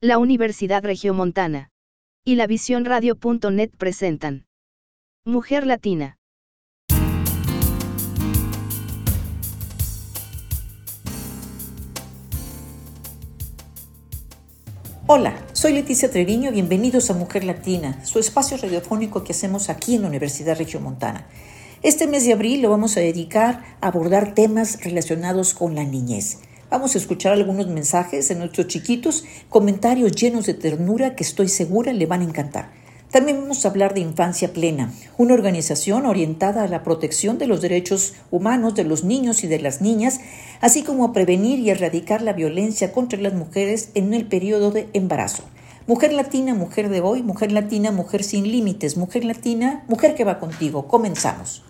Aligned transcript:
la 0.00 0.18
Universidad 0.18 0.84
Regiomontana 0.84 1.72
y 2.24 2.36
la 2.36 2.46
Visión 2.46 2.84
Radio.net 2.84 3.70
presentan 3.76 4.46
Mujer 5.24 5.66
Latina. 5.66 6.18
Hola, 15.08 15.44
soy 15.52 15.72
Leticia 15.72 16.12
Treviño, 16.12 16.52
bienvenidos 16.52 17.10
a 17.10 17.14
Mujer 17.14 17.42
Latina, 17.42 18.04
su 18.04 18.20
espacio 18.20 18.56
radiofónico 18.56 19.24
que 19.24 19.32
hacemos 19.32 19.68
aquí 19.68 19.96
en 19.96 20.02
la 20.02 20.08
Universidad 20.08 20.56
Regiomontana. 20.56 21.26
Este 21.82 22.06
mes 22.06 22.24
de 22.24 22.34
abril 22.34 22.62
lo 22.62 22.70
vamos 22.70 22.96
a 22.96 23.00
dedicar 23.00 23.64
a 23.80 23.88
abordar 23.88 24.34
temas 24.34 24.80
relacionados 24.84 25.54
con 25.54 25.74
la 25.74 25.82
niñez. 25.82 26.38
Vamos 26.70 26.94
a 26.94 26.98
escuchar 26.98 27.32
algunos 27.32 27.66
mensajes 27.68 28.28
de 28.28 28.34
nuestros 28.34 28.66
chiquitos, 28.66 29.24
comentarios 29.48 30.12
llenos 30.12 30.44
de 30.44 30.52
ternura 30.52 31.16
que 31.16 31.24
estoy 31.24 31.48
segura 31.48 31.94
le 31.94 32.04
van 32.04 32.20
a 32.20 32.24
encantar. 32.24 32.70
También 33.10 33.40
vamos 33.40 33.64
a 33.64 33.70
hablar 33.70 33.94
de 33.94 34.00
Infancia 34.00 34.52
Plena, 34.52 34.92
una 35.16 35.32
organización 35.32 36.04
orientada 36.04 36.64
a 36.64 36.68
la 36.68 36.82
protección 36.82 37.38
de 37.38 37.46
los 37.46 37.62
derechos 37.62 38.16
humanos 38.30 38.74
de 38.74 38.84
los 38.84 39.02
niños 39.02 39.44
y 39.44 39.46
de 39.46 39.60
las 39.60 39.80
niñas, 39.80 40.20
así 40.60 40.82
como 40.82 41.06
a 41.06 41.14
prevenir 41.14 41.58
y 41.58 41.70
erradicar 41.70 42.20
la 42.20 42.34
violencia 42.34 42.92
contra 42.92 43.18
las 43.18 43.32
mujeres 43.32 43.88
en 43.94 44.12
el 44.12 44.26
periodo 44.26 44.70
de 44.70 44.90
embarazo. 44.92 45.44
Mujer 45.86 46.12
latina, 46.12 46.54
mujer 46.54 46.90
de 46.90 47.00
hoy, 47.00 47.22
mujer 47.22 47.50
latina, 47.50 47.92
mujer 47.92 48.22
sin 48.22 48.52
límites, 48.52 48.98
mujer 48.98 49.24
latina, 49.24 49.84
mujer 49.88 50.14
que 50.14 50.24
va 50.24 50.38
contigo. 50.38 50.86
Comenzamos. 50.86 51.62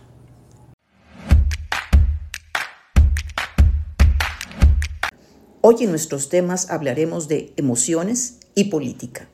Hoy 5.60 5.76
en 5.80 5.90
nuestros 5.90 6.28
temas 6.28 6.70
hablaremos 6.70 7.26
de 7.26 7.52
emociones 7.56 8.38
y 8.54 8.64
política. 8.64 9.28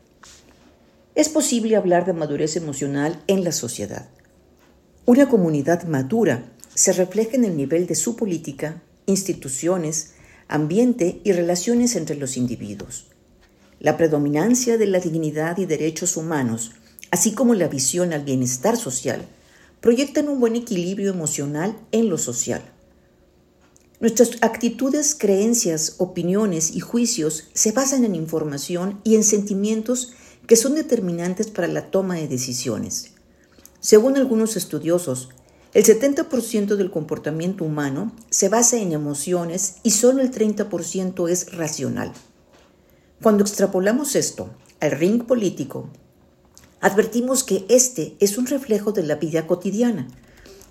Es 1.15 1.29
posible 1.29 1.77
hablar 1.77 2.07
de 2.07 2.15
madurez 2.15 2.57
emocional 2.57 3.23
en 3.27 3.45
la 3.45 3.53
sociedad. 3.53 4.09
Una 5.05 5.29
comunidad 5.29 5.85
madura 5.85 6.51
se 6.75 6.95
refleja 6.95 7.37
en 7.37 7.45
el 7.45 7.59
nivel 7.59 7.87
de 7.87 7.95
su 7.95 8.17
política, 8.17 8.83
instituciones, 9.05 10.15
ambiente 10.49 11.21
y 11.25 11.33
relaciones 11.33 11.95
entre 11.95 12.17
los 12.17 12.39
individuos. 12.39 13.09
La 13.79 13.99
predominancia 13.99 14.79
de 14.79 14.87
la 14.87 15.01
dignidad 15.01 15.59
y 15.59 15.67
derechos 15.67 16.17
humanos, 16.17 16.73
así 17.11 17.33
como 17.33 17.55
la 17.55 17.69
visión 17.69 18.15
al 18.15 18.25
bienestar 18.25 18.79
social, 18.79 19.27
proyectan 19.83 20.31
un 20.31 20.41
buen 20.41 20.57
equilibrio 20.57 21.11
emocional 21.11 21.77
en 21.93 22.09
lo 22.09 22.17
social. 22.17 22.63
Nuestras 24.05 24.33
actitudes, 24.43 25.17
creencias, 25.19 25.95
opiniones 25.97 26.77
y 26.77 26.81
juicios 26.81 27.45
se 27.55 27.73
basan 27.73 28.05
en 28.05 28.15
información 28.15 29.01
y 29.03 29.15
en 29.15 29.25
sentimientos 29.25 30.13
que 30.47 30.57
son 30.57 30.75
determinantes 30.75 31.47
para 31.47 31.69
la 31.69 31.91
toma 31.91 32.17
de 32.17 32.29
decisiones. 32.29 33.13
Según 33.81 34.19
algunos 34.19 34.57
estudiosos, 34.57 35.31
el 35.73 35.85
70% 35.85 36.77
del 36.77 36.91
comportamiento 36.91 37.65
humano 37.65 38.15
se 38.29 38.51
basa 38.51 38.77
en 38.77 38.93
emociones 38.93 39.77
y 39.83 39.93
solo 39.93 40.21
el 40.21 40.31
30% 40.31 41.31
es 41.31 41.57
racional. 41.57 42.13
Cuando 43.23 43.43
extrapolamos 43.43 44.17
esto 44.17 44.51
al 44.81 44.91
ring 44.91 45.25
político, 45.25 45.89
advertimos 46.83 47.43
que 47.43 47.65
este 47.71 48.17
es 48.21 48.37
un 48.37 48.49
reflejo 48.49 48.93
de 48.93 49.05
la 49.05 49.15
vida 49.15 49.47
cotidiana, 49.47 50.09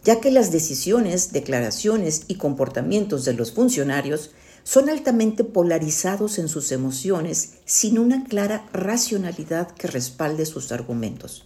ya 0.03 0.19
que 0.19 0.31
las 0.31 0.51
decisiones, 0.51 1.31
declaraciones 1.31 2.23
y 2.27 2.35
comportamientos 2.35 3.25
de 3.25 3.33
los 3.33 3.53
funcionarios 3.53 4.31
son 4.63 4.89
altamente 4.89 5.43
polarizados 5.43 6.39
en 6.39 6.47
sus 6.47 6.71
emociones 6.71 7.55
sin 7.65 7.99
una 7.99 8.23
clara 8.23 8.65
racionalidad 8.73 9.71
que 9.71 9.87
respalde 9.87 10.45
sus 10.45 10.71
argumentos. 10.71 11.45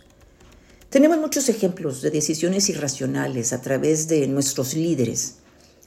Tenemos 0.89 1.17
muchos 1.17 1.49
ejemplos 1.49 2.01
de 2.01 2.11
decisiones 2.11 2.69
irracionales 2.69 3.53
a 3.53 3.61
través 3.61 4.07
de 4.07 4.27
nuestros 4.27 4.73
líderes. 4.73 5.35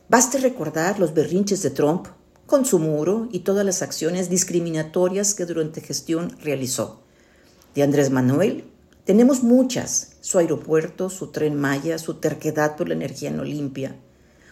Baste 0.09 0.39
recordar 0.39 0.99
los 0.99 1.15
berrinches 1.15 1.63
de 1.63 1.71
Trump 1.71 2.09
con 2.47 2.67
su 2.67 2.79
muro 2.81 3.29
y 3.31 3.41
todas 3.41 3.65
las 3.65 3.81
acciones 3.81 4.29
discriminatorias 4.29 5.35
que 5.35 5.47
durante 5.47 5.81
gestión 5.81 6.37
realizó. 6.43 7.01
De 7.75 7.85
Andrés 7.85 8.11
Manuel 8.11 8.65
tenemos 9.05 9.43
muchas, 9.43 10.13
su 10.21 10.39
aeropuerto, 10.39 11.11
su 11.11 11.29
tren 11.29 11.55
Maya, 11.55 11.99
su 11.99 12.15
terquedad 12.15 12.77
por 12.77 12.89
la 12.89 12.95
energía 12.95 13.31
no 13.31 13.45
limpia, 13.45 13.97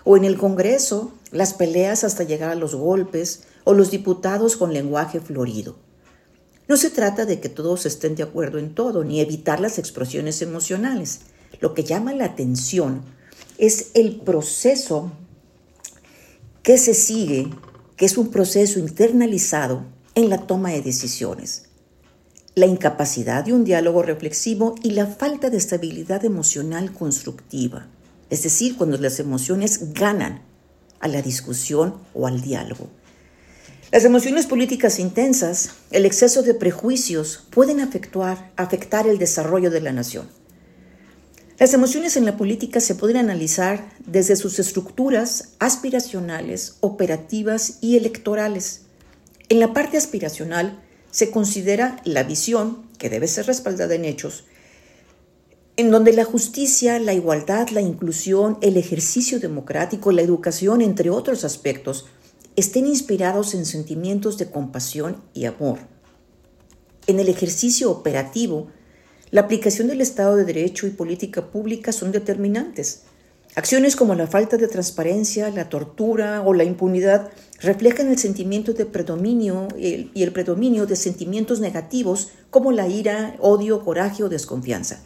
o 0.05 0.17
en 0.17 0.25
el 0.25 0.39
Congreso, 0.39 1.13
las 1.33 1.53
peleas 1.55 2.05
hasta 2.05 2.25
llegar 2.25 2.51
a 2.51 2.55
los 2.55 2.75
golpes, 2.75 3.43
o 3.65 3.75
los 3.75 3.91
diputados 3.91 4.57
con 4.57 4.73
lenguaje 4.73 5.21
florido. 5.21 5.77
No 6.67 6.77
se 6.77 6.89
trata 6.91 7.27
de 7.27 7.41
que 7.41 7.49
todos 7.49 7.85
estén 7.85 8.15
de 8.15 8.23
acuerdo 8.23 8.59
en 8.59 8.75
todo, 8.75 9.05
ni 9.05 9.21
evitar 9.21 9.61
las 9.61 9.79
expresiones 9.79 10.41
emocionales. 10.41 11.21
Lo 11.61 11.75
que 11.75 11.85
llama 11.85 12.15
la 12.15 12.25
atención 12.25 13.03
es 13.59 13.91
el 13.95 14.21
proceso 14.21 15.13
que 16.63 16.79
se 16.79 16.95
sigue, 16.95 17.51
que 17.97 18.07
es 18.07 18.17
un 18.17 18.31
proceso 18.31 18.79
internalizado 18.79 19.85
en 20.15 20.29
la 20.31 20.47
toma 20.47 20.71
de 20.71 20.83
decisiones. 20.83 21.68
La 22.59 22.67
incapacidad 22.67 23.45
de 23.45 23.53
un 23.53 23.65
diálogo 23.65 24.03
reflexivo 24.03 24.75
y 24.83 24.91
la 24.91 25.07
falta 25.07 25.49
de 25.49 25.59
estabilidad 25.59 26.25
emocional 26.25 26.93
constructiva 26.93 27.87
es 28.31 28.43
decir, 28.43 28.77
cuando 28.77 28.99
las 28.99 29.21
emociones 29.21 29.95
ganan 29.95 30.43
a 31.01 31.09
la 31.09 31.23
discusión 31.23 31.95
o 32.15 32.27
al 32.27 32.41
diálogo. 32.41 32.89
Las 33.91 34.05
emociones 34.05 34.47
políticas 34.47 34.99
intensas, 34.99 35.71
el 35.91 36.05
exceso 36.05 36.43
de 36.43 36.53
prejuicios 36.53 37.47
pueden 37.51 37.81
afectar, 37.81 38.53
afectar 38.57 39.07
el 39.07 39.19
desarrollo 39.19 39.71
de 39.71 39.81
la 39.81 39.93
nación. 39.93 40.29
Las 41.59 41.73
emociones 41.73 42.17
en 42.17 42.27
la 42.27 42.37
política 42.37 42.81
se 42.81 42.95
pueden 42.95 43.17
analizar 43.17 43.89
desde 44.07 44.37
sus 44.37 44.59
estructuras 44.59 45.55
aspiracionales, 45.59 46.77
operativas 46.81 47.79
y 47.81 47.97
electorales. 47.97 48.83
En 49.49 49.59
la 49.59 49.73
parte 49.73 49.97
aspiracional 49.97 50.83
se 51.11 51.31
considera 51.31 52.01
la 52.05 52.23
visión, 52.23 52.87
que 52.99 53.11
debe 53.11 53.29
ser 53.29 53.47
respaldada 53.47 53.95
en 53.95 54.05
hechos, 54.05 54.45
en 55.77 55.91
donde 55.93 56.13
la 56.13 56.25
justicia, 56.25 56.99
la 56.99 57.15
igualdad, 57.15 57.69
la 57.69 57.81
inclusión, 57.81 58.59
el 58.63 58.77
ejercicio 58.77 59.39
democrático, 59.39 60.11
la 60.11 60.23
educación, 60.23 60.81
entre 60.83 61.09
otros 61.11 61.45
aspectos, 61.45 62.07
estén 62.57 62.87
inspirados 62.89 63.55
en 63.55 63.65
sentimientos 63.65 64.39
de 64.39 64.51
compasión 64.51 65.23
y 65.35 65.45
amor. 65.45 65.79
En 67.07 67.21
el 67.21 67.29
ejercicio 67.29 67.93
operativo, 67.93 68.67
la 69.31 69.43
aplicación 69.43 69.87
del 69.87 70.01
Estado 70.01 70.35
de 70.35 70.45
Derecho 70.45 70.89
y 70.89 70.91
política 70.91 71.53
pública 71.53 71.93
son 71.93 72.11
determinantes. 72.11 73.03
Acciones 73.55 73.95
como 73.95 74.15
la 74.15 74.27
falta 74.27 74.57
de 74.57 74.67
transparencia, 74.67 75.51
la 75.51 75.69
tortura 75.69 76.43
o 76.45 76.55
la 76.55 76.65
impunidad 76.65 77.31
reflejan 77.61 78.09
el 78.09 78.19
sentimiento 78.19 78.73
de 78.73 78.87
predominio 78.87 79.69
y 79.77 80.23
el 80.23 80.33
predominio 80.33 80.87
de 80.87 80.97
sentimientos 80.97 81.61
negativos 81.61 82.29
como 82.51 82.73
la 82.73 82.89
ira, 82.89 83.37
odio, 83.41 83.85
coraje 83.85 84.23
o 84.23 84.29
desconfianza. 84.29 85.01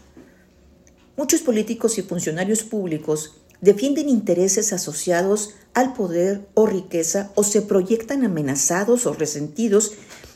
Muchos 1.17 1.41
políticos 1.41 1.99
y 1.99 2.03
funcionarios 2.03 2.63
públicos 2.63 3.35
defienden 3.61 4.09
intereses 4.09 4.73
asociados 4.73 5.51
al 5.73 5.95
poder 5.95 6.47
o 6.55 6.67
riqueza 6.67 7.31
o 7.35 7.45
se 7.45 7.63
proyectan 7.63 8.25
amenazados 8.25 9.07
o 9.07 9.15
resentidos 9.15 9.93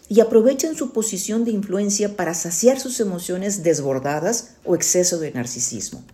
y 0.08 0.20
aprovechan 0.20 0.76
su 0.76 0.92
posición 0.92 1.44
de 1.44 1.50
influencia 1.50 2.14
para 2.16 2.34
saciar 2.34 2.78
sus 2.78 3.00
emociones 3.00 3.62
desbordadas 3.62 4.54
o 4.64 4.74
exceso 4.74 5.18
de 5.18 5.32
narcisismo. 5.32 6.04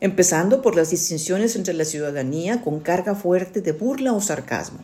Empezando 0.00 0.62
por 0.62 0.76
las 0.76 0.90
distinciones 0.90 1.56
entre 1.56 1.74
la 1.74 1.84
ciudadanía 1.84 2.62
con 2.62 2.80
carga 2.80 3.14
fuerte 3.14 3.60
de 3.60 3.72
burla 3.72 4.14
o 4.14 4.20
sarcasmo. 4.22 4.78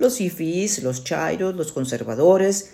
Los 0.00 0.20
ifís, 0.20 0.82
los 0.82 1.04
chairos, 1.04 1.54
los 1.54 1.72
conservadores, 1.72 2.70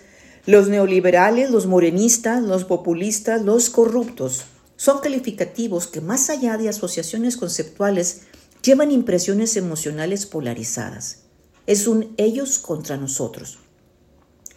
los 0.47 0.69
neoliberales, 0.69 1.51
los 1.51 1.67
morenistas, 1.67 2.41
los 2.41 2.63
populistas, 2.63 3.41
los 3.43 3.69
corruptos, 3.69 4.45
son 4.77 5.01
calificativos 5.01 5.87
que 5.87 5.99
más 5.99 6.29
allá 6.29 6.57
de 6.57 6.69
asociaciones 6.69 7.35
conceptuales 7.35 8.21
llevan 8.63 8.91
impresiones 8.91 9.57
emocionales 9.57 10.25
polarizadas. 10.25 11.23
Es 11.65 11.85
un 11.85 12.13
ellos 12.15 12.59
contra 12.59 12.95
nosotros. 12.95 13.59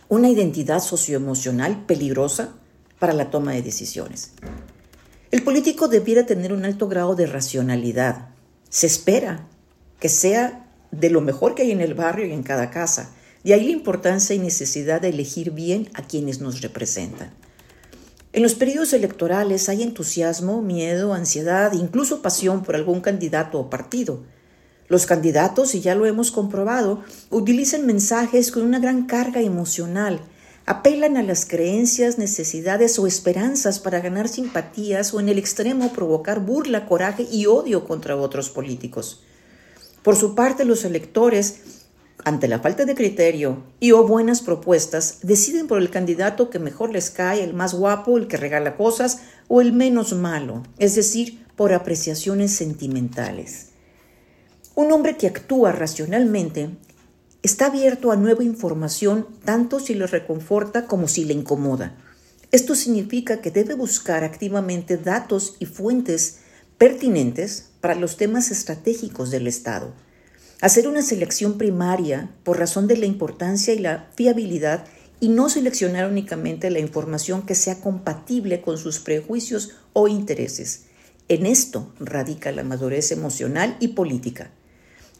Una 0.08 0.28
identidad 0.28 0.80
socioemocional 0.80 1.86
peligrosa 1.86 2.54
para 3.00 3.14
la 3.14 3.30
toma 3.30 3.52
de 3.52 3.62
decisiones. 3.62 4.30
El 5.32 5.42
político 5.42 5.88
debiera 5.88 6.24
tener 6.24 6.52
un 6.52 6.64
alto 6.64 6.86
grado 6.86 7.16
de 7.16 7.26
racionalidad. 7.26 8.28
Se 8.68 8.86
espera 8.86 9.48
que 9.98 10.08
sea 10.08 10.69
de 10.90 11.10
lo 11.10 11.20
mejor 11.20 11.54
que 11.54 11.62
hay 11.62 11.70
en 11.70 11.80
el 11.80 11.94
barrio 11.94 12.26
y 12.26 12.32
en 12.32 12.42
cada 12.42 12.70
casa. 12.70 13.12
De 13.44 13.54
ahí 13.54 13.64
la 13.64 13.72
importancia 13.72 14.34
y 14.34 14.38
necesidad 14.38 15.00
de 15.00 15.08
elegir 15.08 15.50
bien 15.50 15.88
a 15.94 16.02
quienes 16.02 16.40
nos 16.40 16.60
representan. 16.60 17.32
En 18.32 18.42
los 18.42 18.54
periodos 18.54 18.92
electorales 18.92 19.68
hay 19.68 19.82
entusiasmo, 19.82 20.62
miedo, 20.62 21.14
ansiedad, 21.14 21.72
incluso 21.72 22.22
pasión 22.22 22.62
por 22.62 22.76
algún 22.76 23.00
candidato 23.00 23.58
o 23.58 23.70
partido. 23.70 24.22
Los 24.88 25.06
candidatos, 25.06 25.74
y 25.74 25.80
ya 25.80 25.94
lo 25.94 26.06
hemos 26.06 26.30
comprobado, 26.30 27.02
utilizan 27.30 27.86
mensajes 27.86 28.50
con 28.52 28.62
una 28.62 28.78
gran 28.78 29.06
carga 29.06 29.40
emocional, 29.40 30.20
Apelan 30.66 31.16
a 31.16 31.24
las 31.24 31.46
creencias, 31.46 32.16
necesidades 32.16 32.96
o 33.00 33.08
esperanzas 33.08 33.80
para 33.80 33.98
ganar 33.98 34.28
simpatías 34.28 35.12
o 35.12 35.18
en 35.18 35.28
el 35.28 35.36
extremo 35.36 35.92
provocar 35.92 36.38
burla, 36.38 36.86
coraje 36.86 37.26
y 37.28 37.46
odio 37.46 37.84
contra 37.88 38.14
otros 38.14 38.50
políticos. 38.50 39.24
Por 40.02 40.16
su 40.16 40.34
parte, 40.34 40.64
los 40.64 40.84
electores, 40.84 41.60
ante 42.24 42.48
la 42.48 42.60
falta 42.60 42.84
de 42.84 42.94
criterio 42.94 43.62
y 43.80 43.92
o 43.92 44.06
buenas 44.06 44.40
propuestas, 44.40 45.18
deciden 45.22 45.66
por 45.66 45.78
el 45.80 45.90
candidato 45.90 46.48
que 46.50 46.58
mejor 46.58 46.92
les 46.92 47.10
cae, 47.10 47.44
el 47.44 47.54
más 47.54 47.74
guapo, 47.74 48.16
el 48.16 48.26
que 48.26 48.36
regala 48.36 48.76
cosas 48.76 49.20
o 49.48 49.60
el 49.60 49.72
menos 49.72 50.14
malo, 50.14 50.62
es 50.78 50.94
decir, 50.94 51.44
por 51.56 51.72
apreciaciones 51.72 52.52
sentimentales. 52.52 53.68
Un 54.74 54.92
hombre 54.92 55.16
que 55.16 55.26
actúa 55.26 55.72
racionalmente 55.72 56.70
está 57.42 57.66
abierto 57.66 58.12
a 58.12 58.16
nueva 58.16 58.44
información 58.44 59.26
tanto 59.44 59.80
si 59.80 59.94
le 59.94 60.06
reconforta 60.06 60.86
como 60.86 61.08
si 61.08 61.24
le 61.24 61.34
incomoda. 61.34 61.96
Esto 62.52 62.74
significa 62.74 63.40
que 63.40 63.50
debe 63.50 63.74
buscar 63.74 64.24
activamente 64.24 64.96
datos 64.96 65.56
y 65.58 65.66
fuentes 65.66 66.40
pertinentes 66.80 67.72
para 67.82 67.94
los 67.94 68.16
temas 68.16 68.50
estratégicos 68.50 69.30
del 69.30 69.46
Estado. 69.46 69.92
Hacer 70.62 70.88
una 70.88 71.02
selección 71.02 71.58
primaria 71.58 72.30
por 72.42 72.58
razón 72.58 72.88
de 72.88 72.96
la 72.96 73.04
importancia 73.04 73.74
y 73.74 73.80
la 73.80 74.08
fiabilidad 74.16 74.86
y 75.20 75.28
no 75.28 75.50
seleccionar 75.50 76.10
únicamente 76.10 76.70
la 76.70 76.78
información 76.78 77.42
que 77.42 77.54
sea 77.54 77.82
compatible 77.82 78.62
con 78.62 78.78
sus 78.78 78.98
prejuicios 78.98 79.72
o 79.92 80.08
intereses. 80.08 80.86
En 81.28 81.44
esto 81.44 81.92
radica 82.00 82.50
la 82.50 82.64
madurez 82.64 83.12
emocional 83.12 83.76
y 83.78 83.88
política 83.88 84.50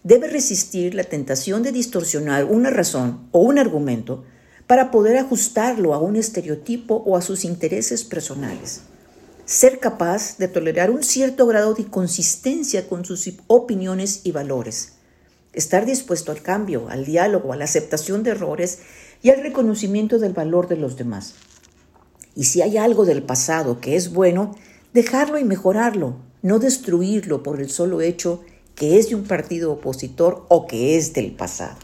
debe 0.03 0.29
resistir 0.29 0.95
la 0.95 1.05
tentación 1.05 1.63
de 1.63 1.73
distorsionar 1.73 2.47
una 2.47 2.71
razón 2.71 3.29
o 3.33 3.41
un 3.41 3.59
argumento 3.59 4.25
para 4.67 4.91
poder 4.91 5.19
ajustarlo 5.19 5.93
a 5.93 5.99
un 5.99 6.17
estereotipo 6.17 7.03
o 7.07 7.19
a 7.19 7.21
sus 7.21 7.45
intereses 7.45 8.05
personales. 8.05 8.81
Ser 9.51 9.81
capaz 9.81 10.39
de 10.39 10.47
tolerar 10.47 10.93
un 10.93 11.03
cierto 11.03 11.45
grado 11.45 11.75
de 11.75 11.87
consistencia 11.87 12.89
con 12.89 13.05
sus 13.05 13.29
opiniones 13.49 14.21
y 14.23 14.31
valores. 14.31 14.93
Estar 15.53 15.87
dispuesto 15.87 16.31
al 16.31 16.41
cambio, 16.41 16.89
al 16.89 17.05
diálogo, 17.05 17.53
a 17.53 17.57
la 17.57 17.65
aceptación 17.65 18.23
de 18.23 18.31
errores 18.31 18.79
y 19.23 19.31
al 19.31 19.43
reconocimiento 19.43 20.21
del 20.21 20.35
valor 20.35 20.69
de 20.69 20.77
los 20.77 20.97
demás. 20.97 21.35
Y 22.37 22.45
si 22.45 22.63
hay 22.63 22.77
algo 22.77 23.05
del 23.05 23.25
pasado 23.25 23.81
que 23.81 23.97
es 23.97 24.13
bueno, 24.13 24.55
dejarlo 24.93 25.37
y 25.37 25.43
mejorarlo, 25.43 26.15
no 26.43 26.61
destruirlo 26.61 27.43
por 27.43 27.61
el 27.61 27.71
solo 27.71 28.03
hecho 28.03 28.45
que 28.77 29.01
es 29.01 29.09
de 29.09 29.17
un 29.17 29.25
partido 29.25 29.73
opositor 29.73 30.47
o 30.49 30.69
que 30.69 30.97
es 30.97 31.13
del 31.13 31.33
pasado. 31.33 31.77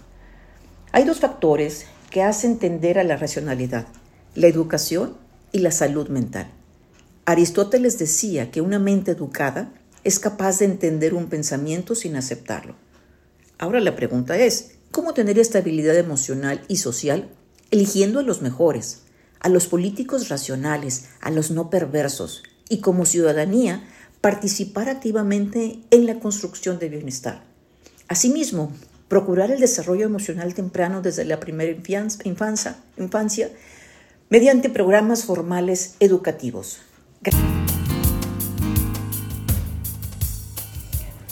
Hay 0.93 1.03
dos 1.03 1.19
factores 1.19 1.87
que 2.11 2.23
hacen 2.23 2.61
tender 2.61 3.01
a 3.01 3.03
la 3.03 3.17
racionalidad, 3.17 3.89
la 4.37 4.47
educación 4.47 5.17
y 5.51 5.59
la 5.59 5.73
salud 5.73 6.07
mental. 6.11 6.49
Aristóteles 7.27 7.99
decía 7.99 8.51
que 8.51 8.61
una 8.61 8.79
mente 8.79 9.11
educada 9.11 9.73
es 10.05 10.19
capaz 10.19 10.61
de 10.61 10.65
entender 10.65 11.13
un 11.13 11.27
pensamiento 11.29 11.95
sin 11.95 12.17
aceptarlo. 12.17 12.77
Ahora 13.59 13.81
la 13.81 13.97
pregunta 13.97 14.39
es, 14.39 14.77
¿cómo 14.91 15.13
tener 15.13 15.39
estabilidad 15.39 15.97
emocional 15.97 16.63
y 16.69 16.77
social 16.77 17.29
eligiendo 17.71 18.21
a 18.21 18.23
los 18.23 18.43
mejores, 18.43 19.03
a 19.41 19.49
los 19.49 19.67
políticos 19.67 20.29
racionales, 20.29 21.07
a 21.21 21.31
los 21.31 21.51
no 21.51 21.69
perversos, 21.69 22.43
y 22.69 22.79
como 22.79 23.07
ciudadanía 23.07 23.85
participar 24.21 24.89
activamente 24.89 25.81
en 25.91 26.07
la 26.07 26.19
construcción 26.19 26.79
de 26.79 26.89
bienestar. 26.89 27.45
Asimismo, 28.09 28.73
procurar 29.09 29.51
el 29.51 29.61
desarrollo 29.61 30.05
emocional 30.05 30.55
temprano 30.55 31.03
desde 31.03 31.25
la 31.25 31.39
primera 31.39 31.71
infancia, 32.25 32.77
infancia 32.97 33.51
mediante 34.29 34.69
programas 34.69 35.25
formales 35.25 35.95
educativos. 36.01 36.81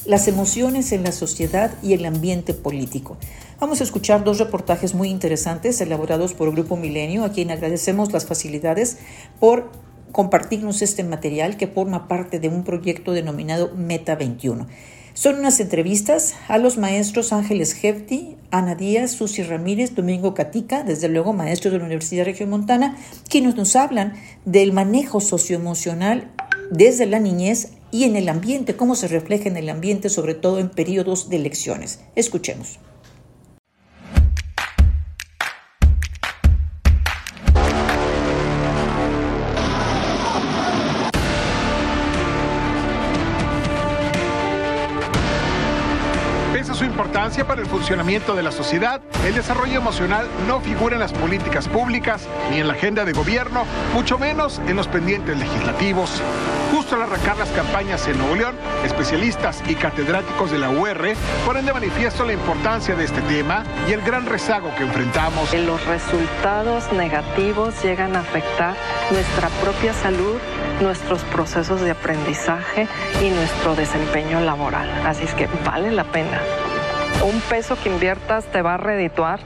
Las 0.06 0.28
emociones 0.28 0.92
en 0.92 1.02
la 1.02 1.12
sociedad 1.12 1.72
y 1.82 1.94
el 1.94 2.04
ambiente 2.04 2.52
político. 2.52 3.16
Vamos 3.58 3.80
a 3.80 3.84
escuchar 3.84 4.22
dos 4.22 4.38
reportajes 4.38 4.94
muy 4.94 5.08
interesantes 5.08 5.80
elaborados 5.80 6.34
por 6.34 6.52
Grupo 6.52 6.76
Milenio, 6.76 7.24
a 7.24 7.32
quien 7.32 7.50
agradecemos 7.50 8.12
las 8.12 8.26
facilidades 8.26 8.98
por 9.40 9.70
compartirnos 10.12 10.82
este 10.82 11.04
material 11.04 11.56
que 11.56 11.66
forma 11.66 12.06
parte 12.06 12.38
de 12.38 12.48
un 12.48 12.64
proyecto 12.64 13.12
denominado 13.12 13.72
Meta 13.74 14.14
21. 14.14 14.66
Son 15.14 15.36
unas 15.36 15.60
entrevistas 15.60 16.34
a 16.48 16.58
los 16.58 16.76
maestros 16.76 17.32
Ángeles 17.32 17.76
Hefti, 17.80 18.36
Ana 18.50 18.74
Díaz, 18.74 19.12
Susi 19.12 19.44
Ramírez, 19.44 19.94
Domingo 19.94 20.34
Catica, 20.34 20.82
desde 20.82 21.08
luego 21.08 21.32
maestros 21.32 21.72
de 21.72 21.78
la 21.78 21.84
Universidad 21.84 22.24
Regiomontana, 22.24 22.96
quienes 23.28 23.54
nos 23.54 23.76
hablan 23.76 24.14
del 24.44 24.72
manejo 24.72 25.20
socioemocional 25.20 26.32
desde 26.72 27.06
la 27.06 27.20
niñez 27.20 27.68
y 27.92 28.02
en 28.02 28.16
el 28.16 28.28
ambiente, 28.28 28.74
cómo 28.74 28.96
se 28.96 29.06
refleja 29.06 29.48
en 29.48 29.56
el 29.56 29.68
ambiente, 29.68 30.08
sobre 30.08 30.34
todo 30.34 30.58
en 30.58 30.68
periodos 30.68 31.28
de 31.28 31.36
elecciones. 31.36 32.00
Escuchemos. 32.16 32.80
Para 47.42 47.62
el 47.62 47.66
funcionamiento 47.66 48.36
de 48.36 48.44
la 48.44 48.52
sociedad, 48.52 49.00
el 49.26 49.34
desarrollo 49.34 49.78
emocional 49.78 50.26
no 50.46 50.60
figura 50.60 50.94
en 50.94 51.00
las 51.00 51.12
políticas 51.12 51.66
públicas 51.66 52.28
ni 52.50 52.60
en 52.60 52.68
la 52.68 52.74
agenda 52.74 53.04
de 53.04 53.12
gobierno, 53.12 53.64
mucho 53.92 54.18
menos 54.18 54.60
en 54.68 54.76
los 54.76 54.86
pendientes 54.86 55.36
legislativos. 55.36 56.22
Justo 56.70 56.94
al 56.94 57.02
arrancar 57.02 57.36
las 57.36 57.48
campañas 57.50 58.06
en 58.06 58.18
Nuevo 58.18 58.36
León, 58.36 58.54
especialistas 58.84 59.62
y 59.66 59.74
catedráticos 59.74 60.52
de 60.52 60.58
la 60.58 60.70
UR 60.70 61.14
ponen 61.44 61.66
de 61.66 61.72
manifiesto 61.72 62.24
la 62.24 62.34
importancia 62.34 62.94
de 62.94 63.04
este 63.04 63.20
tema 63.22 63.64
y 63.88 63.92
el 63.92 64.02
gran 64.02 64.26
rezago 64.26 64.72
que 64.76 64.84
enfrentamos. 64.84 65.52
Los 65.54 65.84
resultados 65.86 66.92
negativos 66.92 67.82
llegan 67.82 68.14
a 68.14 68.20
afectar 68.20 68.76
nuestra 69.10 69.48
propia 69.60 69.92
salud, 69.92 70.36
nuestros 70.80 71.22
procesos 71.24 71.80
de 71.80 71.90
aprendizaje 71.90 72.86
y 73.20 73.30
nuestro 73.30 73.74
desempeño 73.74 74.40
laboral. 74.40 74.88
Así 75.04 75.24
es 75.24 75.34
que 75.34 75.48
vale 75.64 75.90
la 75.90 76.04
pena 76.04 76.40
un 77.24 77.40
peso 77.40 77.76
que 77.82 77.88
inviertas 77.88 78.44
te 78.46 78.62
va 78.62 78.74
a 78.74 78.76
redituar 78.76 79.40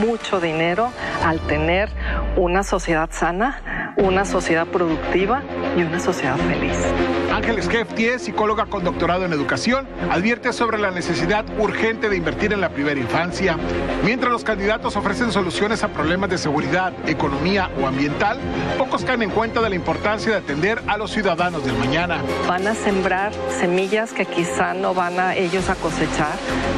mucho 0.00 0.40
dinero 0.40 0.90
al 1.24 1.38
tener 1.40 1.88
una 2.36 2.62
sociedad 2.62 3.08
sana, 3.12 3.94
una 3.96 4.24
sociedad 4.24 4.66
productiva 4.66 5.42
y 5.76 5.82
una 5.82 6.00
sociedad 6.00 6.36
feliz. 6.36 7.19
Ángeles 7.40 7.70
Hefti 7.72 8.18
psicóloga 8.18 8.66
con 8.66 8.84
doctorado 8.84 9.24
en 9.24 9.32
educación, 9.32 9.88
advierte 10.10 10.52
sobre 10.52 10.76
la 10.76 10.90
necesidad 10.90 11.42
urgente 11.58 12.10
de 12.10 12.18
invertir 12.18 12.52
en 12.52 12.60
la 12.60 12.68
primera 12.68 13.00
infancia. 13.00 13.56
Mientras 14.04 14.30
los 14.30 14.44
candidatos 14.44 14.94
ofrecen 14.94 15.32
soluciones 15.32 15.82
a 15.82 15.88
problemas 15.88 16.28
de 16.28 16.36
seguridad, 16.36 16.92
economía 17.08 17.70
o 17.80 17.86
ambiental, 17.86 18.38
pocos 18.76 19.06
caen 19.06 19.22
en 19.22 19.30
cuenta 19.30 19.62
de 19.62 19.70
la 19.70 19.74
importancia 19.74 20.32
de 20.32 20.36
atender 20.36 20.82
a 20.86 20.98
los 20.98 21.12
ciudadanos 21.12 21.64
del 21.64 21.78
mañana. 21.78 22.18
Van 22.46 22.66
a 22.66 22.74
sembrar 22.74 23.32
semillas 23.58 24.12
que 24.12 24.26
quizá 24.26 24.74
no 24.74 24.92
van 24.92 25.18
a 25.18 25.34
ellos 25.34 25.70
a 25.70 25.76
cosechar, 25.76 26.36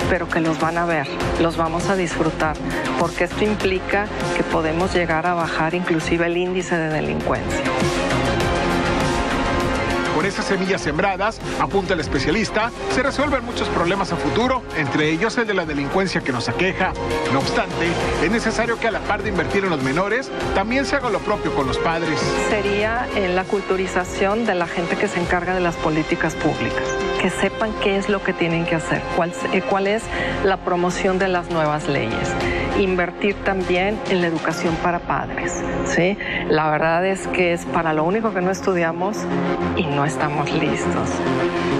pero 0.09 0.29
que 0.29 0.39
los 0.39 0.61
van 0.61 0.79
a 0.79 0.85
ver, 0.85 1.09
los 1.41 1.57
vamos 1.57 1.89
a 1.89 1.97
disfrutar, 1.97 2.57
porque 3.01 3.25
esto 3.25 3.43
implica 3.43 4.07
que 4.37 4.45
podemos 4.45 4.95
llegar 4.95 5.27
a 5.27 5.35
bajar 5.35 5.75
inclusive 5.75 6.27
el 6.27 6.37
índice 6.37 6.77
de 6.77 6.89
delincuencia. 6.89 7.65
Con 10.23 10.29
esas 10.29 10.45
semillas 10.45 10.81
sembradas, 10.81 11.41
apunta 11.59 11.95
el 11.95 12.01
especialista, 12.01 12.71
se 12.95 13.03
resuelven 13.03 13.45
muchos 13.45 13.69
problemas 13.71 14.13
a 14.13 14.17
futuro, 14.17 14.63
entre 14.77 15.11
ellos 15.11 15.37
el 15.37 15.49
de 15.49 15.55
la 15.55 15.67
delincuencia 15.67 16.21
que 16.21 16.31
nos 16.31 16.49
aqueja. 16.49 16.93
No 17.33 17.41
obstante, 17.41 17.89
es 18.23 18.31
necesario 18.31 18.79
que 18.79 18.87
a 18.87 18.93
la 18.93 19.01
par 19.01 19.25
de 19.25 19.31
invertir 19.31 19.65
en 19.65 19.71
los 19.71 19.83
menores, 19.83 20.31
también 20.55 20.87
se 20.87 20.95
haga 20.95 21.11
lo 21.11 21.19
propio 21.19 21.53
con 21.57 21.67
los 21.67 21.77
padres. 21.77 22.21
Sería 22.51 23.09
en 23.17 23.35
la 23.35 23.43
culturización 23.43 24.47
de 24.47 24.55
la 24.55 24.69
gente 24.69 24.95
que 24.95 25.09
se 25.09 25.19
encarga 25.19 25.55
de 25.55 25.61
las 25.61 25.75
políticas 25.75 26.37
públicas 26.37 26.85
que 27.21 27.31
sepan 27.31 27.73
qué 27.83 27.97
es 27.97 28.09
lo 28.09 28.23
que 28.23 28.33
tienen 28.33 28.65
que 28.65 28.77
hacer, 28.77 29.01
cuál, 29.17 29.33
eh, 29.53 29.63
cuál 29.69 29.89
es 29.89 30.03
la 30.45 30.57
promoción 30.57 31.19
de 31.19 31.29
las 31.29 31.51
nuevas 31.51 31.89
leyes 31.89 32.29
invertir 32.79 33.35
también 33.45 33.99
en 34.11 34.21
la 34.21 34.29
educación 34.29 34.75
para 34.77 35.01
padres. 35.01 35.53
¿sí? 35.87 36.17
La 36.49 36.71
verdad 36.71 37.07
es 37.07 37.27
que 37.29 37.53
es 37.53 37.65
para 37.67 37.93
lo 37.93 38.05
único 38.05 38.33
que 38.33 38.41
no 38.41 38.51
estudiamos 38.51 39.17
y 39.77 39.85
no 39.85 40.05
estamos 40.05 40.51
listos. 40.53 41.09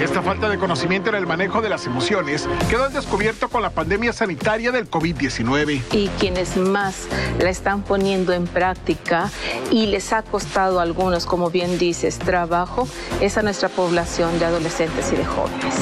Esta 0.01 0.21
falta 0.21 0.49
de 0.49 0.59
conocimiento 0.59 1.11
en 1.11 1.17
el 1.17 1.27
manejo 1.27 1.63
de 1.63 1.69
las 1.69 1.87
emociones 1.87 2.49
quedó 2.69 2.85
al 2.85 2.93
descubierto 2.93 3.49
con 3.49 3.63
la 3.63 3.71
pandemia 3.71 4.13
sanitaria 4.13 4.73
del 4.73 4.91
COVID-19. 4.91 5.83
Y 5.93 6.09
quienes 6.19 6.57
más 6.57 7.07
la 7.39 7.51
están 7.51 7.83
poniendo 7.83 8.33
en 8.33 8.47
práctica 8.47 9.31
y 9.71 9.87
les 9.87 10.13
ha 10.13 10.23
costado 10.23 10.81
a 10.81 10.83
algunos, 10.83 11.27
como 11.27 11.51
bien 11.51 11.79
dices, 11.79 12.19
trabajo, 12.19 12.89
es 13.21 13.39
a 13.39 13.43
nuestra 13.43 13.69
población 13.69 14.39
de 14.39 14.47
adolescentes 14.47 15.13
y 15.13 15.17
de 15.17 15.25
jóvenes. 15.25 15.75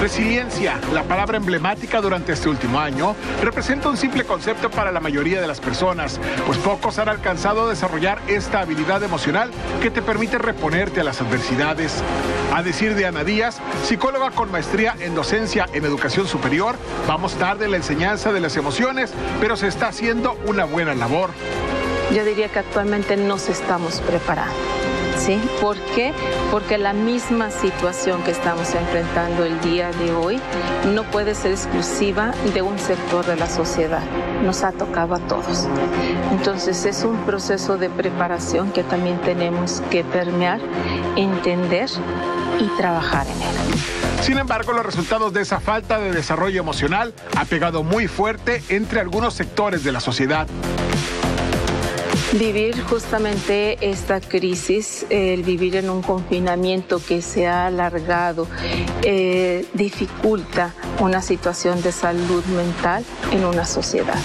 Resiliencia, 0.00 0.80
la 0.92 1.02
palabra 1.02 1.36
emblemática 1.36 2.00
durante 2.00 2.32
este 2.32 2.48
último 2.48 2.78
año, 2.80 3.14
representa 3.42 3.88
un 3.88 3.96
simple 3.96 4.24
concepto 4.24 4.70
para 4.70 4.92
la 4.92 5.00
mayoría 5.00 5.40
de 5.40 5.46
las 5.46 5.60
personas, 5.60 6.20
pues 6.46 6.58
pocos 6.58 6.98
han 6.98 7.08
alcanzado 7.08 7.66
a 7.66 7.68
desarrollar 7.68 8.20
esta 8.28 8.60
habilidad 8.60 9.02
emocional 9.02 9.50
que 9.82 9.90
te 9.90 10.02
permite 10.02 10.38
reponerte 10.38 11.00
a 11.00 11.04
las 11.04 11.20
adversidades. 11.20 12.02
A 12.54 12.62
decir 12.62 12.94
de 12.94 13.06
Ana 13.06 13.24
Díaz, 13.24 13.58
psicóloga 13.84 14.30
con 14.30 14.50
maestría 14.50 14.94
en 15.00 15.14
docencia 15.14 15.66
en 15.72 15.84
educación 15.84 16.26
superior, 16.26 16.76
vamos 17.06 17.34
tarde 17.34 17.64
en 17.64 17.72
la 17.72 17.76
enseñanza 17.78 18.32
de 18.32 18.40
las 18.40 18.56
emociones, 18.56 19.12
pero 19.40 19.56
se 19.56 19.66
está 19.66 19.88
haciendo 19.88 20.38
una 20.46 20.64
buena 20.64 20.94
labor. 20.94 21.30
Yo 22.14 22.24
diría 22.24 22.48
que 22.48 22.60
actualmente 22.60 23.16
nos 23.16 23.48
estamos 23.48 24.00
preparando. 24.00 24.77
¿Sí? 25.18 25.40
¿Por 25.60 25.76
qué? 25.94 26.12
Porque 26.50 26.78
la 26.78 26.92
misma 26.92 27.50
situación 27.50 28.22
que 28.22 28.30
estamos 28.30 28.74
enfrentando 28.74 29.44
el 29.44 29.60
día 29.60 29.90
de 29.90 30.12
hoy 30.12 30.40
no 30.94 31.02
puede 31.04 31.34
ser 31.34 31.52
exclusiva 31.52 32.32
de 32.54 32.62
un 32.62 32.78
sector 32.78 33.26
de 33.26 33.36
la 33.36 33.48
sociedad. 33.48 34.02
Nos 34.42 34.62
ha 34.62 34.72
tocado 34.72 35.14
a 35.14 35.18
todos. 35.18 35.66
Entonces 36.30 36.84
es 36.84 37.04
un 37.04 37.16
proceso 37.24 37.76
de 37.76 37.90
preparación 37.90 38.70
que 38.72 38.84
también 38.84 39.20
tenemos 39.20 39.82
que 39.90 40.04
permear, 40.04 40.60
entender 41.16 41.90
y 42.60 42.68
trabajar 42.76 43.26
en 43.26 43.42
él. 43.42 43.78
Sin 44.22 44.38
embargo, 44.38 44.72
los 44.72 44.84
resultados 44.84 45.32
de 45.32 45.42
esa 45.42 45.60
falta 45.60 45.98
de 45.98 46.12
desarrollo 46.12 46.60
emocional 46.60 47.14
ha 47.36 47.44
pegado 47.44 47.82
muy 47.82 48.08
fuerte 48.08 48.62
entre 48.68 49.00
algunos 49.00 49.34
sectores 49.34 49.84
de 49.84 49.92
la 49.92 50.00
sociedad. 50.00 50.46
Vivir 52.38 52.80
justamente 52.84 53.78
esta 53.80 54.20
crisis, 54.20 55.04
el 55.10 55.42
vivir 55.42 55.74
en 55.74 55.90
un 55.90 56.02
confinamiento 56.02 57.00
que 57.04 57.20
se 57.20 57.48
ha 57.48 57.66
alargado, 57.66 58.46
eh, 59.02 59.66
dificulta 59.74 60.72
una 61.00 61.20
situación 61.20 61.82
de 61.82 61.90
salud 61.90 62.44
mental 62.44 63.04
en 63.32 63.44
una 63.44 63.64
sociedad. 63.64 64.18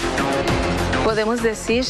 Podemos 1.03 1.41
decir 1.41 1.85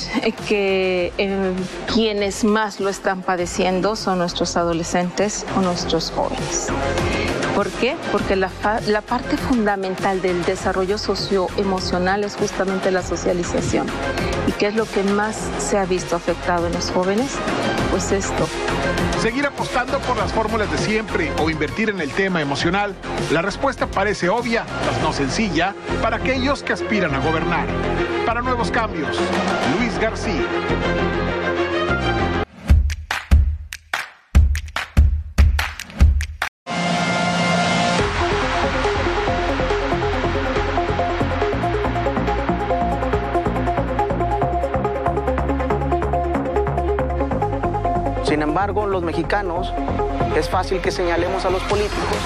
que 0.47 1.11
eh, 1.17 1.53
quienes 1.93 2.45
más 2.45 2.79
lo 2.79 2.87
están 2.87 3.21
padeciendo 3.21 3.97
son 3.97 4.19
nuestros 4.19 4.55
adolescentes 4.55 5.45
o 5.57 5.61
nuestros 5.61 6.09
jóvenes. 6.11 6.69
¿Por 7.55 7.69
qué? 7.69 7.95
Porque 8.11 8.35
la, 8.35 8.49
la 8.87 9.01
parte 9.01 9.37
fundamental 9.37 10.21
del 10.21 10.43
desarrollo 10.43 10.97
socioemocional 10.97 12.23
es 12.23 12.35
justamente 12.35 12.89
la 12.89 13.03
socialización. 13.03 13.87
¿Y 14.47 14.51
qué 14.53 14.67
es 14.67 14.75
lo 14.75 14.85
que 14.85 15.03
más 15.03 15.35
se 15.59 15.77
ha 15.77 15.85
visto 15.85 16.15
afectado 16.15 16.65
en 16.65 16.73
los 16.73 16.89
jóvenes? 16.89 17.31
Pues 17.91 18.11
esto. 18.11 18.47
Seguir 19.21 19.45
apostando 19.45 19.99
por 19.99 20.17
las 20.17 20.33
fórmulas 20.33 20.71
de 20.71 20.79
siempre 20.79 21.31
o 21.39 21.49
invertir 21.49 21.89
en 21.89 22.01
el 22.01 22.09
tema 22.11 22.41
emocional. 22.41 22.95
La 23.31 23.43
respuesta 23.43 23.85
parece 23.85 24.29
obvia, 24.29 24.65
mas 24.85 25.01
no 25.01 25.13
sencilla, 25.13 25.75
para 26.01 26.17
aquellos 26.17 26.63
que 26.63 26.73
aspiran 26.73 27.13
a 27.13 27.19
gobernar. 27.19 27.67
Para 28.25 28.41
nuevos 28.41 28.71
cambios, 28.71 29.15
Luis 29.77 29.97
García. 29.99 30.41
Los 48.93 49.01
mexicanos 49.03 49.73
es 50.37 50.47
fácil 50.49 50.79
que 50.79 50.91
señalemos 50.91 51.45
a 51.45 51.49
los 51.49 51.63
políticos 51.63 52.17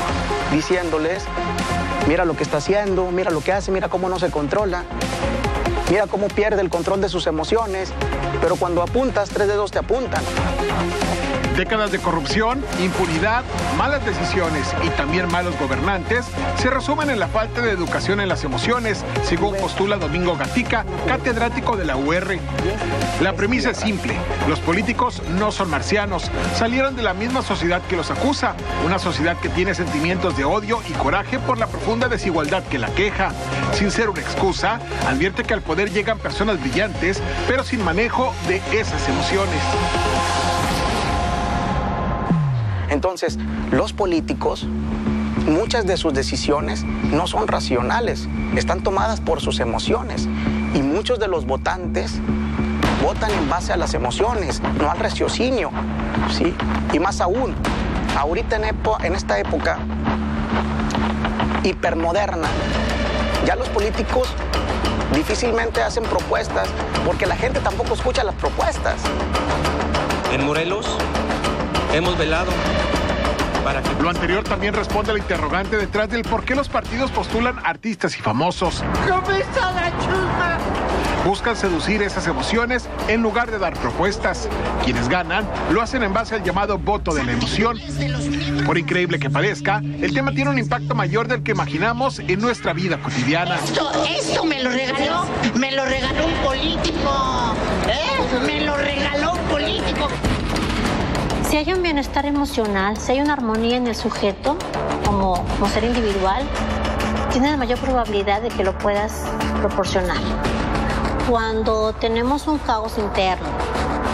diciéndoles, 0.52 1.24
mira 2.08 2.26
lo 2.26 2.36
que 2.36 2.44
está 2.44 2.58
haciendo, 2.58 3.10
mira 3.10 3.32
lo 3.32 3.40
que 3.40 3.54
hace, 3.54 3.72
mira 3.72 3.88
cómo 3.88 4.10
no 4.10 4.20
se 4.20 4.30
controla, 4.30 4.84
mira 5.90 6.08
cómo 6.08 6.28
pierde 6.28 6.62
el 6.62 6.70
control 6.70 7.00
de 7.00 7.08
sus 7.08 7.26
emociones, 7.26 7.94
pero 8.42 8.58
cuando 8.58 8.84
apuntas, 8.84 9.30
tres 9.30 9.48
dedos 9.48 9.72
te 9.72 9.80
apuntan. 9.80 10.22
Décadas 11.58 11.92
de 11.92 11.98
corrupción, 11.98 12.64
impunidad, 12.80 13.44
malas 13.80 14.06
decisiones 14.06 14.76
y 14.84 14.92
también 14.92 15.28
malos 15.32 15.58
gobernantes 15.60 16.28
se 16.56 16.70
resumen 16.70 17.10
en 17.10 17.20
la 17.20 17.28
falta 17.28 17.62
de 17.62 17.72
educación 17.72 18.20
en 18.20 18.30
las 18.30 18.44
emociones, 18.44 19.04
según 19.24 19.56
postula 19.56 19.98
Domingo 19.98 20.38
Gatica, 20.38 20.86
catedrático 21.08 21.76
de 21.76 21.86
la 21.86 21.98
UR. 21.98 22.38
La 23.22 23.34
premisa 23.34 23.72
es 23.72 23.78
simple, 23.78 24.16
los 24.48 24.60
políticos 24.60 25.24
no 25.40 25.52
son 25.52 25.72
marcianos, 25.72 26.30
salieron 26.56 26.96
de 26.96 27.02
la 27.02 27.16
misma 27.16 27.42
sociedad 27.42 27.82
que 27.90 27.98
los 27.98 28.12
acusa, 28.12 28.54
una 28.86 29.00
sociedad 29.00 29.36
que 29.38 29.50
tiene 29.50 29.74
sentimientos 29.74 30.38
de 30.38 30.46
odio 30.46 30.80
y 30.88 30.92
coraje 30.94 31.40
por 31.40 31.58
la 31.58 31.66
profunda 31.66 32.08
desigualdad 32.08 32.62
que 32.66 32.78
la 32.78 32.90
queja. 32.90 33.32
Sin 33.74 33.90
ser 33.90 34.12
una 34.12 34.22
excusa, 34.22 34.80
advierte 35.08 35.44
que 35.44 35.56
al 35.56 35.64
poder 35.64 35.92
llegan 35.92 36.20
personas 36.20 36.62
brillantes, 36.62 37.20
pero 37.48 37.64
sin 37.64 37.84
manejo 37.84 38.32
de 38.48 38.62
esas 38.80 39.10
emociones. 39.10 39.64
Entonces, 42.90 43.38
los 43.72 43.94
políticos, 43.94 44.66
muchas 45.48 45.86
de 45.86 45.98
sus 45.98 46.14
decisiones 46.14 46.84
no 46.84 47.28
son 47.28 47.48
racionales, 47.48 48.28
están 48.56 48.82
tomadas 48.82 49.22
por 49.22 49.42
sus 49.42 49.60
emociones. 49.60 50.28
Y 50.74 50.82
muchos 50.82 51.20
de 51.20 51.28
los 51.28 51.46
votantes 51.46 52.20
votan 53.04 53.32
en 53.32 53.50
base 53.50 53.74
a 53.74 53.78
las 53.78 53.94
emociones, 53.94 54.62
no 54.80 54.90
al 54.90 55.00
raciocinio. 55.00 55.72
¿sí? 56.32 56.54
Y 56.94 57.00
más 57.00 57.22
aún, 57.22 57.56
ahorita 58.18 58.56
en, 58.56 58.64
en 59.04 59.16
esta 59.16 59.40
época 59.40 59.80
hipermoderna, 61.64 62.48
ya 63.46 63.56
los 63.56 63.70
políticos 63.70 64.30
difícilmente 65.14 65.82
hacen 65.82 66.04
propuestas 66.04 66.68
porque 67.06 67.26
la 67.26 67.36
gente 67.36 67.60
tampoco 67.60 67.94
escucha 67.94 68.24
las 68.24 68.36
propuestas. 68.36 69.02
En 70.34 70.46
Morelos 70.46 70.98
hemos 71.94 72.18
velado 72.18 72.52
para 73.64 73.82
que... 73.82 74.02
Lo 74.02 74.10
anterior 74.10 74.44
también 74.44 74.74
responde 74.74 75.12
al 75.12 75.18
interrogante 75.18 75.76
detrás 75.76 76.10
del 76.10 76.22
por 76.22 76.46
qué 76.46 76.56
los 76.56 76.70
partidos 76.70 77.12
postulan 77.12 77.58
artistas 77.66 78.18
y 78.18 78.22
famosos. 78.22 78.84
Buscan 81.26 81.58
seducir 81.58 82.02
esas 82.02 82.26
emociones 82.28 82.88
en 83.10 83.22
lugar 83.22 83.52
de 83.52 83.60
dar 83.60 83.74
propuestas. 83.74 84.48
Quienes 84.86 85.10
ganan 85.10 85.46
lo 85.72 85.82
hacen 85.82 86.04
en 86.04 86.14
base 86.14 86.36
al 86.36 86.44
llamado 86.44 86.78
voto 86.78 87.14
de 87.14 87.26
la 87.26 87.34
emoción. 87.34 87.78
Por 88.66 88.78
increíble 88.78 89.20
que 89.20 89.30
parezca, 89.30 89.82
el 90.02 90.14
tema 90.14 90.32
tiene 90.32 90.52
un 90.52 90.60
impacto 90.60 90.96
mayor 90.96 91.28
del 91.28 91.44
que 91.44 91.52
imaginamos 91.52 92.20
en 92.20 92.40
nuestra 92.40 92.72
vida 92.72 92.98
cotidiana. 93.00 93.56
Esto, 93.56 93.92
esto 94.06 94.46
me 94.46 94.64
lo 94.64 94.70
regaló, 94.70 95.26
me 95.56 95.72
lo 95.74 95.84
regaló 95.84 96.26
un 96.26 96.34
político. 96.46 97.56
¿eh? 97.90 98.46
Me 98.46 98.62
lo 98.62 98.78
regaló 98.78 99.34
un 99.34 99.40
político. 99.50 100.08
Si 101.50 101.56
hay 101.56 101.72
un 101.72 101.82
bienestar 101.82 102.26
emocional, 102.26 102.98
si 102.98 103.14
hay 103.14 103.22
una 103.22 103.32
armonía 103.32 103.78
en 103.78 103.88
el 103.88 103.96
sujeto 103.96 104.58
como, 105.06 105.46
como 105.46 105.70
ser 105.70 105.86
individual, 105.86 106.44
tiene 107.32 107.52
la 107.52 107.56
mayor 107.56 107.80
probabilidad 107.80 108.42
de 108.42 108.50
que 108.50 108.66
lo 108.66 108.78
puedas 108.78 109.24
proporcionar. 109.62 110.18
Cuando 111.30 111.94
tenemos 111.94 112.48
un 112.48 112.58
caos 112.58 112.98
interno, 112.98 113.48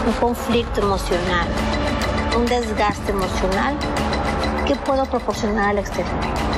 un 0.06 0.12
conflicto 0.12 0.80
emocional, 0.80 1.48
un 2.36 2.46
desgaste 2.46 3.10
emocional, 3.10 3.74
¿qué 4.64 4.76
puedo 4.76 5.04
proporcionar 5.04 5.70
al 5.70 5.78
exterior? 5.78 6.53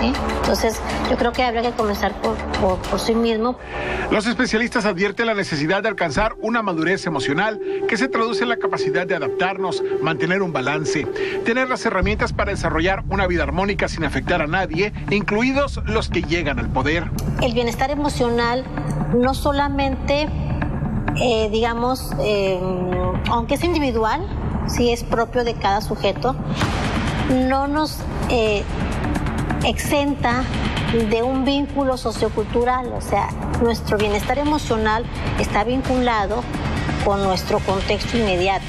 ¿Sí? 0.00 0.12
Entonces, 0.40 0.80
yo 1.10 1.16
creo 1.16 1.32
que 1.32 1.42
habría 1.42 1.62
que 1.62 1.72
comenzar 1.72 2.12
por, 2.20 2.36
por, 2.60 2.78
por 2.78 3.00
sí 3.00 3.14
mismo. 3.14 3.56
Los 4.10 4.26
especialistas 4.26 4.84
advierten 4.84 5.26
la 5.26 5.34
necesidad 5.34 5.82
de 5.82 5.88
alcanzar 5.88 6.34
una 6.40 6.62
madurez 6.62 7.06
emocional 7.06 7.60
que 7.88 7.96
se 7.96 8.08
traduce 8.08 8.42
en 8.42 8.50
la 8.50 8.56
capacidad 8.56 9.06
de 9.06 9.14
adaptarnos, 9.14 9.82
mantener 10.02 10.42
un 10.42 10.52
balance, 10.52 11.06
tener 11.44 11.68
las 11.68 11.84
herramientas 11.86 12.32
para 12.32 12.50
desarrollar 12.50 13.04
una 13.08 13.26
vida 13.26 13.42
armónica 13.42 13.88
sin 13.88 14.04
afectar 14.04 14.42
a 14.42 14.46
nadie, 14.46 14.92
incluidos 15.10 15.80
los 15.86 16.08
que 16.08 16.22
llegan 16.22 16.58
al 16.58 16.68
poder. 16.68 17.10
El 17.42 17.54
bienestar 17.54 17.90
emocional 17.90 18.64
no 19.14 19.34
solamente, 19.34 20.28
eh, 21.20 21.48
digamos, 21.50 22.12
eh, 22.20 22.60
aunque 23.30 23.54
es 23.54 23.64
individual, 23.64 24.26
sí 24.66 24.90
es 24.92 25.04
propio 25.04 25.44
de 25.44 25.54
cada 25.54 25.80
sujeto, 25.80 26.36
no 27.48 27.66
nos 27.66 27.98
eh, 28.30 28.62
exenta 29.64 30.44
de 31.10 31.22
un 31.22 31.44
vínculo 31.44 31.96
sociocultural, 31.96 32.92
o 32.92 33.00
sea, 33.00 33.28
nuestro 33.62 33.98
bienestar 33.98 34.38
emocional 34.38 35.04
está 35.38 35.64
vinculado 35.64 36.42
con 37.04 37.22
nuestro 37.22 37.58
contexto 37.60 38.16
inmediato. 38.16 38.64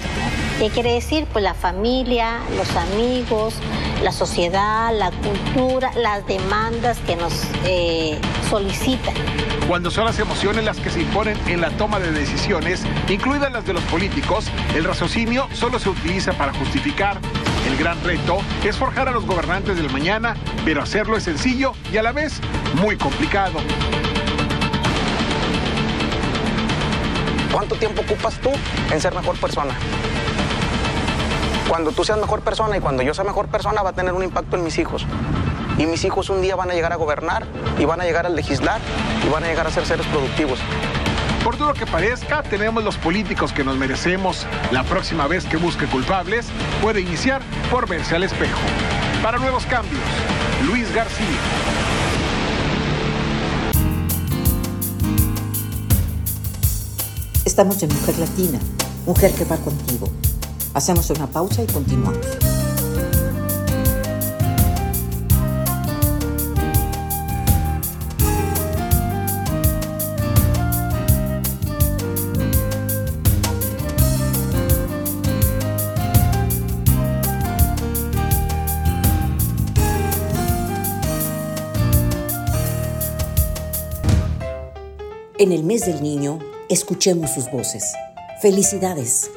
¿Qué 0.60 0.70
quiere 0.70 0.94
decir? 0.94 1.28
Pues 1.32 1.44
la 1.44 1.54
familia, 1.54 2.40
los 2.56 2.70
amigos, 2.76 3.56
la 4.04 4.12
sociedad, 4.12 4.92
la 4.92 5.12
cultura, 5.12 5.92
las 5.96 6.26
demandas 6.26 6.98
que 7.00 7.16
nos 7.16 7.34
eh, 7.66 8.20
solicitan. 8.50 9.14
Cuando 9.68 9.92
son 9.92 10.06
las 10.06 10.18
emociones 10.20 10.64
las 10.64 10.78
que 10.78 10.90
se 10.90 11.02
imponen 11.02 11.38
en 11.48 11.62
la 11.62 11.70
toma 11.72 12.00
de 12.00 12.12
decisiones, 12.12 12.84
incluidas 13.10 13.52
las 13.52 13.66
de 13.66 13.74
los 13.74 13.84
políticos, 13.84 14.50
el 14.76 14.84
raciocinio 14.84 15.48
solo 15.54 15.78
se 15.78 15.90
utiliza 15.90 16.34
para 16.34 16.54
justificar. 16.54 17.20
El 17.68 17.76
gran 17.76 18.02
reto 18.02 18.38
es 18.64 18.78
forjar 18.78 19.10
a 19.10 19.12
los 19.12 19.26
gobernantes 19.26 19.76
del 19.76 19.92
mañana, 19.92 20.38
pero 20.64 20.82
hacerlo 20.82 21.18
es 21.18 21.24
sencillo 21.24 21.74
y 21.92 21.98
a 21.98 22.04
la 22.04 22.14
vez 22.14 22.40
muy 22.76 22.96
complicado. 22.96 23.60
¿Cuánto 27.52 27.76
tiempo 27.76 28.04
ocupas 28.04 28.36
tú 28.40 28.52
en 28.90 29.02
ser 29.02 29.14
mejor 29.14 29.36
persona? 29.36 29.74
Cuando 31.68 31.92
tú 31.92 32.06
seas 32.06 32.18
mejor 32.20 32.40
persona 32.40 32.78
y 32.78 32.80
cuando 32.80 33.04
yo 33.04 33.14
sea 33.14 33.26
mejor 33.26 33.50
persona 33.50 33.82
va 33.82 33.90
a 33.90 33.94
tener 33.94 34.14
un 34.14 34.24
impacto 34.24 34.56
en 34.56 34.64
mis 34.64 34.78
hijos. 34.78 35.06
Y 35.78 35.86
mis 35.88 36.06
hijos 36.06 36.30
un 36.30 36.42
día 36.42 36.56
van 36.56 36.72
a 36.72 36.74
llegar 36.74 36.94
a 36.94 36.96
gobernar 36.96 37.46
y 37.78 37.84
van 37.84 38.00
a 38.00 38.06
llegar 38.06 38.26
a 38.26 38.30
legislar 38.30 38.80
y 39.26 39.30
van 39.30 39.44
a 39.44 39.48
llegar 39.48 39.68
a 39.68 39.72
ser 39.72 39.86
seres 39.86 40.06
productivos. 40.08 40.58
Por 41.48 41.58
duro 41.58 41.74
que 41.74 41.86
parezca, 41.86 42.44
tenemos 42.44 42.84
los 42.84 42.98
políticos 42.98 43.54
que 43.54 43.64
nos 43.64 43.78
merecemos. 43.78 44.46
La 44.70 44.84
próxima 44.84 45.28
vez 45.28 45.46
que 45.46 45.56
busque 45.56 45.86
culpables, 45.86 46.48
puede 46.82 47.00
iniciar 47.00 47.42
por 47.72 47.88
verse 47.88 48.18
al 48.18 48.24
espejo. 48.24 48.60
Para 49.24 49.38
nuevos 49.38 49.66
cambios, 49.66 50.02
Luis 50.66 50.94
García. 50.94 51.26
Estamos 57.46 57.82
en 57.82 57.94
Mujer 57.94 58.20
Latina, 58.20 58.60
mujer 59.06 59.32
que 59.34 59.46
va 59.46 59.56
contigo. 59.56 60.12
Hacemos 60.74 61.10
una 61.12 61.28
pausa 61.28 61.64
y 61.64 61.68
continuamos. 61.68 62.57
En 85.40 85.52
el 85.52 85.64
mes 85.64 85.86
del 85.86 86.02
niño, 86.02 86.40
escuchemos 86.68 87.36
sus 87.36 87.52
voces. 87.52 87.94
Felicidades. 88.42 89.30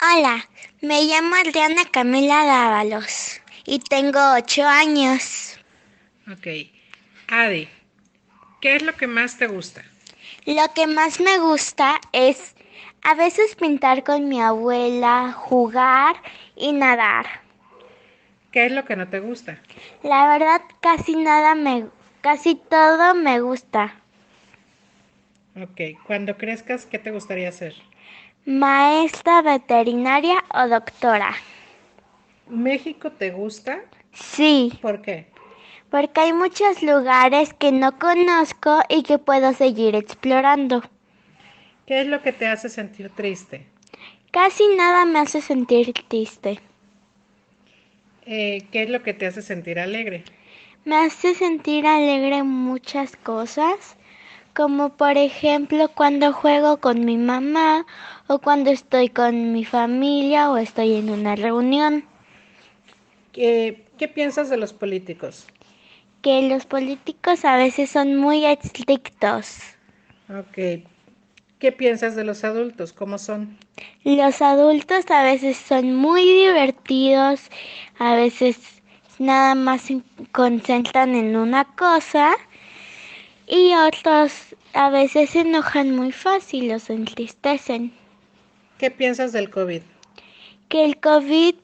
Hola, 0.00 0.48
me 0.80 1.04
llamo 1.04 1.34
Adriana 1.34 1.82
Camila 1.90 2.46
Dávalos 2.46 3.42
y 3.66 3.80
tengo 3.80 4.18
ocho 4.34 4.66
años. 4.66 5.58
Ok. 6.32 6.70
Adi, 7.28 7.68
¿qué 8.62 8.76
es 8.76 8.82
lo 8.82 8.96
que 8.96 9.06
más 9.06 9.36
te 9.36 9.46
gusta? 9.46 9.84
Lo 10.46 10.72
que 10.74 10.86
más 10.86 11.20
me 11.20 11.38
gusta 11.38 12.00
es 12.12 12.54
a 13.02 13.14
veces 13.14 13.56
pintar 13.56 14.04
con 14.04 14.26
mi 14.30 14.40
abuela, 14.40 15.32
jugar 15.32 16.16
y 16.56 16.72
nadar. 16.72 17.26
¿Qué 18.52 18.64
es 18.64 18.72
lo 18.72 18.86
que 18.86 18.96
no 18.96 19.06
te 19.08 19.20
gusta? 19.20 19.60
La 20.02 20.26
verdad 20.28 20.62
casi 20.80 21.14
nada 21.14 21.54
me 21.54 21.90
casi 22.20 22.54
todo 22.54 23.14
me 23.14 23.40
gusta. 23.40 23.94
Ok, 25.56 25.80
cuando 26.06 26.36
crezcas, 26.36 26.86
¿qué 26.86 26.98
te 26.98 27.10
gustaría 27.10 27.48
hacer? 27.48 27.74
Maestra 28.44 29.42
veterinaria 29.42 30.44
o 30.54 30.68
doctora. 30.68 31.34
¿México 32.48 33.10
te 33.12 33.30
gusta? 33.30 33.80
Sí. 34.12 34.72
¿Por 34.80 35.02
qué? 35.02 35.26
Porque 35.90 36.20
hay 36.20 36.32
muchos 36.32 36.82
lugares 36.82 37.54
que 37.54 37.72
no 37.72 37.98
conozco 37.98 38.80
y 38.88 39.02
que 39.02 39.18
puedo 39.18 39.52
seguir 39.52 39.94
explorando. 39.94 40.82
¿Qué 41.86 42.02
es 42.02 42.06
lo 42.06 42.22
que 42.22 42.32
te 42.32 42.46
hace 42.46 42.68
sentir 42.68 43.10
triste? 43.10 43.66
Casi 44.30 44.68
nada 44.76 45.06
me 45.06 45.20
hace 45.20 45.40
sentir 45.40 45.92
triste. 46.08 46.60
Eh, 48.26 48.66
¿Qué 48.70 48.82
es 48.82 48.90
lo 48.90 49.02
que 49.02 49.14
te 49.14 49.26
hace 49.26 49.40
sentir 49.40 49.78
alegre? 49.78 50.22
Me 50.84 50.96
hace 50.96 51.34
sentir 51.34 51.86
alegre 51.86 52.42
muchas 52.42 53.16
cosas, 53.16 53.96
como 54.54 54.90
por 54.96 55.18
ejemplo 55.18 55.88
cuando 55.94 56.32
juego 56.32 56.78
con 56.78 57.04
mi 57.04 57.16
mamá 57.16 57.86
o 58.26 58.38
cuando 58.38 58.70
estoy 58.70 59.08
con 59.08 59.52
mi 59.52 59.64
familia 59.64 60.50
o 60.50 60.56
estoy 60.56 60.96
en 60.96 61.10
una 61.10 61.36
reunión. 61.36 62.04
¿Qué, 63.32 63.84
qué 63.98 64.08
piensas 64.08 64.48
de 64.48 64.56
los 64.56 64.72
políticos? 64.72 65.46
Que 66.22 66.42
los 66.48 66.66
políticos 66.66 67.44
a 67.44 67.56
veces 67.56 67.90
son 67.90 68.16
muy 68.16 68.44
estrictos. 68.46 69.58
Ok. 70.28 70.82
¿Qué 71.58 71.72
piensas 71.72 72.14
de 72.14 72.24
los 72.24 72.44
adultos? 72.44 72.92
¿Cómo 72.92 73.18
son? 73.18 73.58
Los 74.04 74.42
adultos 74.42 75.10
a 75.10 75.22
veces 75.24 75.56
son 75.56 75.94
muy 75.94 76.22
divertidos, 76.22 77.50
a 77.98 78.14
veces 78.14 78.77
nada 79.18 79.54
más 79.54 79.82
se 79.82 80.02
concentran 80.32 81.14
en 81.14 81.36
una 81.36 81.64
cosa 81.64 82.36
y 83.46 83.74
otros 83.74 84.54
a 84.74 84.90
veces 84.90 85.30
se 85.30 85.40
enojan 85.40 85.94
muy 85.94 86.12
fácil 86.12 86.72
o 86.72 86.78
se 86.78 86.94
entristecen. 86.94 87.92
¿Qué 88.78 88.90
piensas 88.90 89.32
del 89.32 89.50
COVID? 89.50 89.82
Que 90.68 90.84
el 90.84 91.00
COVID 91.00 91.54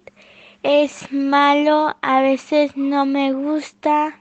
es 0.62 1.12
malo, 1.12 1.97
a 2.01 2.23
veces 2.23 2.77
no 2.77 3.05
me 3.05 3.33
gusta 3.33 4.19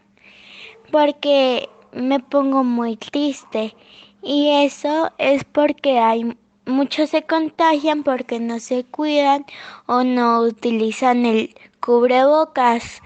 porque 0.91 1.69
me 1.93 2.19
pongo 2.19 2.63
muy 2.63 2.98
triste 2.98 3.74
y 4.22 4.50
eso 4.50 5.12
es 5.17 5.43
porque 5.43 6.00
hay 6.00 6.38
muchos 6.65 7.10
se 7.10 7.24
contagian 7.24 8.04
porque 8.04 8.39
no 8.39 8.60
se 8.60 8.84
cuidan 8.84 9.46
o 9.86 10.04
no 10.04 10.41
utilizan 10.41 11.26
el 11.26 11.56
cubrebocas 11.84 13.02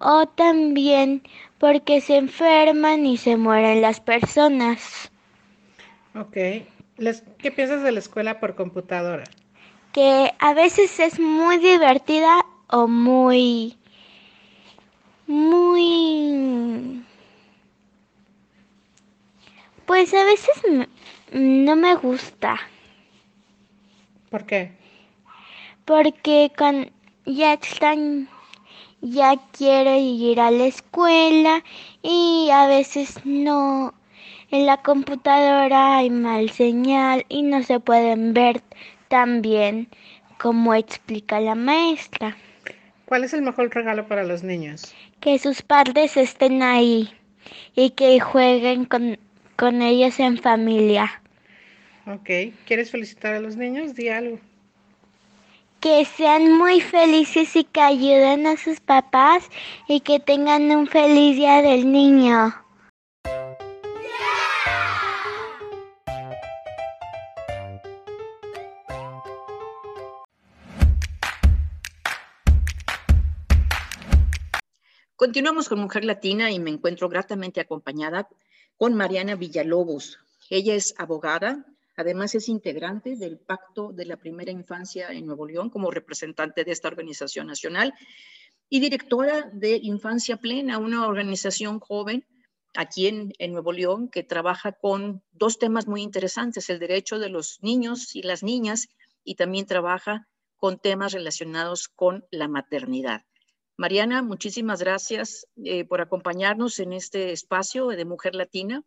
o 0.00 0.26
también 0.26 1.22
porque 1.58 2.00
se 2.00 2.16
enferman 2.16 3.06
y 3.06 3.16
se 3.16 3.36
mueren 3.36 3.80
las 3.80 4.00
personas. 4.00 5.10
Ok. 6.14 6.36
¿Qué 7.38 7.52
piensas 7.54 7.82
de 7.84 7.92
la 7.92 8.00
escuela 8.00 8.40
por 8.40 8.56
computadora? 8.56 9.24
Que 9.92 10.32
a 10.40 10.52
veces 10.52 10.98
es 10.98 11.20
muy 11.20 11.58
divertida 11.58 12.44
o 12.68 12.88
muy... 12.88 13.76
muy... 15.26 17.04
Pues 19.86 20.12
a 20.12 20.24
veces 20.24 20.62
no 21.32 21.76
me 21.76 21.94
gusta. 21.94 22.56
¿Por 24.28 24.44
qué? 24.44 24.72
Porque 25.84 26.52
con, 26.56 26.90
ya 27.28 27.52
están, 27.52 28.28
ya 29.00 29.36
quiero 29.52 29.94
ir 29.96 30.40
a 30.40 30.50
la 30.50 30.66
escuela 30.66 31.62
y 32.02 32.48
a 32.50 32.66
veces 32.66 33.20
no, 33.24 33.94
en 34.50 34.66
la 34.66 34.78
computadora 34.78 35.98
hay 35.98 36.10
mal 36.10 36.50
señal 36.50 37.26
y 37.28 37.42
no 37.42 37.62
se 37.62 37.80
pueden 37.80 38.32
ver 38.32 38.62
tan 39.08 39.42
bien 39.42 39.88
como 40.38 40.74
explica 40.74 41.40
la 41.40 41.54
maestra. 41.54 42.36
¿Cuál 43.04 43.24
es 43.24 43.34
el 43.34 43.42
mejor 43.42 43.74
regalo 43.74 44.06
para 44.06 44.24
los 44.24 44.42
niños? 44.42 44.94
Que 45.20 45.38
sus 45.38 45.62
padres 45.62 46.16
estén 46.16 46.62
ahí 46.62 47.10
y 47.74 47.90
que 47.90 48.20
jueguen 48.20 48.84
con, 48.84 49.18
con 49.56 49.82
ellos 49.82 50.18
en 50.20 50.38
familia. 50.38 51.22
Ok, 52.06 52.30
¿quieres 52.66 52.90
felicitar 52.90 53.34
a 53.34 53.40
los 53.40 53.56
niños? 53.56 53.94
Di 53.94 54.08
algo. 54.08 54.38
Que 55.80 56.04
sean 56.04 56.58
muy 56.58 56.80
felices 56.80 57.54
y 57.54 57.64
que 57.64 57.80
ayuden 57.80 58.46
a 58.46 58.56
sus 58.56 58.80
papás 58.80 59.48
y 59.86 60.00
que 60.00 60.18
tengan 60.18 60.70
un 60.70 60.86
feliz 60.86 61.36
día 61.36 61.62
del 61.62 61.90
niño. 61.92 62.52
Continuamos 75.14 75.68
con 75.68 75.80
Mujer 75.80 76.04
Latina 76.04 76.50
y 76.52 76.60
me 76.60 76.70
encuentro 76.70 77.08
gratamente 77.08 77.60
acompañada 77.60 78.28
con 78.76 78.94
Mariana 78.94 79.34
Villalobos. 79.34 80.20
Ella 80.48 80.76
es 80.76 80.94
abogada, 80.96 81.66
Además, 81.98 82.32
es 82.36 82.48
integrante 82.48 83.16
del 83.16 83.38
Pacto 83.38 83.90
de 83.92 84.04
la 84.04 84.16
Primera 84.16 84.52
Infancia 84.52 85.08
en 85.08 85.26
Nuevo 85.26 85.48
León 85.48 85.68
como 85.68 85.90
representante 85.90 86.62
de 86.62 86.70
esta 86.70 86.86
organización 86.86 87.48
nacional 87.48 87.92
y 88.68 88.78
directora 88.78 89.50
de 89.52 89.80
Infancia 89.82 90.36
Plena, 90.36 90.78
una 90.78 91.08
organización 91.08 91.80
joven 91.80 92.24
aquí 92.76 93.08
en, 93.08 93.52
Nuevo 93.52 93.72
León 93.72 94.08
que 94.10 94.22
trabaja 94.22 94.70
con 94.70 95.24
dos 95.32 95.58
temas 95.58 95.88
muy 95.88 96.02
interesantes, 96.02 96.70
el 96.70 96.78
derecho 96.78 97.18
de 97.18 97.30
los 97.30 97.58
niños 97.62 98.14
y 98.14 98.22
las 98.22 98.44
niñas 98.44 98.86
y 99.24 99.34
también 99.34 99.66
trabaja 99.66 100.28
con 100.56 100.78
temas 100.78 101.12
relacionados 101.12 101.88
con 101.88 102.24
la 102.30 102.46
maternidad. 102.46 103.22
Mariana, 103.76 104.22
muchísimas 104.22 104.78
gracias 104.78 105.48
eh, 105.64 105.84
por 105.84 106.00
acompañarnos 106.00 106.78
en 106.78 106.92
este 106.92 107.32
espacio 107.32 107.88
de 107.88 108.04
Mujer 108.04 108.36
Latina 108.36 108.84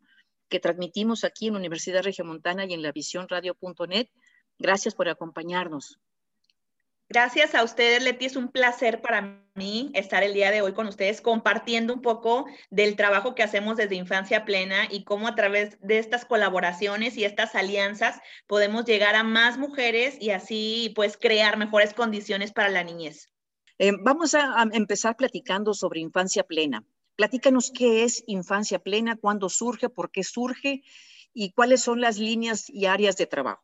que 0.51 0.59
transmitimos 0.59 1.23
aquí 1.23 1.47
en 1.47 1.55
Universidad 1.55 2.03
Regiomontana 2.03 2.65
y 2.65 2.73
en 2.73 2.83
la 2.83 2.91
visión 2.91 3.27
radio.net. 3.27 4.09
Gracias 4.59 4.93
por 4.93 5.09
acompañarnos. 5.09 5.97
Gracias 7.09 7.55
a 7.55 7.63
ustedes, 7.63 8.03
Leti. 8.03 8.25
Es 8.25 8.35
un 8.35 8.49
placer 8.49 9.01
para 9.01 9.43
mí 9.55 9.91
estar 9.93 10.23
el 10.23 10.33
día 10.33 10.51
de 10.51 10.61
hoy 10.61 10.73
con 10.73 10.87
ustedes 10.87 11.19
compartiendo 11.19 11.93
un 11.93 12.01
poco 12.01 12.45
del 12.69 12.95
trabajo 12.95 13.33
que 13.33 13.43
hacemos 13.43 13.75
desde 13.77 13.95
Infancia 13.95 14.45
Plena 14.45 14.87
y 14.89 15.03
cómo 15.03 15.27
a 15.27 15.35
través 15.35 15.77
de 15.81 15.97
estas 15.97 16.25
colaboraciones 16.25 17.17
y 17.17 17.25
estas 17.25 17.55
alianzas 17.55 18.19
podemos 18.47 18.85
llegar 18.85 19.15
a 19.15 19.23
más 19.23 19.57
mujeres 19.57 20.15
y 20.21 20.29
así 20.29 20.93
pues 20.95 21.17
crear 21.17 21.57
mejores 21.57 21.93
condiciones 21.93 22.53
para 22.53 22.69
la 22.69 22.83
niñez. 22.83 23.29
Eh, 23.77 23.91
vamos 24.03 24.33
a, 24.33 24.61
a 24.61 24.67
empezar 24.71 25.15
platicando 25.15 25.73
sobre 25.73 26.01
Infancia 26.01 26.43
Plena. 26.43 26.85
Platícanos 27.21 27.71
qué 27.71 28.03
es 28.03 28.23
Infancia 28.25 28.79
Plena, 28.79 29.15
cuándo 29.15 29.47
surge, 29.47 29.89
por 29.89 30.09
qué 30.09 30.23
surge 30.23 30.81
y 31.35 31.51
cuáles 31.51 31.83
son 31.83 32.01
las 32.01 32.17
líneas 32.17 32.67
y 32.67 32.87
áreas 32.87 33.15
de 33.15 33.27
trabajo. 33.27 33.61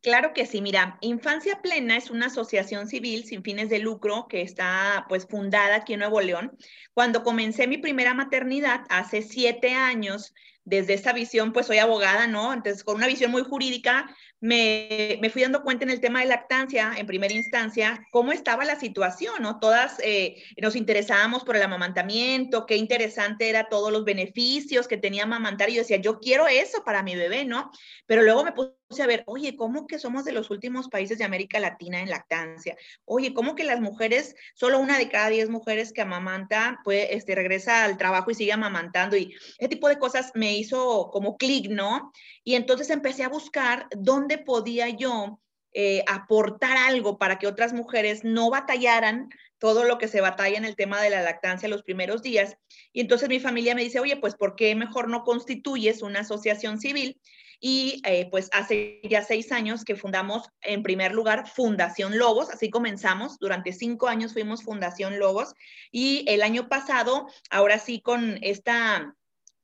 Claro 0.00 0.32
que 0.32 0.46
sí, 0.46 0.62
mira, 0.62 0.96
Infancia 1.00 1.60
Plena 1.60 1.96
es 1.96 2.08
una 2.08 2.26
asociación 2.26 2.86
civil 2.86 3.24
sin 3.24 3.42
fines 3.42 3.68
de 3.68 3.80
lucro 3.80 4.28
que 4.28 4.42
está 4.42 5.06
pues 5.08 5.26
fundada 5.26 5.74
aquí 5.74 5.94
en 5.94 5.98
Nuevo 5.98 6.20
León. 6.20 6.56
Cuando 6.94 7.24
comencé 7.24 7.66
mi 7.66 7.78
primera 7.78 8.14
maternidad 8.14 8.82
hace 8.90 9.22
siete 9.22 9.74
años, 9.74 10.32
desde 10.64 10.94
esta 10.94 11.12
visión, 11.12 11.52
pues 11.52 11.66
soy 11.66 11.78
abogada, 11.78 12.28
¿no? 12.28 12.52
Entonces, 12.52 12.84
con 12.84 12.94
una 12.94 13.08
visión 13.08 13.32
muy 13.32 13.42
jurídica, 13.42 14.14
me, 14.42 15.18
me, 15.22 15.30
fui 15.30 15.42
dando 15.42 15.62
cuenta 15.62 15.84
en 15.84 15.90
el 15.90 16.00
tema 16.00 16.20
de 16.20 16.26
lactancia, 16.26 16.94
en 16.96 17.06
primera 17.06 17.32
instancia, 17.32 18.04
cómo 18.10 18.32
estaba 18.32 18.64
la 18.64 18.78
situación, 18.78 19.40
¿no? 19.40 19.60
Todas 19.60 20.00
eh, 20.02 20.42
nos 20.60 20.74
interesábamos 20.74 21.44
por 21.44 21.54
el 21.54 21.62
amamantamiento, 21.62 22.66
qué 22.66 22.76
interesante 22.76 23.48
era 23.48 23.68
todos 23.68 23.92
los 23.92 24.04
beneficios 24.04 24.88
que 24.88 24.96
tenía 24.96 25.22
amamantar, 25.22 25.70
y 25.70 25.74
yo 25.74 25.82
decía, 25.82 25.98
yo 25.98 26.18
quiero 26.18 26.48
eso 26.48 26.82
para 26.84 27.04
mi 27.04 27.14
bebé, 27.14 27.44
¿no? 27.44 27.70
Pero 28.06 28.22
luego 28.22 28.42
me 28.42 28.50
puse 28.50 28.72
a 29.00 29.06
ver, 29.06 29.24
oye, 29.26 29.56
¿cómo 29.56 29.86
que 29.86 29.98
somos 29.98 30.24
de 30.24 30.32
los 30.32 30.50
últimos 30.50 30.88
países 30.88 31.18
de 31.18 31.24
América 31.24 31.60
Latina 31.60 32.00
en 32.00 32.10
lactancia? 32.10 32.76
Oye, 33.04 33.32
¿cómo 33.32 33.54
que 33.54 33.64
las 33.64 33.80
mujeres, 33.80 34.34
solo 34.54 34.78
una 34.78 34.98
de 34.98 35.08
cada 35.08 35.28
diez 35.28 35.48
mujeres 35.48 35.92
que 35.92 36.02
amamanta, 36.02 36.80
pues, 36.84 37.08
este, 37.10 37.34
regresa 37.34 37.84
al 37.84 37.96
trabajo 37.96 38.30
y 38.30 38.34
sigue 38.34 38.52
amamantando? 38.52 39.16
Y 39.16 39.34
ese 39.58 39.68
tipo 39.68 39.88
de 39.88 39.98
cosas 39.98 40.32
me 40.34 40.56
hizo 40.56 41.10
como 41.12 41.36
clic, 41.36 41.68
¿no? 41.70 42.12
Y 42.44 42.54
entonces 42.54 42.90
empecé 42.90 43.24
a 43.24 43.28
buscar 43.28 43.86
dónde 43.96 44.38
podía 44.38 44.88
yo 44.88 45.40
eh, 45.74 46.04
aportar 46.06 46.76
algo 46.76 47.16
para 47.16 47.38
que 47.38 47.46
otras 47.46 47.72
mujeres 47.72 48.24
no 48.24 48.50
batallaran 48.50 49.30
todo 49.56 49.84
lo 49.84 49.96
que 49.96 50.08
se 50.08 50.20
batalla 50.20 50.58
en 50.58 50.66
el 50.66 50.76
tema 50.76 51.00
de 51.00 51.08
la 51.08 51.22
lactancia 51.22 51.68
los 51.68 51.82
primeros 51.82 52.20
días. 52.20 52.58
Y 52.92 53.00
entonces 53.00 53.28
mi 53.28 53.40
familia 53.40 53.74
me 53.74 53.84
dice, 53.84 54.00
oye, 54.00 54.16
pues 54.16 54.34
¿por 54.34 54.54
qué 54.54 54.74
mejor 54.74 55.08
no 55.08 55.24
constituyes 55.24 56.02
una 56.02 56.20
asociación 56.20 56.78
civil? 56.78 57.20
Y 57.64 58.02
eh, 58.04 58.28
pues 58.28 58.50
hace 58.52 59.00
ya 59.04 59.22
seis 59.22 59.52
años 59.52 59.84
que 59.84 59.94
fundamos 59.94 60.48
en 60.62 60.82
primer 60.82 61.12
lugar 61.12 61.48
Fundación 61.48 62.18
Lobos, 62.18 62.50
así 62.50 62.70
comenzamos, 62.70 63.38
durante 63.38 63.72
cinco 63.72 64.08
años 64.08 64.32
fuimos 64.32 64.64
Fundación 64.64 65.20
Lobos 65.20 65.54
y 65.92 66.24
el 66.26 66.42
año 66.42 66.68
pasado, 66.68 67.28
ahora 67.50 67.78
sí 67.78 68.00
con 68.00 68.38
esta 68.42 69.14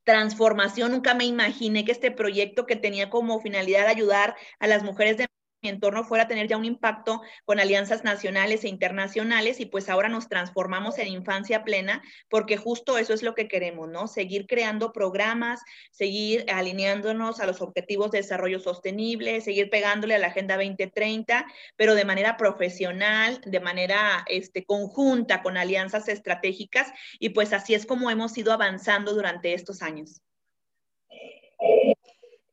transformación. 0.05 0.93
Nunca 0.93 1.15
me 1.15 1.25
imaginé 1.25 1.85
que 1.85 1.91
este 1.91 2.13
proyecto 2.13 2.67
que 2.67 2.77
tenía 2.77 3.11
como 3.11 3.41
finalidad 3.41 3.89
ayudar 3.89 4.37
a 4.61 4.69
las 4.69 4.85
mujeres 4.85 5.17
de 5.17 5.27
mi 5.61 5.68
entorno 5.68 6.05
fuera 6.05 6.25
a 6.25 6.29
tener 6.29 6.47
ya 6.47 6.57
un 6.57 6.64
impacto 6.64 7.21
con 7.44 7.59
alianzas 7.59 8.05
nacionales 8.05 8.64
e 8.64 8.68
internacionales 8.68 9.61
y 9.61 9.66
pues 9.66 9.88
ahora 9.88 10.09
nos 10.09 10.29
transformamos 10.29 10.99
en 10.99 11.09
infancia 11.09 11.64
plena 11.64 12.03
porque 12.29 12.57
justo 12.57 12.97
eso 12.99 13.12
es 13.12 13.23
lo 13.23 13.35
que 13.35 13.49
queremos, 13.49 13.88
¿no? 13.88 14.07
Seguir 14.07 14.47
creando 14.47 14.92
programas, 14.92 15.61
seguir 15.90 16.47
alineándonos 16.53 17.40
a 17.40 17.47
los 17.47 17.61
objetivos 17.61 18.11
de 18.11 18.18
desarrollo 18.18 18.61
sostenible, 18.61 19.40
seguir 19.40 19.68
pegándole 19.71 20.14
a 20.14 20.18
la 20.18 20.29
Agenda 20.29 20.57
2030, 20.57 21.47
pero 21.77 21.94
de 21.94 22.05
manera 22.05 22.37
profesional, 22.37 23.40
de 23.44 23.61
manera 23.61 24.25
este, 24.29 24.64
conjunta 24.64 25.42
con 25.42 25.57
alianzas 25.57 26.09
estratégicas 26.09 26.92
y 27.18 27.31
pues 27.31 27.53
así 27.53 27.75
es 27.75 27.85
como 27.85 28.11
hemos 28.11 28.37
ido 28.38 28.53
avanzando 28.53 29.12
durante 29.12 29.55
estos 29.55 29.83
años. 29.83 30.21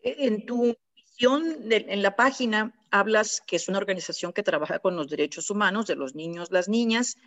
En 0.03 0.45
tu 0.45 0.75
en 1.19 2.01
la 2.01 2.15
página 2.15 2.73
hablas 2.91 3.41
que 3.45 3.55
es 3.55 3.67
una 3.67 3.77
organización 3.77 4.33
que 4.33 4.43
trabaja 4.43 4.79
con 4.79 4.95
los 4.95 5.09
derechos 5.09 5.49
humanos 5.49 5.87
de 5.87 5.95
los 5.95 6.15
niños, 6.15 6.51
las 6.51 6.67
niñas. 6.67 7.17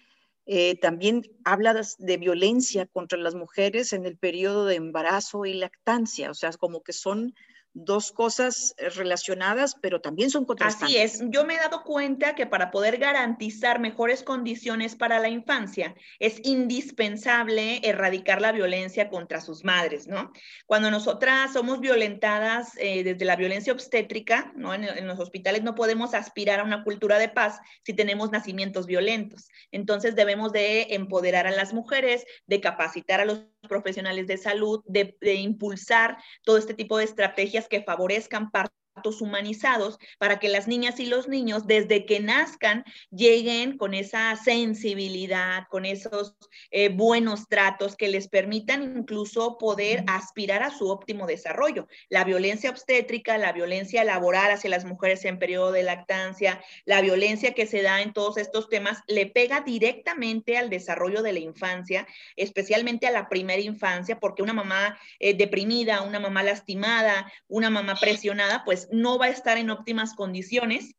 Eh, 0.46 0.78
también 0.80 1.22
hablas 1.44 1.96
de 1.98 2.16
violencia 2.16 2.86
contra 2.86 3.18
las 3.18 3.34
mujeres 3.34 3.92
en 3.92 4.06
el 4.06 4.16
periodo 4.16 4.64
de 4.64 4.76
embarazo 4.76 5.44
y 5.44 5.52
lactancia, 5.52 6.30
o 6.30 6.34
sea, 6.34 6.50
como 6.52 6.82
que 6.82 6.94
son 6.94 7.34
dos 7.74 8.12
cosas 8.12 8.74
eh, 8.78 8.88
relacionadas, 8.90 9.76
pero 9.80 10.00
también 10.00 10.30
son 10.30 10.44
contrastantes. 10.44 10.88
Así 10.88 10.96
es, 10.96 11.30
yo 11.30 11.44
me 11.44 11.54
he 11.54 11.58
dado 11.58 11.84
cuenta 11.84 12.34
que 12.34 12.46
para 12.46 12.70
poder 12.70 12.98
garantizar 12.98 13.78
mejores 13.80 14.22
condiciones 14.22 14.96
para 14.96 15.18
la 15.18 15.28
infancia 15.28 15.94
es 16.18 16.40
indispensable 16.44 17.80
erradicar 17.88 18.40
la 18.40 18.52
violencia 18.52 19.08
contra 19.08 19.40
sus 19.40 19.64
madres, 19.64 20.08
¿no? 20.08 20.32
Cuando 20.66 20.90
nosotras 20.90 21.52
somos 21.52 21.80
violentadas 21.80 22.72
eh, 22.78 23.04
desde 23.04 23.24
la 23.24 23.36
violencia 23.36 23.72
obstétrica, 23.72 24.52
¿no? 24.56 24.74
En, 24.74 24.84
en, 24.84 25.06
los 25.06 25.18
hospitales 25.18 25.62
no 25.62 25.74
podemos 25.74 26.14
aspirar 26.14 26.60
a 26.60 26.64
una 26.64 26.84
cultura 26.84 27.18
de 27.18 27.28
paz 27.28 27.60
si 27.84 27.94
tenemos 27.94 28.30
nacimientos 28.30 28.86
violentos. 28.86 29.48
Entonces 29.72 30.16
debemos 30.16 30.52
de 30.52 30.94
empoderar 30.94 31.46
a 31.46 31.50
las 31.50 31.72
mujeres, 31.72 32.24
de 32.46 32.60
capacitar 32.60 33.20
a 33.20 33.24
los 33.24 33.46
profesionales 33.68 34.26
de 34.26 34.36
salud, 34.36 34.82
de, 34.86 35.16
de 35.20 35.34
impulsar 35.34 36.18
todo 36.42 36.58
este 36.58 36.74
tipo 36.74 36.98
de 36.98 37.04
estrategias 37.04 37.57
que 37.66 37.82
favorezcan 37.82 38.50
parte 38.52 38.77
humanizados 39.20 39.98
para 40.18 40.38
que 40.38 40.48
las 40.48 40.68
niñas 40.68 41.00
y 41.00 41.06
los 41.06 41.28
niños 41.28 41.66
desde 41.66 42.04
que 42.04 42.20
nazcan 42.20 42.84
lleguen 43.10 43.78
con 43.78 43.94
esa 43.94 44.36
sensibilidad, 44.36 45.64
con 45.70 45.84
esos 45.84 46.34
eh, 46.70 46.88
buenos 46.88 47.48
tratos 47.48 47.96
que 47.96 48.08
les 48.08 48.28
permitan 48.28 48.98
incluso 48.98 49.58
poder 49.58 50.04
aspirar 50.06 50.62
a 50.62 50.70
su 50.70 50.88
óptimo 50.88 51.26
desarrollo. 51.26 51.88
La 52.08 52.24
violencia 52.24 52.70
obstétrica, 52.70 53.38
la 53.38 53.52
violencia 53.52 54.04
laboral 54.04 54.50
hacia 54.50 54.70
las 54.70 54.84
mujeres 54.84 55.24
en 55.24 55.38
periodo 55.38 55.72
de 55.72 55.82
lactancia, 55.82 56.62
la 56.84 57.00
violencia 57.00 57.54
que 57.54 57.66
se 57.66 57.82
da 57.82 58.02
en 58.02 58.12
todos 58.12 58.36
estos 58.36 58.68
temas, 58.68 58.98
le 59.06 59.26
pega 59.26 59.60
directamente 59.60 60.56
al 60.56 60.70
desarrollo 60.70 61.22
de 61.22 61.32
la 61.32 61.38
infancia, 61.38 62.06
especialmente 62.36 63.06
a 63.06 63.10
la 63.10 63.28
primera 63.28 63.62
infancia, 63.62 64.18
porque 64.18 64.42
una 64.42 64.52
mamá 64.52 64.98
eh, 65.18 65.34
deprimida, 65.34 66.02
una 66.02 66.20
mamá 66.20 66.42
lastimada, 66.42 67.30
una 67.48 67.70
mamá 67.70 67.94
presionada, 68.00 68.64
pues 68.64 68.87
no 68.90 69.18
va 69.18 69.26
a 69.26 69.30
estar 69.30 69.58
en 69.58 69.70
óptimas 69.70 70.14
condiciones 70.14 70.94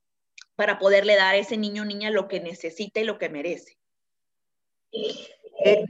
para 0.55 0.79
poderle 0.79 1.15
dar 1.15 1.35
a 1.35 1.37
ese 1.37 1.57
niño 1.57 1.83
o 1.83 1.85
niña 1.85 2.09
lo 2.09 2.27
que 2.27 2.39
necesita 2.39 2.99
y 2.99 3.05
lo 3.05 3.17
que 3.17 3.29
merece. 3.29 3.77
Eh, 4.91 5.85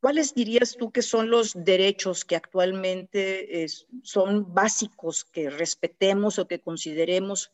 ¿Cuáles 0.00 0.34
dirías 0.34 0.76
tú 0.78 0.90
que 0.90 1.02
son 1.02 1.30
los 1.30 1.52
derechos 1.54 2.24
que 2.24 2.36
actualmente 2.36 3.66
son 4.02 4.54
básicos 4.54 5.24
que 5.24 5.50
respetemos 5.50 6.38
o 6.38 6.48
que 6.48 6.58
consideremos 6.58 7.52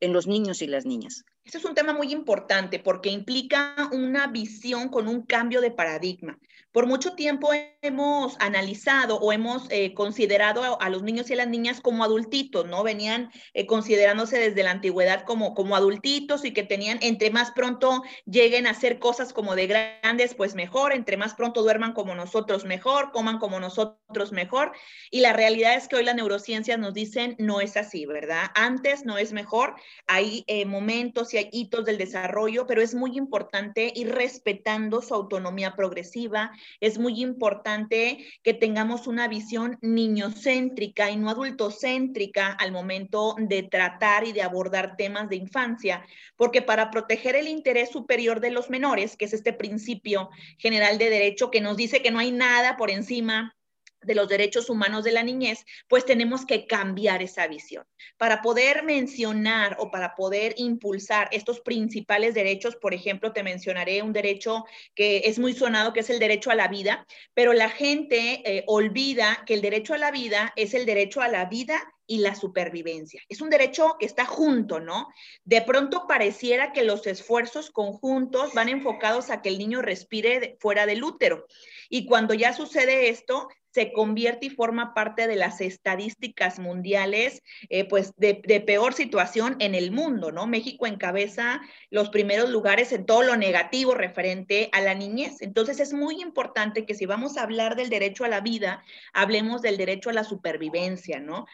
en 0.00 0.12
los 0.12 0.26
niños 0.26 0.62
y 0.62 0.66
las 0.66 0.86
niñas? 0.86 1.24
Este 1.44 1.58
es 1.58 1.64
un 1.64 1.74
tema 1.74 1.92
muy 1.92 2.12
importante 2.12 2.78
porque 2.78 3.10
implica 3.10 3.74
una 3.90 4.28
visión 4.28 4.88
con 4.88 5.08
un 5.08 5.22
cambio 5.22 5.60
de 5.60 5.72
paradigma. 5.72 6.38
Por 6.70 6.86
mucho 6.86 7.14
tiempo 7.14 7.50
hemos 7.82 8.36
analizado 8.40 9.16
o 9.16 9.30
hemos 9.32 9.66
eh, 9.68 9.92
considerado 9.92 10.80
a, 10.80 10.88
los 10.88 11.02
niños 11.02 11.28
y 11.28 11.34
a 11.34 11.36
las 11.36 11.48
niñas 11.48 11.82
como 11.82 12.02
adultitos, 12.02 12.66
¿no? 12.66 12.82
Venían 12.82 13.30
eh, 13.52 13.66
considerándose 13.66 14.38
desde 14.38 14.62
la 14.62 14.70
antigüedad 14.70 15.24
como, 15.24 15.52
como 15.52 15.76
adultitos 15.76 16.46
y 16.46 16.52
que 16.52 16.62
tenían, 16.62 16.98
entre 17.02 17.30
más 17.30 17.50
pronto 17.50 18.02
lleguen 18.24 18.66
a 18.66 18.70
hacer 18.70 19.00
cosas 19.00 19.34
como 19.34 19.54
de 19.54 19.66
grandes, 19.66 20.34
pues 20.34 20.54
mejor, 20.54 20.94
entre 20.94 21.18
más 21.18 21.34
pronto 21.34 21.62
duerman 21.62 21.92
como 21.92 22.14
nosotros 22.14 22.64
mejor, 22.64 23.10
coman 23.10 23.38
como 23.38 23.60
nosotros 23.60 24.32
mejor. 24.32 24.72
Y 25.10 25.20
la 25.20 25.34
realidad 25.34 25.74
es 25.74 25.88
que 25.88 25.96
hoy 25.96 26.04
las 26.04 26.14
neurociencias 26.14 26.78
nos 26.78 26.94
dicen 26.94 27.36
no 27.38 27.60
es 27.60 27.76
así, 27.76 28.06
¿verdad? 28.06 28.50
Antes 28.54 29.04
no 29.04 29.18
es 29.18 29.32
mejor, 29.34 29.74
hay 30.06 30.44
eh, 30.46 30.64
momentos 30.64 31.31
y 31.40 31.48
hitos 31.52 31.84
del 31.84 31.98
desarrollo, 31.98 32.66
pero 32.66 32.82
es 32.82 32.94
muy 32.94 33.16
importante 33.16 33.92
ir 33.94 34.10
respetando 34.12 35.02
su 35.02 35.14
autonomía 35.14 35.74
progresiva. 35.74 36.52
Es 36.80 36.98
muy 36.98 37.20
importante 37.22 38.24
que 38.42 38.54
tengamos 38.54 39.06
una 39.06 39.28
visión 39.28 39.78
niñocéntrica 39.80 41.10
y 41.10 41.16
no 41.16 41.30
adultocéntrica 41.30 42.52
al 42.52 42.72
momento 42.72 43.34
de 43.38 43.62
tratar 43.62 44.26
y 44.26 44.32
de 44.32 44.42
abordar 44.42 44.96
temas 44.96 45.28
de 45.28 45.36
infancia, 45.36 46.04
porque 46.36 46.62
para 46.62 46.90
proteger 46.90 47.36
el 47.36 47.48
interés 47.48 47.90
superior 47.90 48.40
de 48.40 48.50
los 48.50 48.70
menores, 48.70 49.16
que 49.16 49.24
es 49.24 49.32
este 49.32 49.52
principio 49.52 50.30
general 50.58 50.98
de 50.98 51.10
derecho 51.10 51.50
que 51.50 51.60
nos 51.60 51.76
dice 51.76 52.02
que 52.02 52.10
no 52.10 52.18
hay 52.18 52.32
nada 52.32 52.76
por 52.76 52.90
encima 52.90 53.54
de 54.02 54.14
los 54.14 54.28
derechos 54.28 54.70
humanos 54.70 55.04
de 55.04 55.12
la 55.12 55.22
niñez, 55.22 55.64
pues 55.88 56.04
tenemos 56.04 56.46
que 56.46 56.66
cambiar 56.66 57.22
esa 57.22 57.46
visión. 57.46 57.84
Para 58.16 58.42
poder 58.42 58.82
mencionar 58.82 59.76
o 59.78 59.90
para 59.90 60.14
poder 60.14 60.54
impulsar 60.56 61.28
estos 61.32 61.60
principales 61.60 62.34
derechos, 62.34 62.76
por 62.76 62.94
ejemplo, 62.94 63.32
te 63.32 63.42
mencionaré 63.42 64.02
un 64.02 64.12
derecho 64.12 64.64
que 64.94 65.22
es 65.24 65.38
muy 65.38 65.52
sonado, 65.52 65.92
que 65.92 66.00
es 66.00 66.10
el 66.10 66.18
derecho 66.18 66.50
a 66.50 66.54
la 66.54 66.68
vida, 66.68 67.06
pero 67.34 67.52
la 67.52 67.68
gente 67.68 68.42
eh, 68.44 68.64
olvida 68.66 69.42
que 69.46 69.54
el 69.54 69.62
derecho 69.62 69.94
a 69.94 69.98
la 69.98 70.10
vida 70.10 70.52
es 70.56 70.74
el 70.74 70.86
derecho 70.86 71.20
a 71.20 71.28
la 71.28 71.46
vida 71.46 71.80
y 72.06 72.18
la 72.18 72.34
supervivencia. 72.34 73.22
Es 73.28 73.40
un 73.40 73.48
derecho 73.48 73.96
que 73.98 74.06
está 74.06 74.26
junto, 74.26 74.80
¿no? 74.80 75.08
De 75.44 75.62
pronto 75.62 76.06
pareciera 76.06 76.72
que 76.72 76.84
los 76.84 77.06
esfuerzos 77.06 77.70
conjuntos 77.70 78.52
van 78.54 78.68
enfocados 78.68 79.30
a 79.30 79.40
que 79.40 79.48
el 79.48 79.58
niño 79.58 79.80
respire 79.80 80.56
fuera 80.60 80.84
del 80.84 81.04
útero. 81.04 81.46
Y 81.88 82.06
cuando 82.06 82.34
ya 82.34 82.52
sucede 82.52 83.08
esto, 83.08 83.48
se 83.72 83.92
convierte 83.92 84.46
y 84.46 84.50
forma 84.50 84.94
parte 84.94 85.26
de 85.26 85.36
las 85.36 85.60
estadísticas 85.60 86.58
mundiales, 86.58 87.42
eh, 87.70 87.84
pues 87.84 88.12
de, 88.16 88.34
peor 88.66 88.92
situación 88.92 89.56
en 89.58 89.74
el 89.74 89.90
mundo, 89.90 90.30
¿no? 90.30 90.46
México 90.46 90.86
encabeza 90.86 91.60
los 91.90 92.10
primeros 92.10 92.50
lugares 92.50 92.92
en 92.92 93.06
todo 93.06 93.22
lo 93.22 93.36
negativo 93.36 93.94
referente 93.94 94.68
a 94.72 94.80
la 94.80 94.94
niñez. 94.94 95.40
Entonces 95.40 95.80
es 95.80 95.92
muy 95.92 96.20
importante 96.20 96.84
que 96.84 96.94
si 96.94 97.06
vamos 97.06 97.36
a 97.36 97.42
hablar 97.42 97.76
del 97.76 97.88
derecho 97.88 98.24
a 98.24 98.28
la 98.28 98.40
vida, 98.40 98.84
hablemos 99.12 99.62
del 99.62 99.78
derecho 99.78 100.10
a 100.10 100.12
la 100.12 100.24
supervivencia, 100.24 101.18
¿no? 101.18 101.46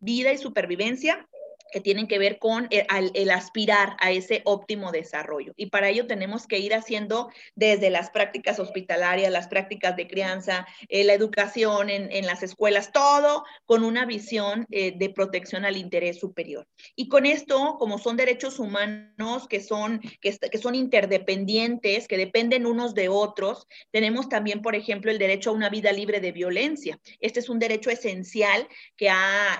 Vida 0.00 0.32
y 0.32 0.38
supervivencia 0.38 1.26
que 1.74 1.80
tienen 1.80 2.06
que 2.06 2.20
ver 2.20 2.38
con 2.38 2.68
el, 2.70 3.30
aspirar 3.30 3.96
a 3.98 4.12
ese 4.12 4.42
óptimo 4.44 4.92
desarrollo. 4.92 5.54
Y 5.56 5.66
para 5.66 5.88
ello 5.88 6.06
tenemos 6.06 6.46
que 6.46 6.60
ir 6.60 6.72
haciendo 6.72 7.32
desde 7.56 7.90
las 7.90 8.10
prácticas 8.10 8.60
hospitalarias, 8.60 9.32
las 9.32 9.48
prácticas 9.48 9.96
de 9.96 10.06
crianza, 10.06 10.68
eh, 10.88 11.02
la 11.02 11.14
educación 11.14 11.90
en, 11.90 12.26
las 12.26 12.44
escuelas, 12.44 12.92
todo 12.92 13.44
con 13.64 13.82
una 13.82 14.06
visión 14.06 14.68
eh, 14.70 14.94
de 14.96 15.10
protección 15.10 15.64
al 15.64 15.76
interés 15.76 16.20
superior. 16.20 16.68
Y 16.94 17.08
con 17.08 17.26
esto, 17.26 17.74
como 17.80 17.98
son 17.98 18.16
derechos 18.16 18.60
humanos 18.60 19.48
que 19.48 19.60
son, 19.60 20.00
que, 20.20 20.38
son 20.62 20.76
interdependientes, 20.76 22.06
que 22.06 22.16
dependen 22.16 22.66
unos 22.66 22.94
de 22.94 23.08
otros, 23.08 23.66
tenemos 23.90 24.28
también, 24.28 24.62
por 24.62 24.76
ejemplo, 24.76 25.10
el 25.10 25.18
derecho 25.18 25.50
a 25.50 25.54
una 25.54 25.70
vida 25.70 25.90
libre 25.90 26.20
de 26.20 26.30
violencia. 26.30 27.00
Este 27.18 27.40
es 27.40 27.48
un 27.48 27.58
derecho 27.58 27.90
esencial 27.90 28.68
que 28.96 29.10
ha... 29.10 29.58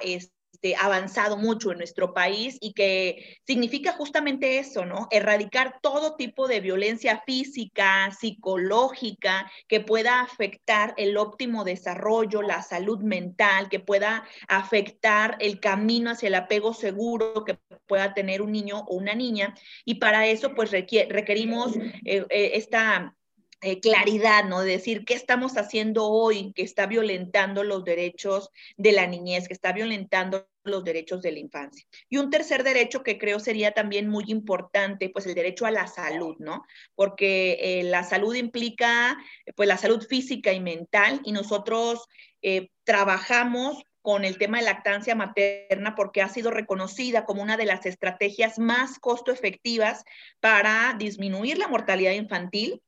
este, 0.65 0.77
avanzado 0.83 1.37
mucho 1.37 1.73
en 1.73 1.79
nuestro 1.79 2.15
país 2.15 2.57
y 2.61 2.73
que 2.73 3.39
significa 3.47 3.93
justamente 3.93 4.59
eso, 4.59 4.87
¿no? 4.87 5.09
Erradicar 5.11 5.79
todo 5.83 6.17
tipo 6.17 6.49
de 6.49 6.61
violencia 6.61 7.23
física, 7.27 8.11
psicológica, 8.19 9.51
que 9.69 9.81
pueda 9.81 10.21
afectar 10.23 10.95
el 10.97 11.19
óptimo 11.19 11.65
desarrollo, 11.65 12.41
la 12.41 12.63
salud 12.63 13.01
mental, 13.01 13.69
que 13.69 13.81
pueda 13.81 14.25
afectar 14.49 15.37
el 15.41 15.61
camino 15.61 16.11
hacia 16.11 16.29
el 16.29 16.35
apego 16.35 16.73
seguro 16.73 17.45
que 17.45 17.59
pueda 17.87 18.15
tener 18.15 18.41
un 18.41 18.53
niño 18.53 18.85
o 18.89 18.97
una 18.97 19.15
niña. 19.15 19.55
Y 19.85 19.97
para 19.97 20.27
eso, 20.27 20.55
pues 20.55 20.71
requerimos 20.71 21.77
eh, 21.77 22.25
eh, 22.31 22.53
esta 22.55 23.15
eh, 23.61 23.81
claridad, 23.81 24.45
¿no? 24.45 24.61
De 24.61 24.73
decir 24.73 25.07
qué 25.07 25.15
estamos 25.15 25.57
haciendo 25.57 26.07
hoy 26.11 26.53
que 26.55 26.63
está 26.63 26.87
violentando 26.87 27.65
los 27.65 27.83
derechos 27.85 28.51
de 28.77 28.93
la 28.93 29.07
niñez, 29.07 29.49
que 29.49 29.55
está 29.55 29.73
violentando 29.73 30.47
los 30.65 30.85
derechos 30.85 31.23
de 31.23 31.33
la 31.33 31.39
infancia. 31.39 31.87
Y 32.09 32.19
un 32.19 32.31
tercer 32.31 32.65
derecho 32.65 33.03
que 33.03 33.19
creo 33.19 33.39
sería 33.39 33.73
también 33.73 34.09
muy 34.09 34.25
importante, 34.29 35.11
pues 35.11 35.27
el 35.27 35.35
derecho 35.35 35.67
a 35.67 35.71
la 35.71 35.87
salud, 35.87 36.37
¿no? 36.39 36.65
Porque 36.95 37.59
eh, 37.61 37.83
la 37.85 38.03
salud 38.05 38.35
implica, 38.35 39.17
pues 39.55 39.69
la 39.69 39.77
salud 39.77 40.05
física 40.07 40.53
y 40.53 40.61
mental 40.61 41.21
y 41.25 41.33
nosotros 41.33 42.07
eh, 42.43 42.71
trabajamos 42.85 43.85
con 44.03 44.27
el 44.27 44.37
tema 44.37 44.59
de 44.59 44.65
lactancia 44.65 45.15
materna 45.15 45.95
porque 45.95 46.21
ha 46.21 46.29
sido 46.29 46.51
reconocida 46.51 47.25
como 47.25 47.43
una 47.43 47.57
de 47.57 47.65
las 47.65 47.87
estrategias 47.87 48.59
más 48.59 48.99
costo 48.99 49.33
efectivas 49.33 50.05
para 50.41 50.95
disminuir 50.99 51.57
la 51.57 51.69
mortalidad 51.69 52.13
infantil 52.13 52.83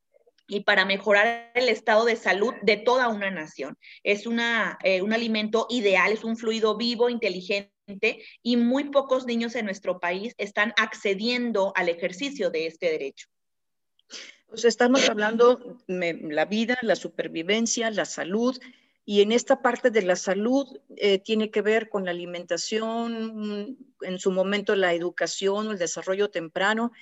y 0.46 0.60
para 0.60 0.84
mejorar 0.84 1.50
el 1.54 1.68
estado 1.68 2.04
de 2.04 2.16
salud 2.16 2.54
de 2.62 2.76
toda 2.76 3.08
una 3.08 3.30
nación. 3.30 3.76
Es 4.02 4.26
una, 4.26 4.78
eh, 4.84 5.02
un 5.02 5.12
alimento 5.12 5.66
ideal, 5.70 6.12
es 6.12 6.24
un 6.24 6.36
fluido 6.36 6.76
vivo, 6.76 7.08
inteligente 7.08 7.70
y 8.42 8.56
muy 8.56 8.84
pocos 8.84 9.26
niños 9.26 9.54
en 9.54 9.64
nuestro 9.64 10.00
país 10.00 10.34
están 10.38 10.72
accediendo 10.76 11.72
al 11.76 11.88
ejercicio 11.88 12.50
de 12.50 12.66
este 12.66 12.90
derecho. 12.90 13.28
Pues 14.48 14.64
estamos 14.64 15.08
hablando 15.08 15.78
de 15.88 16.20
la 16.22 16.44
vida, 16.44 16.78
la 16.82 16.94
supervivencia, 16.94 17.90
la 17.90 18.04
salud, 18.04 18.56
y 19.04 19.22
en 19.22 19.32
esta 19.32 19.60
parte 19.60 19.90
de 19.90 20.02
la 20.02 20.16
salud 20.16 20.66
eh, 20.96 21.18
tiene 21.18 21.50
que 21.50 21.62
ver 21.62 21.88
con 21.88 22.04
la 22.04 22.10
alimentación, 22.12 23.76
en 24.00 24.18
su 24.18 24.30
momento 24.30 24.74
la 24.74 24.94
educación, 24.94 25.70
el 25.70 25.78
desarrollo 25.78 26.30
temprano, 26.30 26.92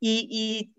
y, 0.00 0.28
y 0.30 0.74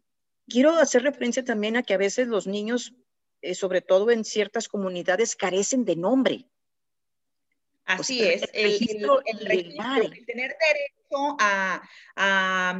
quiero 0.47 0.71
hacer 0.77 1.03
referencia 1.03 1.43
también 1.43 1.77
a 1.77 1.83
que 1.83 1.93
a 1.93 1.97
veces 1.97 2.27
los 2.27 2.47
niños, 2.47 2.93
eh, 3.41 3.55
sobre 3.55 3.81
todo 3.81 4.11
en 4.11 4.23
ciertas 4.23 4.67
comunidades, 4.67 5.35
carecen 5.35 5.85
de 5.85 5.95
nombre. 5.95 6.45
Así 7.85 8.23
es, 8.23 8.49
el, 8.53 8.63
registro, 8.63 9.21
el, 9.25 9.39
tener 10.25 10.57
derecho 10.57 11.04
a, 11.39 11.81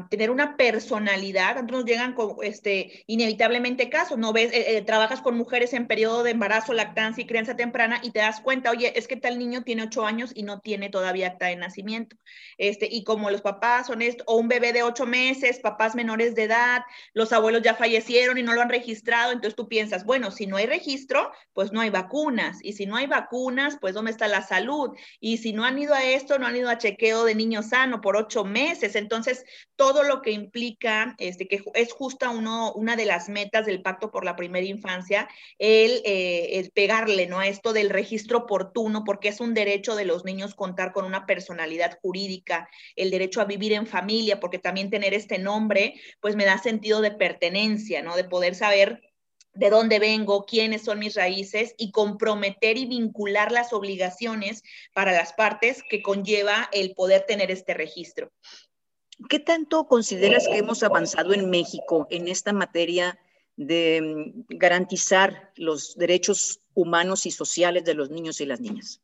tener 0.10 0.30
una 0.30 0.58
personalidad. 0.58 1.62
Nos 1.64 1.86
llegan 1.86 2.14
con, 2.14 2.38
este, 2.42 3.04
inevitablemente 3.08 3.90
casos, 3.90 4.18
¿no 4.18 4.34
ves? 4.34 4.54
Eh, 4.54 4.78
eh, 4.78 4.82
trabajas 4.82 5.22
con 5.22 5.38
mujeres 5.38 5.74
en 5.74 5.88
periodo 5.88 6.24
de 6.24 6.32
embarazo, 6.32 6.74
lactancia 6.74 7.24
y 7.24 7.28
crianza 7.28 7.56
temprana 7.56 8.00
y 8.02 8.12
te 8.12 8.20
das 8.20 8.40
cuenta, 8.42 8.72
oye, 8.72 8.98
es 8.98 9.08
que 9.08 9.18
tal 9.18 9.38
niño 9.38 9.64
tiene 9.64 9.84
ocho 9.84 10.06
años 10.06 10.32
y 10.34 10.44
no 10.44 10.60
tiene 10.60 10.90
todavía 10.90 11.28
acta 11.28 11.48
de 11.48 11.56
nacimiento. 11.56 12.16
Este, 12.58 12.88
y 12.90 13.04
como 13.04 13.30
los 13.30 13.42
papás 13.42 13.88
son 13.88 14.02
esto, 14.02 14.24
o 14.28 14.38
un 14.38 14.48
bebé 14.48 14.74
de 14.74 14.84
ocho 14.84 15.06
meses, 15.06 15.60
papás 15.60 15.96
menores 15.96 16.36
de 16.36 16.44
edad, 16.44 16.84
los 17.14 17.34
abuelos 17.34 17.62
ya 17.62 17.76
fallecieron 17.76 18.38
y 18.38 18.44
no 18.44 18.54
lo 18.54 18.62
han 18.62 18.70
registrado, 18.70 19.32
entonces 19.32 19.56
tú 19.56 19.68
piensas, 19.68 20.06
bueno, 20.06 20.32
si 20.32 20.48
no 20.48 20.58
hay 20.58 20.66
registro, 20.66 21.32
pues 21.54 21.72
no 21.72 21.82
hay 21.82 21.90
vacunas. 21.90 22.60
Y 22.62 22.74
si 22.74 22.86
no 22.86 22.96
hay 22.96 23.08
vacunas, 23.08 23.78
pues 23.80 23.94
¿dónde 23.94 24.12
está 24.12 24.28
la 24.28 24.42
salud? 24.42 24.92
Y 25.20 25.38
si 25.38 25.54
no 25.54 25.66
han 25.66 25.78
ido 25.78 25.94
a 25.94 26.04
esto, 26.04 26.40
no 26.40 26.48
han 26.48 26.56
ido 26.56 26.70
a 26.70 26.78
chequeo 26.78 27.26
de 27.26 27.36
niño 27.36 27.64
sano 27.64 28.02
por 28.02 28.15
ocho 28.16 28.44
meses. 28.46 28.96
Entonces, 28.96 29.46
todo 29.76 30.04
lo 30.04 30.22
que 30.22 30.32
implica, 30.32 31.16
este, 31.18 31.48
que 31.48 31.64
es 31.74 31.94
justa 31.94 32.30
uno, 32.30 32.74
una 32.74 32.96
de 32.96 33.06
las 33.06 33.30
metas 33.30 33.66
del 33.66 33.82
Pacto 33.82 34.12
por 34.12 34.26
la 34.26 34.36
Primera 34.36 34.66
Infancia, 34.66 35.28
el, 35.60 36.02
eh, 36.06 36.60
el, 36.60 36.72
pegarle 36.72 37.28
¿no? 37.28 37.40
a 37.40 37.48
esto 37.48 37.74
del 37.74 37.90
registro 37.90 38.40
oportuno, 38.40 39.04
porque 39.04 39.30
es 39.30 39.40
un 39.40 39.54
derecho 39.54 39.96
de 39.96 40.06
los 40.06 40.26
niños 40.26 40.56
contar 40.56 40.92
con 40.92 41.06
una 41.06 41.26
personalidad 41.26 41.98
jurídica, 42.02 42.70
el 42.96 43.12
derecho 43.12 43.42
a 43.42 43.46
vivir 43.46 43.74
en 43.74 43.88
familia, 43.88 44.40
porque 44.40 44.60
también 44.60 44.90
tener 44.90 45.14
este 45.14 45.38
nombre, 45.40 45.96
pues 46.22 46.36
me 46.36 46.46
da 46.46 46.58
sentido 46.58 47.02
de 47.02 47.12
pertenencia, 47.12 48.02
¿no? 48.02 48.16
De 48.16 48.24
poder 48.24 48.56
saber 48.56 49.02
de 49.56 49.70
dónde 49.70 50.00
vengo, 50.00 50.46
quiénes 50.46 50.84
son 50.84 51.00
mis 51.00 51.16
raíces 51.16 51.74
y 51.78 51.92
comprometer 51.92 52.78
y 52.78 52.86
vincular 52.86 53.52
las 53.52 53.74
obligaciones 53.74 54.64
para 54.94 55.12
las 55.12 55.34
partes 55.34 55.84
que 55.90 56.02
conlleva 56.02 56.70
el 56.72 56.94
poder 56.94 57.26
tener 57.26 57.52
este 57.52 57.74
registro. 57.74 58.32
¿Qué 59.30 59.40
tanto 59.40 59.88
consideras 59.88 60.46
que 60.48 60.58
hemos 60.58 60.84
avanzado 60.84 61.34
en 61.34 61.50
México 61.50 62.06
en 62.10 62.28
esta 62.28 62.52
materia 62.52 63.18
de 63.56 64.02
mm, 64.02 64.58
garantizar 64.58 65.52
los 65.56 65.96
derechos 65.96 66.62
humanos 66.74 67.26
y 67.26 67.32
sociales 67.32 67.86
de 67.86 67.94
los 67.94 68.10
niños 68.10 68.42
y 68.42 68.46
las 68.46 68.60
niñas? 68.60 69.02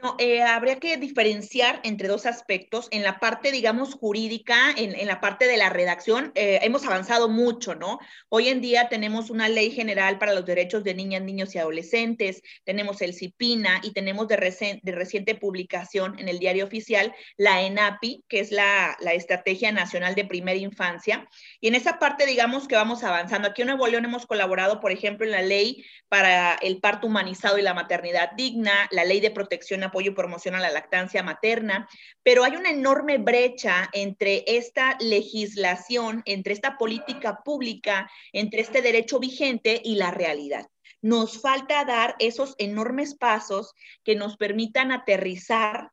Bueno, 0.00 0.16
eh, 0.18 0.42
habría 0.42 0.80
que 0.80 0.96
diferenciar 0.96 1.80
entre 1.84 2.08
dos 2.08 2.26
aspectos. 2.26 2.88
En 2.90 3.04
la 3.04 3.20
parte, 3.20 3.52
digamos, 3.52 3.94
jurídica, 3.94 4.72
en, 4.76 5.06
la 5.06 5.20
parte 5.20 5.46
de 5.46 5.56
la 5.56 5.70
redacción, 5.70 6.32
eh, 6.34 6.58
hemos 6.62 6.84
avanzado 6.84 7.28
mucho, 7.28 7.76
¿no? 7.76 8.00
Hoy 8.28 8.48
en 8.48 8.60
día 8.60 8.88
tenemos 8.88 9.30
una 9.30 9.48
ley 9.48 9.70
general 9.70 10.18
para 10.18 10.34
los 10.34 10.44
derechos 10.46 10.82
de 10.82 10.94
niñas, 10.94 11.22
niños 11.22 11.54
y 11.54 11.58
adolescentes, 11.58 12.42
tenemos 12.64 13.02
el 13.02 13.14
CIPINA 13.14 13.82
y 13.84 13.92
tenemos 13.92 14.26
de, 14.26 14.36
reciente 14.36 15.34
publicación 15.36 16.18
en 16.18 16.28
el 16.28 16.40
diario 16.40 16.64
oficial 16.64 17.14
la 17.36 17.62
ENAPI, 17.62 18.24
que 18.28 18.40
es 18.40 18.50
la, 18.50 18.96
la, 19.00 19.12
Estrategia 19.12 19.70
Nacional 19.70 20.16
de 20.16 20.24
Primera 20.24 20.58
Infancia. 20.58 21.28
Y 21.60 21.68
en 21.68 21.76
esa 21.76 22.00
parte, 22.00 22.26
digamos 22.26 22.66
que 22.66 22.74
vamos 22.74 23.04
avanzando. 23.04 23.48
Aquí 23.48 23.62
en 23.62 23.68
Nuevo 23.68 23.86
León 23.86 24.06
hemos 24.06 24.26
colaborado, 24.26 24.80
por 24.80 24.90
ejemplo, 24.90 25.24
en 25.24 25.32
la 25.32 25.42
ley 25.42 25.84
para 26.08 26.54
el 26.54 26.80
parto 26.80 27.06
humanizado 27.06 27.58
y 27.58 27.62
la 27.62 27.74
maternidad 27.74 28.32
digna, 28.36 28.88
la 28.90 29.04
ley 29.04 29.20
de 29.20 29.30
protección 29.30 29.83
apoyo 29.84 30.14
promoción 30.14 30.54
a 30.54 30.60
la 30.60 30.70
lactancia 30.70 31.22
materna, 31.22 31.88
pero 32.22 32.44
hay 32.44 32.56
una 32.56 32.70
enorme 32.70 33.18
brecha 33.18 33.88
entre 33.92 34.44
esta 34.46 34.96
legislación, 35.00 36.22
entre 36.24 36.52
esta 36.52 36.76
política 36.76 37.40
pública, 37.44 38.10
entre 38.32 38.60
este 38.60 38.82
derecho 38.82 39.18
vigente 39.18 39.80
y 39.84 39.96
la 39.96 40.10
realidad. 40.10 40.66
Nos 41.00 41.40
falta 41.40 41.84
dar 41.84 42.16
esos 42.18 42.54
enormes 42.58 43.14
pasos 43.14 43.74
que 44.04 44.16
nos 44.16 44.36
permitan 44.36 44.90
aterrizar 44.90 45.90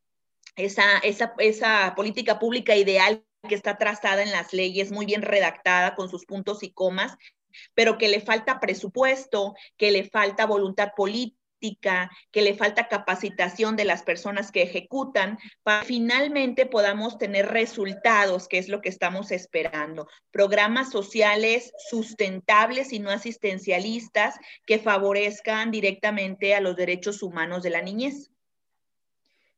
esa, 0.55 0.99
esa, 0.99 1.33
esa 1.37 1.93
política 1.95 2.39
pública 2.39 2.75
ideal 2.75 3.23
que 3.47 3.55
está 3.55 3.77
trazada 3.77 4.23
en 4.23 4.31
las 4.31 4.53
leyes, 4.53 4.91
muy 4.91 5.05
bien 5.05 5.21
redactada 5.21 5.95
con 5.95 6.09
sus 6.09 6.25
puntos 6.25 6.63
y 6.63 6.71
comas, 6.71 7.17
pero 7.73 7.97
que 7.97 8.07
le 8.07 8.21
falta 8.21 8.59
presupuesto, 8.59 9.55
que 9.77 9.91
le 9.91 10.09
falta 10.09 10.45
voluntad 10.45 10.91
política 10.95 11.40
que 12.31 12.41
le 12.41 12.55
falta 12.55 12.87
capacitación 12.87 13.75
de 13.75 13.85
las 13.85 14.03
personas 14.03 14.51
que 14.51 14.63
ejecutan, 14.63 15.37
para 15.63 15.83
finalmente 15.83 16.65
podamos 16.65 17.17
tener 17.17 17.47
resultados, 17.47 18.47
que 18.47 18.57
es 18.57 18.67
lo 18.67 18.81
que 18.81 18.89
estamos 18.89 19.31
esperando. 19.31 20.07
Programas 20.31 20.91
sociales 20.91 21.71
sustentables 21.89 22.93
y 22.93 22.99
no 22.99 23.11
asistencialistas 23.11 24.35
que 24.65 24.79
favorezcan 24.79 25.71
directamente 25.71 26.55
a 26.55 26.61
los 26.61 26.75
derechos 26.75 27.21
humanos 27.21 27.63
de 27.63 27.69
la 27.69 27.81
niñez. 27.81 28.31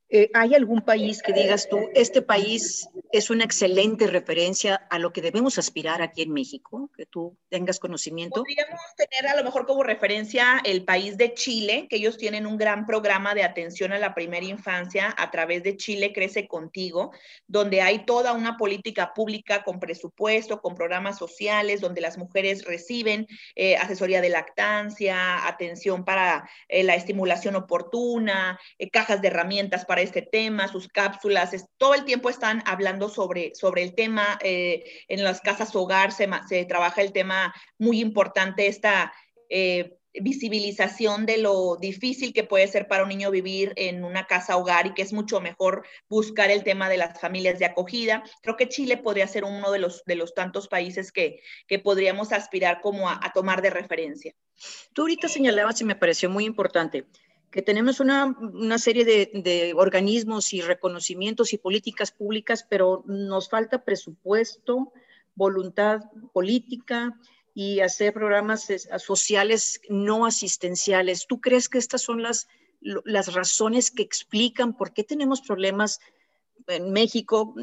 Eh, 0.10 0.30
¿Hay 0.36 0.54
algún 0.54 0.82
país 0.82 1.24
que 1.24 1.34
digas 1.34 1.68
tú, 1.68 1.90
este 1.96 2.22
país 2.22 2.88
es 3.12 3.32
una 3.32 3.46
excelente 3.46 4.06
referencia 4.06 4.76
a 4.92 5.00
lo 5.00 5.12
que 5.12 5.22
debemos 5.22 5.58
aspirar 5.58 6.04
aquí 6.04 6.22
en 6.22 6.32
México, 6.32 6.92
que 6.96 7.08
tú 7.08 7.36
tengas 7.50 7.80
conocimiento? 7.80 8.44
Podríamos 8.44 8.82
tener 8.96 9.32
a 9.32 9.36
lo 9.36 9.44
mejor 9.44 9.66
como 9.66 9.82
referencia 9.82 10.62
el 10.66 10.86
país 10.86 11.18
de 11.18 11.34
Chile, 11.34 11.88
que 11.90 11.96
ellos 11.96 12.18
tienen 12.18 12.46
un 12.46 12.58
gran 12.58 12.86
programa 12.86 13.34
de 13.34 13.44
atención 13.44 13.92
a 13.92 13.98
la 13.98 14.14
primera 14.14 14.46
infancia 14.46 15.14
a 15.18 15.32
través 15.32 15.64
de 15.64 15.78
Chile 15.78 16.14
Crece 16.14 16.48
Contigo, 16.48 17.12
donde 17.48 17.82
hay 17.82 18.06
toda 18.06 18.34
una 18.34 18.56
política 18.58 19.14
pública 19.16 19.64
con 19.64 19.80
presupuesto, 19.80 20.62
con 20.62 20.76
programas 20.76 21.18
sociales, 21.18 21.82
donde 21.82 22.02
las 22.02 22.20
mujeres 22.20 22.66
reciben 22.66 23.26
eh, 23.56 23.78
asesoría 23.78 24.22
de 24.22 24.30
lactancia, 24.30 25.48
atención 25.48 26.06
para 26.06 26.48
eh, 26.68 26.84
la 26.84 26.94
estimulación 26.94 27.56
oportuna, 27.56 28.60
cajas 28.92 29.22
de 29.22 29.30
herramientas 29.30 29.86
para 29.86 30.03
este 30.04 30.22
tema, 30.22 30.68
sus 30.68 30.88
cápsulas, 30.88 31.54
todo 31.78 31.94
el 31.94 32.06
tiempo 32.06 32.30
están 32.30 32.62
hablando 32.66 33.10
sobre, 33.10 33.54
sobre 33.56 33.84
el 33.84 33.96
tema. 33.96 34.38
Eh, 34.44 34.84
en 35.08 35.24
las 35.24 35.42
casas 35.42 35.76
hogar 35.76 36.12
se, 36.12 36.30
se, 36.48 36.66
trabaja 36.66 37.02
el 37.02 37.12
tema 37.12 37.54
muy 37.78 38.00
importante, 38.00 38.68
esta 38.68 39.14
eh, 39.50 39.98
visibilización 40.22 41.26
de 41.26 41.38
lo 41.38 41.78
difícil 41.78 42.34
que 42.34 42.44
puede 42.44 42.68
ser 42.68 42.88
para 42.88 43.04
un 43.04 43.10
niño 43.10 43.32
vivir 43.32 43.74
en 43.76 44.04
una 44.04 44.28
casa 44.28 44.58
hogar 44.58 44.86
y 44.88 44.94
que 44.94 45.02
es 45.02 45.12
mucho 45.12 45.42
mejor 45.42 45.86
buscar 46.08 46.52
el 46.52 46.64
tema 46.64 46.90
de 46.90 46.98
las 46.98 47.20
familias 47.20 47.58
de 47.60 47.66
acogida. 47.66 48.24
Creo 48.42 48.56
que 48.56 48.70
Chile 48.70 48.98
podría 48.98 49.28
ser 49.28 49.44
uno 49.44 49.72
de 49.72 49.80
los, 49.80 50.04
de 50.06 50.16
los 50.16 50.34
tantos 50.34 50.68
países 50.68 51.12
que, 51.12 51.42
que 51.68 51.80
podríamos 51.80 52.32
aspirar 52.32 52.82
como 52.82 53.10
a, 53.10 53.20
a 53.24 53.34
tomar 53.34 53.62
de 53.62 53.72
referencia. 53.72 54.36
Tú 54.94 55.04
ahorita 55.04 55.28
señalabas 55.28 55.82
y 55.82 55.86
me 55.86 55.96
pareció 55.96 56.30
muy 56.30 56.46
importante 56.46 57.06
que 57.54 57.62
tenemos 57.62 58.00
una, 58.00 58.36
serie 58.80 59.06
de, 59.06 59.74
organismos 59.76 60.54
y 60.54 60.62
reconocimientos 60.62 61.54
y 61.54 61.60
políticas 61.60 62.12
públicas, 62.12 62.66
pero 62.68 63.04
nos 63.06 63.48
falta 63.48 63.86
presupuesto, 63.86 64.92
voluntad 65.36 66.00
política 66.34 67.16
y 67.54 67.82
hacer 67.82 68.12
programas 68.12 68.68
sociales 68.98 69.82
no 69.88 70.26
asistenciales. 70.26 71.28
¿Tú 71.28 71.42
crees 71.42 71.70
que 71.70 71.78
estas 71.78 72.02
son 72.02 72.24
las, 72.24 72.48
las 72.82 73.32
razones 73.32 73.92
que 73.92 74.02
explican 74.02 74.76
por 74.76 74.92
qué 74.92 75.04
tenemos 75.04 75.40
problemas 75.42 76.00
en 76.66 76.92
México? 76.92 77.54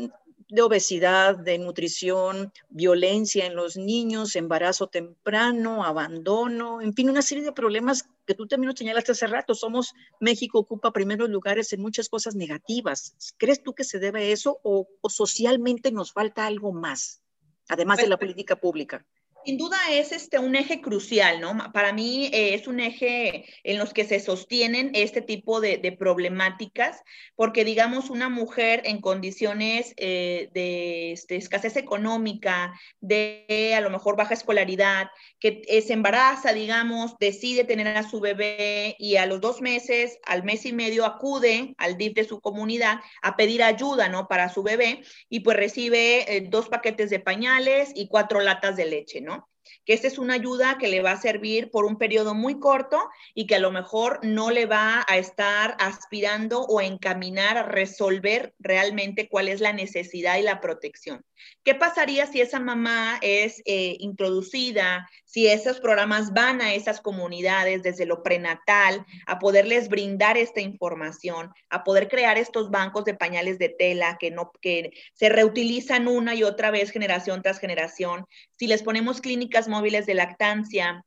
De 0.50 0.62
obesidad, 0.62 1.36
de 1.36 1.58
nutrición, 1.58 2.52
violencia 2.68 3.46
en 3.46 3.54
los 3.54 3.76
niños, 3.76 4.36
embarazo 4.36 4.88
temprano, 4.88 5.84
abandono, 5.84 6.80
en 6.80 6.92
fin, 6.94 7.10
una 7.10 7.22
serie 7.22 7.44
de 7.44 7.52
problemas 7.52 8.08
que 8.26 8.34
tú 8.34 8.46
también 8.46 8.68
nos 8.68 8.78
señalaste 8.78 9.12
hace 9.12 9.26
rato. 9.26 9.54
Somos, 9.54 9.94
México 10.20 10.58
ocupa 10.58 10.92
primeros 10.92 11.30
lugares 11.30 11.72
en 11.72 11.80
muchas 11.80 12.08
cosas 12.08 12.34
negativas. 12.34 13.34
¿Crees 13.38 13.62
tú 13.62 13.74
que 13.74 13.84
se 13.84 13.98
debe 13.98 14.20
a 14.20 14.32
eso 14.32 14.60
o, 14.62 14.88
o 15.00 15.10
socialmente 15.10 15.92
nos 15.92 16.12
falta 16.12 16.46
algo 16.46 16.72
más, 16.72 17.22
además 17.68 17.98
de 17.98 18.08
la 18.08 18.18
política 18.18 18.56
pública? 18.56 19.06
Sin 19.44 19.56
duda 19.56 19.78
es 19.90 20.12
este, 20.12 20.38
un 20.38 20.54
eje 20.54 20.82
crucial, 20.82 21.40
¿no? 21.40 21.56
Para 21.72 21.92
mí 21.92 22.26
eh, 22.26 22.54
es 22.54 22.68
un 22.68 22.78
eje 22.78 23.46
en 23.64 23.78
los 23.78 23.94
que 23.94 24.04
se 24.04 24.20
sostienen 24.20 24.90
este 24.94 25.22
tipo 25.22 25.60
de, 25.60 25.78
problemáticas, 25.98 27.02
porque 27.36 27.64
digamos 27.64 28.10
una 28.10 28.28
mujer 28.28 28.82
en 28.84 29.00
condiciones 29.00 29.94
eh, 29.96 30.50
de, 30.52 31.12
este, 31.12 31.36
escasez 31.36 31.76
económica, 31.76 32.72
de 33.00 33.74
a 33.74 33.80
lo 33.80 33.90
mejor 33.90 34.16
baja 34.16 34.34
escolaridad, 34.34 35.08
que 35.40 35.62
se 35.86 35.94
embaraza, 35.94 36.52
digamos, 36.52 37.16
decide 37.18 37.64
tener 37.64 37.88
a 37.96 38.08
su 38.08 38.20
bebé 38.20 38.94
y 38.98 39.16
a 39.16 39.26
los 39.26 39.40
dos 39.40 39.62
meses, 39.62 40.18
al 40.26 40.44
mes 40.44 40.66
y 40.66 40.72
medio 40.72 41.06
acude 41.06 41.74
al 41.78 41.96
DIF 41.96 42.14
de 42.14 42.24
su 42.24 42.40
comunidad 42.40 43.00
a 43.22 43.36
pedir 43.36 43.62
ayuda, 43.62 44.08
¿no? 44.10 44.28
Para 44.28 44.50
su 44.50 44.62
bebé 44.62 45.02
y 45.30 45.40
pues 45.40 45.56
recibe 45.56 46.36
eh, 46.36 46.46
dos 46.48 46.68
paquetes 46.68 47.08
de 47.08 47.20
pañales 47.20 47.90
y 47.94 48.08
cuatro 48.08 48.40
latas 48.40 48.76
de 48.76 48.84
leche, 48.84 49.20
¿no? 49.22 49.39
Que 49.84 49.92
esta 49.92 50.06
es 50.06 50.18
una 50.18 50.34
ayuda 50.34 50.78
que 50.78 50.88
le 50.88 51.02
va 51.02 51.12
a 51.12 51.20
servir 51.20 51.70
por 51.70 51.84
un 51.84 51.96
periodo 51.96 52.34
muy 52.34 52.58
corto 52.58 52.98
y 53.34 53.46
que 53.46 53.56
a 53.56 53.60
lo 53.60 53.70
mejor 53.70 54.20
no 54.22 54.50
le 54.50 54.66
va 54.66 55.04
a 55.08 55.18
estar 55.18 55.76
aspirando 55.78 56.62
o 56.62 56.80
encaminar 56.80 57.58
a 57.58 57.62
resolver 57.62 58.54
realmente 58.58 59.28
cuál 59.28 59.48
es 59.48 59.60
la 59.60 59.72
necesidad 59.72 60.38
y 60.38 60.42
la 60.42 60.60
protección. 60.60 61.24
¿Qué 61.64 61.74
pasaría 61.74 62.26
si 62.26 62.40
esa 62.40 62.60
mamá 62.60 63.18
es 63.22 63.62
eh, 63.64 63.96
introducida, 64.00 65.08
si 65.24 65.46
esos 65.46 65.80
programas 65.80 66.32
van 66.32 66.60
a 66.60 66.74
esas 66.74 67.00
comunidades 67.00 67.82
desde 67.82 68.06
lo 68.06 68.22
prenatal, 68.22 69.06
a 69.26 69.38
poderles 69.38 69.88
brindar 69.88 70.36
esta 70.36 70.60
información, 70.60 71.52
a 71.68 71.84
poder 71.84 72.08
crear 72.08 72.36
estos 72.36 72.70
bancos 72.70 73.04
de 73.04 73.14
pañales 73.14 73.58
de 73.58 73.68
tela 73.68 74.16
que, 74.18 74.30
no, 74.30 74.52
que 74.60 74.90
se 75.14 75.28
reutilizan 75.28 76.08
una 76.08 76.34
y 76.34 76.42
otra 76.42 76.70
vez 76.70 76.90
generación 76.90 77.42
tras 77.42 77.58
generación? 77.58 78.26
Si 78.56 78.66
les 78.66 78.82
ponemos 78.82 79.20
clínicas 79.20 79.68
móviles 79.70 80.04
de 80.04 80.14
lactancia, 80.14 81.04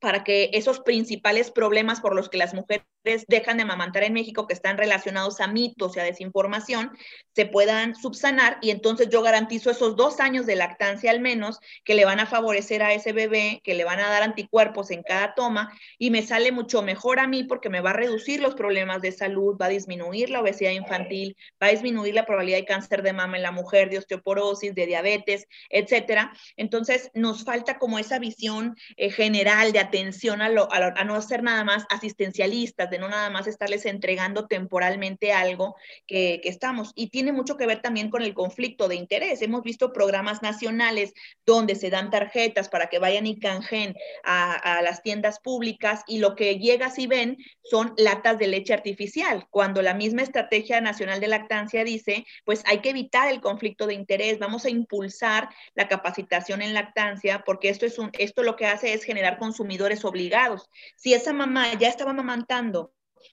para 0.00 0.24
que 0.24 0.50
esos 0.52 0.80
principales 0.80 1.50
problemas 1.50 2.00
por 2.00 2.14
los 2.14 2.28
que 2.28 2.38
las 2.38 2.54
mujeres 2.54 2.86
dejan 3.28 3.56
de 3.56 3.62
amamantar 3.62 4.02
en 4.02 4.12
México, 4.12 4.46
que 4.46 4.54
están 4.54 4.76
relacionados 4.76 5.40
a 5.40 5.46
mitos 5.46 5.96
y 5.96 6.00
a 6.00 6.04
desinformación, 6.04 6.92
se 7.34 7.46
puedan 7.46 7.94
subsanar 7.94 8.58
y 8.62 8.70
entonces 8.70 9.08
yo 9.10 9.22
garantizo 9.22 9.70
esos 9.70 9.96
dos 9.96 10.20
años 10.20 10.46
de 10.46 10.56
lactancia 10.56 11.10
al 11.10 11.20
menos 11.20 11.60
que 11.84 11.94
le 11.94 12.04
van 12.04 12.20
a 12.20 12.26
favorecer 12.26 12.82
a 12.82 12.92
ese 12.92 13.12
bebé, 13.12 13.60
que 13.62 13.74
le 13.74 13.84
van 13.84 14.00
a 14.00 14.08
dar 14.08 14.22
anticuerpos 14.22 14.90
en 14.90 15.02
cada 15.02 15.34
toma 15.34 15.72
y 15.98 16.10
me 16.10 16.22
sale 16.22 16.52
mucho 16.52 16.82
mejor 16.82 17.20
a 17.20 17.26
mí 17.26 17.44
porque 17.44 17.68
me 17.68 17.80
va 17.80 17.90
a 17.90 17.94
reducir 17.94 18.40
los 18.40 18.54
problemas 18.54 19.02
de 19.02 19.12
salud, 19.12 19.56
va 19.60 19.66
a 19.66 19.70
disminuir 19.70 20.30
la 20.30 20.40
obesidad 20.40 20.70
infantil, 20.72 21.36
va 21.62 21.68
a 21.68 21.70
disminuir 21.70 22.14
la 22.14 22.26
probabilidad 22.26 22.58
de 22.58 22.64
cáncer 22.64 23.02
de 23.02 23.12
mama 23.12 23.36
en 23.36 23.42
la 23.42 23.52
mujer, 23.52 23.90
de 23.90 23.98
osteoporosis, 23.98 24.74
de 24.74 24.86
diabetes, 24.86 25.46
etcétera. 25.70 26.32
Entonces 26.56 27.10
nos 27.14 27.44
falta 27.44 27.78
como 27.78 27.98
esa 27.98 28.18
visión 28.18 28.76
eh, 28.96 29.10
general 29.10 29.72
de 29.72 29.78
atención 29.78 30.42
a, 30.42 30.48
lo, 30.48 30.72
a, 30.72 31.04
no 31.04 31.20
ser 31.22 31.42
nada 31.42 31.64
más 31.64 31.84
asistencialistas, 31.90 32.90
de 32.90 32.95
no 32.98 33.08
nada 33.08 33.30
más 33.30 33.46
estarles 33.46 33.86
entregando 33.86 34.46
temporalmente 34.46 35.32
algo 35.32 35.76
que, 36.06 36.40
estamos. 36.44 36.92
Y 36.94 37.08
tiene 37.08 37.32
mucho 37.32 37.56
que 37.56 37.66
ver 37.66 37.82
también 37.82 38.10
con 38.10 38.22
el 38.22 38.34
conflicto 38.34 38.88
de 38.88 38.94
interés. 38.94 39.42
Hemos 39.42 39.62
visto 39.62 39.92
programas 39.92 40.42
nacionales 40.42 41.12
donde 41.44 41.74
se 41.74 41.90
dan 41.90 42.10
tarjetas 42.10 42.68
para 42.68 42.86
que 42.86 42.98
vayan 42.98 43.26
y 43.26 43.38
canjen 43.38 43.96
a, 44.24 44.80
las 44.82 45.02
tiendas 45.02 45.40
públicas 45.40 46.02
y 46.06 46.18
lo 46.18 46.36
que 46.36 46.58
llega 46.58 46.90
si 46.90 47.06
ven 47.06 47.38
son 47.62 47.94
latas 47.96 48.38
de 48.38 48.46
leche 48.46 48.74
artificial, 48.74 49.46
cuando 49.50 49.82
la 49.82 49.94
misma 49.94 50.22
Estrategia 50.22 50.80
Nacional 50.80 51.20
de 51.20 51.28
Lactancia 51.28 51.84
dice, 51.84 52.26
pues 52.44 52.62
hay 52.66 52.78
que 52.78 52.90
evitar 52.90 53.28
el 53.28 53.40
conflicto 53.40 53.86
de 53.86 53.94
interés, 53.94 54.38
vamos 54.38 54.64
a 54.64 54.70
impulsar 54.70 55.48
la 55.74 55.88
capacitación 55.88 56.62
en 56.62 56.74
lactancia, 56.74 57.42
porque 57.44 57.68
esto, 57.68 57.86
es 57.86 57.98
un, 57.98 58.10
esto 58.18 58.42
lo 58.42 58.56
que 58.56 58.66
hace 58.66 58.92
es 58.92 59.04
generar 59.04 59.38
consumidores 59.38 60.04
obligados. 60.04 60.70
Si 60.96 61.14
esa 61.14 61.32
mamá 61.32 61.74
ya 61.74 61.88
estaba 61.88 62.10
amamantando 62.12 62.85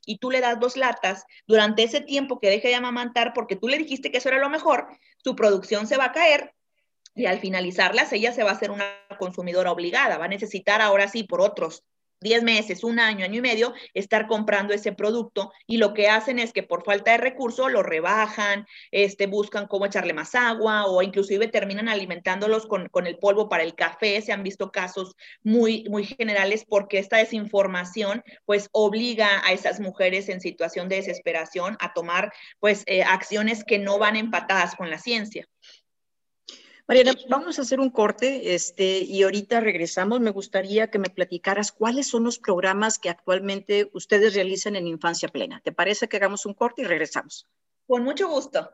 y 0.06 0.18
tú 0.18 0.32
le 0.32 0.42
das 0.42 0.60
dos 0.60 0.78
latas, 0.78 1.26
durante 1.48 1.84
ese 1.84 2.02
tiempo 2.02 2.40
que 2.40 2.50
deje 2.50 2.70
de 2.70 2.76
amamantar, 2.76 3.34
porque 3.34 3.56
tú 3.56 3.68
le 3.68 3.78
dijiste 3.78 4.12
que 4.12 4.18
eso 4.18 4.30
era 4.30 4.40
lo 4.40 4.50
mejor, 4.50 4.88
su 5.24 5.36
producción 5.36 5.88
se 5.88 5.98
va 5.98 6.06
a 6.06 6.12
caer 6.12 6.54
y 7.16 7.26
al 7.26 7.40
finalizarlas 7.40 8.12
ella 8.14 8.34
se 8.34 8.44
va 8.44 8.52
a 8.52 8.54
hacer 8.54 8.72
una 8.72 8.86
consumidora 9.20 9.72
obligada, 9.72 10.18
va 10.18 10.26
a 10.26 10.30
necesitar 10.30 10.82
ahora 10.82 11.08
sí 11.08 11.24
por 11.24 11.42
otros 11.42 11.84
10 12.24 12.44
meses, 12.44 12.84
un 12.84 13.00
año, 13.00 13.26
año 13.26 13.38
y 13.38 13.42
medio, 13.42 13.74
estar 13.94 14.28
comprando 14.28 14.74
ese 14.74 14.94
producto 14.94 15.52
y 15.68 15.78
lo 15.78 15.94
que 15.94 16.10
hacen 16.10 16.40
es 16.40 16.54
que 16.54 16.64
por 16.64 16.84
falta 16.84 17.12
de 17.12 17.18
recursos 17.18 17.72
lo 17.72 17.84
rebajan, 17.84 18.66
este, 18.92 19.28
buscan 19.28 19.68
cómo 19.68 19.86
echarle 19.86 20.14
más 20.14 20.34
agua 20.34 20.86
o 20.88 21.02
inclusive 21.02 21.48
terminan 21.48 21.90
alimentándolos 21.90 22.66
con, 22.66 22.88
con 22.90 23.06
el 23.06 23.18
polvo 23.18 23.50
para 23.50 23.64
el 23.64 23.76
café. 23.76 24.22
Se 24.22 24.32
han 24.32 24.44
visto 24.44 24.72
casos 24.72 25.16
muy, 25.44 25.86
muy 25.90 26.06
generales 26.06 26.66
porque 26.68 27.00
esta 27.00 27.18
desinformación 27.18 28.24
pues 28.46 28.70
obliga 28.72 29.42
a 29.46 29.52
esas 29.52 29.80
mujeres 29.80 30.30
en 30.30 30.42
situación 30.42 30.90
de 30.90 30.98
desesperación 30.98 31.78
a 31.80 31.94
tomar 31.94 32.32
pues 32.60 32.84
eh, 32.88 33.04
acciones 33.04 33.64
que 33.64 33.80
no 33.80 34.00
van 34.00 34.16
empatadas 34.16 34.76
con 34.76 34.90
la 34.90 34.98
ciencia. 34.98 35.48
Mariana, 36.86 37.14
vamos 37.30 37.58
a 37.58 37.62
hacer 37.62 37.80
un 37.80 37.90
corte 37.90 38.54
este, 38.54 39.00
y 39.00 39.24
ahorita 39.24 39.62
regresamos. 39.62 40.20
Me 40.20 40.32
gustaría 40.32 40.92
que 40.92 41.00
me 41.00 41.10
platicaras 41.10 41.72
cuáles 41.72 42.08
son 42.08 42.26
los 42.26 42.40
programas 42.40 43.00
que 43.00 43.10
actualmente 43.10 43.90
ustedes 43.94 44.34
realizan 44.34 44.76
en 44.76 44.88
Infancia 44.88 45.30
Plena. 45.30 45.62
¿Te 45.64 45.72
parece 45.72 46.10
que 46.10 46.18
hagamos 46.18 46.46
un 46.46 46.54
corte 46.54 46.82
y 46.82 46.86
regresamos? 46.86 47.48
Con 47.88 48.04
mucho 48.04 48.28
gusto. 48.28 48.70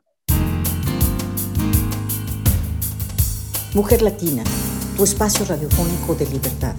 Mujer 3.75 4.01
Latina, 4.01 4.43
tu 4.97 5.03
espacio 5.03 5.45
radiofónico 5.45 6.15
de 6.15 6.25
libertad. 6.25 6.75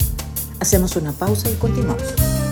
Hacemos 0.58 0.96
una 0.96 1.12
pausa 1.12 1.48
y 1.48 1.54
continuamos. 1.54 2.49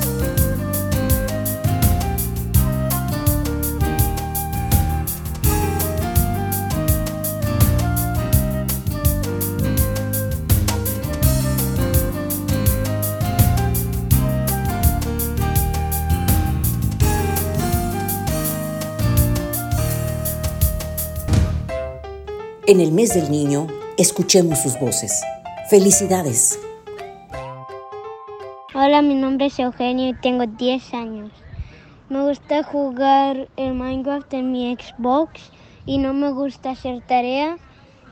En 22.69 22.81
el 22.81 22.93
mes 22.93 23.15
del 23.15 23.31
niño, 23.31 23.67
escuchemos 23.97 24.59
sus 24.59 24.79
voces. 24.79 25.23
Felicidades. 25.71 26.61
Hola, 28.75 29.01
mi 29.01 29.15
nombre 29.15 29.47
es 29.47 29.59
Eugenio 29.59 30.11
y 30.11 30.13
tengo 30.13 30.45
10 30.45 30.93
años. 30.93 31.31
Me 32.11 32.21
gusta 32.21 32.63
jugar 32.63 33.49
el 33.57 33.73
Minecraft 33.73 34.35
en 34.35 34.53
mi 34.53 34.77
Xbox 34.77 35.51
y 35.87 35.97
no 35.97 36.13
me 36.13 36.31
gusta 36.31 36.73
hacer 36.73 37.01
tarea. 37.07 37.57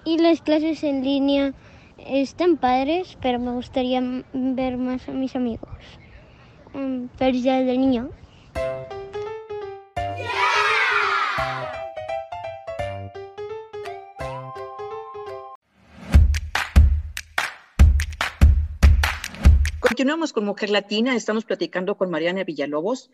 Y 0.07 0.17
las 0.17 0.41
clases 0.41 0.83
en 0.85 1.05
línea 1.05 1.53
están 1.99 2.57
padres, 2.57 3.19
pero 3.21 3.39
me 3.39 3.53
gustaría 3.53 4.03
ver 4.33 4.79
más 4.79 5.07
a 5.07 5.13
mis 5.13 5.37
amigos. 5.37 5.69
Um, 6.73 7.11
felicidades 7.19 7.67
del 7.67 7.79
niño. 7.79 8.09
Continuamos 19.97 20.35
con 20.35 20.45
Mujer 20.45 20.69
Latina, 20.69 21.17
estamos 21.17 21.47
platicando 21.47 21.97
con 21.97 22.11
Mariana 22.11 22.45
Villalobos. 22.45 23.11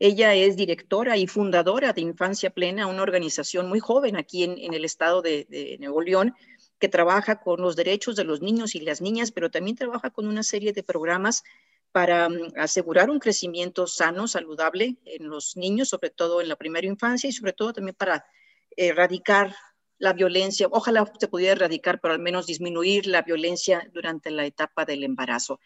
Ella 0.00 0.34
es 0.34 0.56
directora 0.56 1.16
y 1.16 1.28
fundadora 1.28 1.92
de 1.92 2.00
Infancia 2.00 2.50
Plena, 2.50 2.88
una 2.88 3.02
organización 3.02 3.68
muy 3.68 3.78
joven 3.78 4.16
aquí 4.16 4.42
en, 4.42 4.74
el 4.74 4.84
estado 4.84 5.22
de, 5.22 5.46
de, 5.48 5.78
Nuevo 5.78 6.02
León, 6.02 6.34
que 6.80 6.88
trabaja 6.88 7.40
con 7.40 7.60
los 7.60 7.76
derechos 7.76 8.16
de 8.16 8.24
los 8.24 8.42
niños 8.42 8.74
y 8.74 8.80
las 8.80 9.00
niñas, 9.00 9.30
pero 9.30 9.48
también 9.48 9.76
trabaja 9.76 10.10
con 10.10 10.26
una 10.26 10.42
serie 10.42 10.72
de 10.72 10.82
programas 10.82 11.44
para 11.92 12.28
mm, 12.28 12.54
asegurar 12.56 13.10
un 13.10 13.20
crecimiento 13.20 13.86
sano, 13.86 14.26
saludable 14.26 14.96
en 15.04 15.28
los 15.28 15.56
niños, 15.56 15.90
sobre 15.90 16.10
todo 16.10 16.40
en 16.40 16.48
la 16.48 16.56
primera 16.56 16.88
infancia 16.88 17.30
y 17.30 17.32
sobre 17.32 17.52
todo 17.52 17.72
también 17.72 17.94
para 17.94 18.26
erradicar 18.76 19.54
la 19.98 20.12
violencia. 20.12 20.66
Ojalá 20.72 21.08
se 21.16 21.28
pudiera 21.28 21.52
erradicar, 21.52 22.00
pero 22.00 22.12
al 22.12 22.20
menos 22.20 22.46
disminuir 22.46 23.06
la 23.06 23.22
violencia 23.22 23.88
durante 23.92 24.32
la 24.32 24.44
etapa 24.44 24.84
del 24.84 25.04
embarazo. 25.04 25.60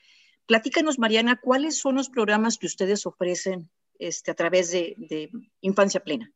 Platícanos, 0.48 0.98
Mariana, 0.98 1.38
¿cuáles 1.38 1.78
son 1.78 1.96
los 1.96 2.08
programas 2.08 2.56
que 2.56 2.64
ustedes 2.64 3.04
ofrecen 3.04 3.70
este, 3.98 4.30
a 4.30 4.34
través 4.34 4.70
de 4.70 5.30
Infancia 5.60 6.00
Plena? 6.00 6.32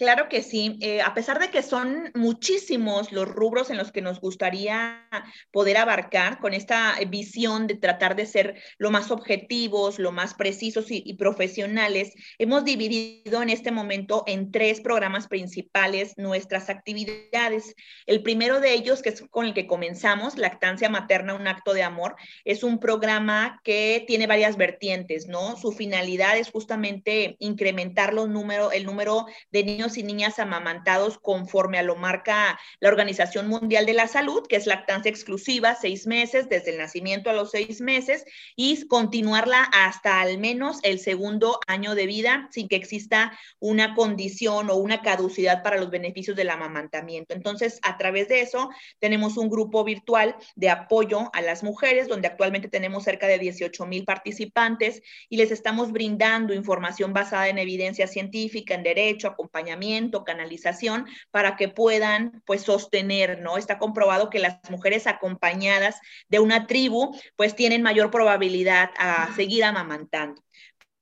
Claro 0.00 0.30
que 0.30 0.42
sí. 0.42 0.78
Eh, 0.80 1.02
a 1.02 1.12
pesar 1.12 1.38
de 1.38 1.50
que 1.50 1.62
son 1.62 2.10
muchísimos 2.14 3.12
los 3.12 3.28
rubros 3.28 3.68
en 3.68 3.76
los 3.76 3.92
que 3.92 4.00
nos 4.00 4.18
gustaría 4.18 5.06
poder 5.50 5.76
abarcar 5.76 6.38
con 6.38 6.54
esta 6.54 6.94
visión 7.06 7.66
de 7.66 7.74
tratar 7.74 8.16
de 8.16 8.24
ser 8.24 8.62
lo 8.78 8.90
más 8.90 9.10
objetivos, 9.10 9.98
lo 9.98 10.10
más 10.10 10.32
precisos 10.32 10.86
y, 10.88 11.12
profesionales, 11.16 12.14
hemos 12.38 12.64
dividido 12.64 13.42
en 13.42 13.50
este 13.50 13.72
momento 13.72 14.24
en 14.26 14.50
tres 14.50 14.80
programas 14.80 15.28
principales 15.28 16.14
nuestras 16.16 16.70
actividades. 16.70 17.74
El 18.06 18.22
primero 18.22 18.58
de 18.60 18.72
ellos, 18.72 19.02
que 19.02 19.10
es 19.10 19.22
con 19.28 19.44
el 19.44 19.52
que 19.52 19.66
comenzamos, 19.66 20.38
Lactancia 20.38 20.88
Materna, 20.88 21.34
un 21.34 21.46
acto 21.46 21.74
de 21.74 21.82
amor, 21.82 22.16
es 22.46 22.62
un 22.62 22.80
programa 22.80 23.60
que 23.64 24.02
tiene 24.06 24.26
varias 24.26 24.56
vertientes, 24.56 25.26
¿no? 25.26 25.58
Su 25.58 25.72
finalidad 25.72 26.38
es 26.38 26.50
justamente 26.50 27.36
incrementar 27.38 28.14
los 28.14 28.30
número, 28.30 28.72
el 28.72 28.86
número 28.86 29.26
de 29.50 29.62
niños 29.62 29.89
y 29.96 30.02
niñas 30.02 30.38
amamantados 30.38 31.18
conforme 31.18 31.78
a 31.78 31.82
lo 31.82 31.96
marca 31.96 32.58
la 32.80 32.88
Organización 32.88 33.48
Mundial 33.48 33.86
de 33.86 33.94
la 33.94 34.08
Salud, 34.08 34.46
que 34.46 34.56
es 34.56 34.66
lactancia 34.66 35.10
exclusiva, 35.10 35.74
seis 35.74 36.06
meses, 36.06 36.48
desde 36.48 36.72
el 36.72 36.78
nacimiento 36.78 37.30
a 37.30 37.32
los 37.32 37.50
seis 37.50 37.80
meses, 37.80 38.24
y 38.56 38.86
continuarla 38.86 39.62
hasta 39.72 40.20
al 40.20 40.38
menos 40.38 40.78
el 40.82 40.98
segundo 40.98 41.60
año 41.66 41.94
de 41.94 42.06
vida 42.06 42.48
sin 42.50 42.68
que 42.68 42.76
exista 42.76 43.38
una 43.58 43.94
condición 43.94 44.70
o 44.70 44.76
una 44.76 45.02
caducidad 45.02 45.62
para 45.62 45.78
los 45.78 45.90
beneficios 45.90 46.36
del 46.36 46.50
amamantamiento. 46.50 47.34
Entonces, 47.34 47.78
a 47.82 47.96
través 47.96 48.28
de 48.28 48.42
eso, 48.42 48.70
tenemos 48.98 49.36
un 49.36 49.48
grupo 49.48 49.84
virtual 49.84 50.36
de 50.56 50.70
apoyo 50.70 51.30
a 51.32 51.40
las 51.40 51.62
mujeres, 51.62 52.08
donde 52.08 52.28
actualmente 52.28 52.68
tenemos 52.68 53.04
cerca 53.04 53.26
de 53.26 53.38
18 53.38 53.86
mil 53.86 54.04
participantes 54.04 55.02
y 55.28 55.36
les 55.36 55.50
estamos 55.50 55.92
brindando 55.92 56.54
información 56.54 57.12
basada 57.12 57.48
en 57.48 57.58
evidencia 57.58 58.06
científica, 58.06 58.74
en 58.74 58.82
derecho, 58.82 59.28
acompañamiento 59.28 59.79
canalización, 60.24 61.06
para 61.30 61.56
que 61.56 61.68
puedan 61.68 62.42
pues 62.46 62.62
sostener, 62.62 63.40
¿no? 63.40 63.56
Está 63.56 63.78
comprobado 63.78 64.30
que 64.30 64.38
las 64.38 64.58
mujeres 64.70 65.06
acompañadas 65.06 66.00
de 66.28 66.40
una 66.40 66.66
tribu 66.66 67.16
pues 67.36 67.54
tienen 67.54 67.82
mayor 67.82 68.10
probabilidad 68.10 68.90
a 68.98 69.34
seguir 69.34 69.64
amamantando. 69.64 70.42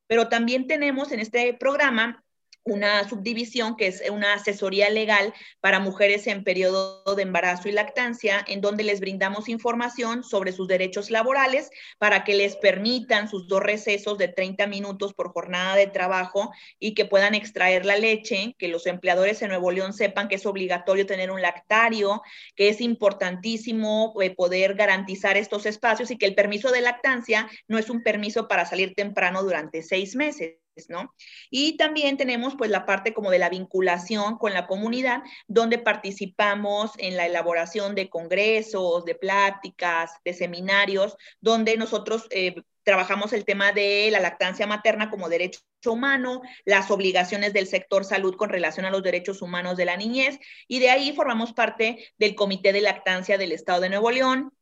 Pero 0.06 0.28
también 0.28 0.66
tenemos 0.66 1.12
en 1.12 1.20
este 1.20 1.54
programa 1.54 2.24
una 2.70 3.08
subdivisión 3.08 3.76
que 3.76 3.86
es 3.88 4.02
una 4.10 4.34
asesoría 4.34 4.90
legal 4.90 5.34
para 5.60 5.80
mujeres 5.80 6.26
en 6.26 6.44
periodo 6.44 7.14
de 7.14 7.22
embarazo 7.22 7.68
y 7.68 7.72
lactancia, 7.72 8.44
en 8.46 8.60
donde 8.60 8.84
les 8.84 9.00
brindamos 9.00 9.48
información 9.48 10.22
sobre 10.22 10.52
sus 10.52 10.68
derechos 10.68 11.10
laborales 11.10 11.70
para 11.98 12.24
que 12.24 12.34
les 12.34 12.56
permitan 12.56 13.28
sus 13.28 13.48
dos 13.48 13.62
recesos 13.62 14.18
de 14.18 14.28
30 14.28 14.66
minutos 14.66 15.14
por 15.14 15.32
jornada 15.32 15.76
de 15.76 15.86
trabajo 15.86 16.52
y 16.78 16.94
que 16.94 17.04
puedan 17.04 17.34
extraer 17.34 17.84
la 17.84 17.96
leche, 17.96 18.54
que 18.58 18.68
los 18.68 18.86
empleadores 18.86 19.42
en 19.42 19.48
Nuevo 19.48 19.70
León 19.70 19.92
sepan 19.92 20.28
que 20.28 20.36
es 20.36 20.46
obligatorio 20.46 21.06
tener 21.06 21.30
un 21.30 21.42
lactario, 21.42 22.22
que 22.54 22.68
es 22.68 22.80
importantísimo 22.80 24.14
eh, 24.20 24.34
poder 24.34 24.74
garantizar 24.74 25.36
estos 25.36 25.66
espacios 25.66 26.10
y 26.10 26.18
que 26.18 26.26
el 26.26 26.34
permiso 26.34 26.70
de 26.70 26.80
lactancia 26.80 27.48
no 27.66 27.78
es 27.78 27.90
un 27.90 28.02
permiso 28.02 28.48
para 28.48 28.66
salir 28.66 28.94
temprano 28.94 29.42
durante 29.42 29.82
seis 29.82 30.14
meses 30.14 30.56
¿no? 30.88 31.14
Y 31.50 31.76
también 31.76 32.16
tenemos 32.16 32.54
pues 32.56 32.70
la 32.70 32.86
parte 32.86 33.12
como 33.12 33.30
de 33.30 33.38
la 33.38 33.50
vinculación 33.50 34.38
con 34.38 34.54
la 34.54 34.66
comunidad, 34.66 35.22
donde 35.46 35.78
participamos 35.78 36.92
en 36.98 37.16
la 37.16 37.26
elaboración 37.26 37.94
de 37.94 38.08
congresos, 38.08 39.04
de 39.04 39.14
pláticas, 39.14 40.12
de 40.24 40.34
seminarios, 40.34 41.16
donde 41.40 41.76
nosotros 41.76 42.26
eh, 42.30 42.54
trabajamos 42.88 43.34
el 43.34 43.44
tema 43.44 43.72
de 43.72 44.08
la 44.10 44.20
lactancia 44.20 44.66
materna 44.66 45.10
como 45.10 45.28
derecho 45.28 45.60
humano, 45.84 46.40
las 46.64 46.90
obligaciones 46.90 47.52
del 47.52 47.66
sector 47.66 48.04
salud 48.04 48.34
con 48.36 48.48
relación 48.48 48.86
a 48.86 48.90
los 48.90 49.02
derechos 49.02 49.42
humanos 49.42 49.76
de 49.76 49.84
la 49.84 49.96
niñez, 49.96 50.38
y 50.66 50.78
de 50.78 50.90
ahí 50.90 51.12
formamos 51.12 51.52
parte 51.52 52.12
del 52.16 52.34
Comité 52.34 52.72
de 52.72 52.80
Lactancia 52.80 53.36
del 53.36 53.52
Estado 53.52 53.82
de 53.82 53.90
Nuevo 53.90 54.10
León, 54.10 54.52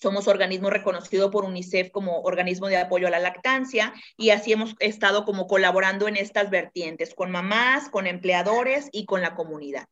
somos 0.00 0.28
organismo 0.28 0.70
reconocido 0.70 1.30
por 1.30 1.44
UNICEF 1.44 1.90
como 1.90 2.20
organismo 2.20 2.68
de 2.68 2.76
apoyo 2.76 3.06
a 3.06 3.10
la 3.10 3.18
lactancia 3.18 3.92
y 4.16 4.30
así 4.30 4.52
hemos 4.52 4.74
estado 4.78 5.24
como 5.24 5.46
colaborando 5.46 6.06
en 6.06 6.16
estas 6.16 6.50
vertientes 6.50 7.14
con 7.14 7.30
mamás, 7.30 7.88
con 7.88 8.06
empleadores 8.06 8.88
y 8.92 9.06
con 9.06 9.22
la 9.22 9.34
comunidad. 9.34 9.86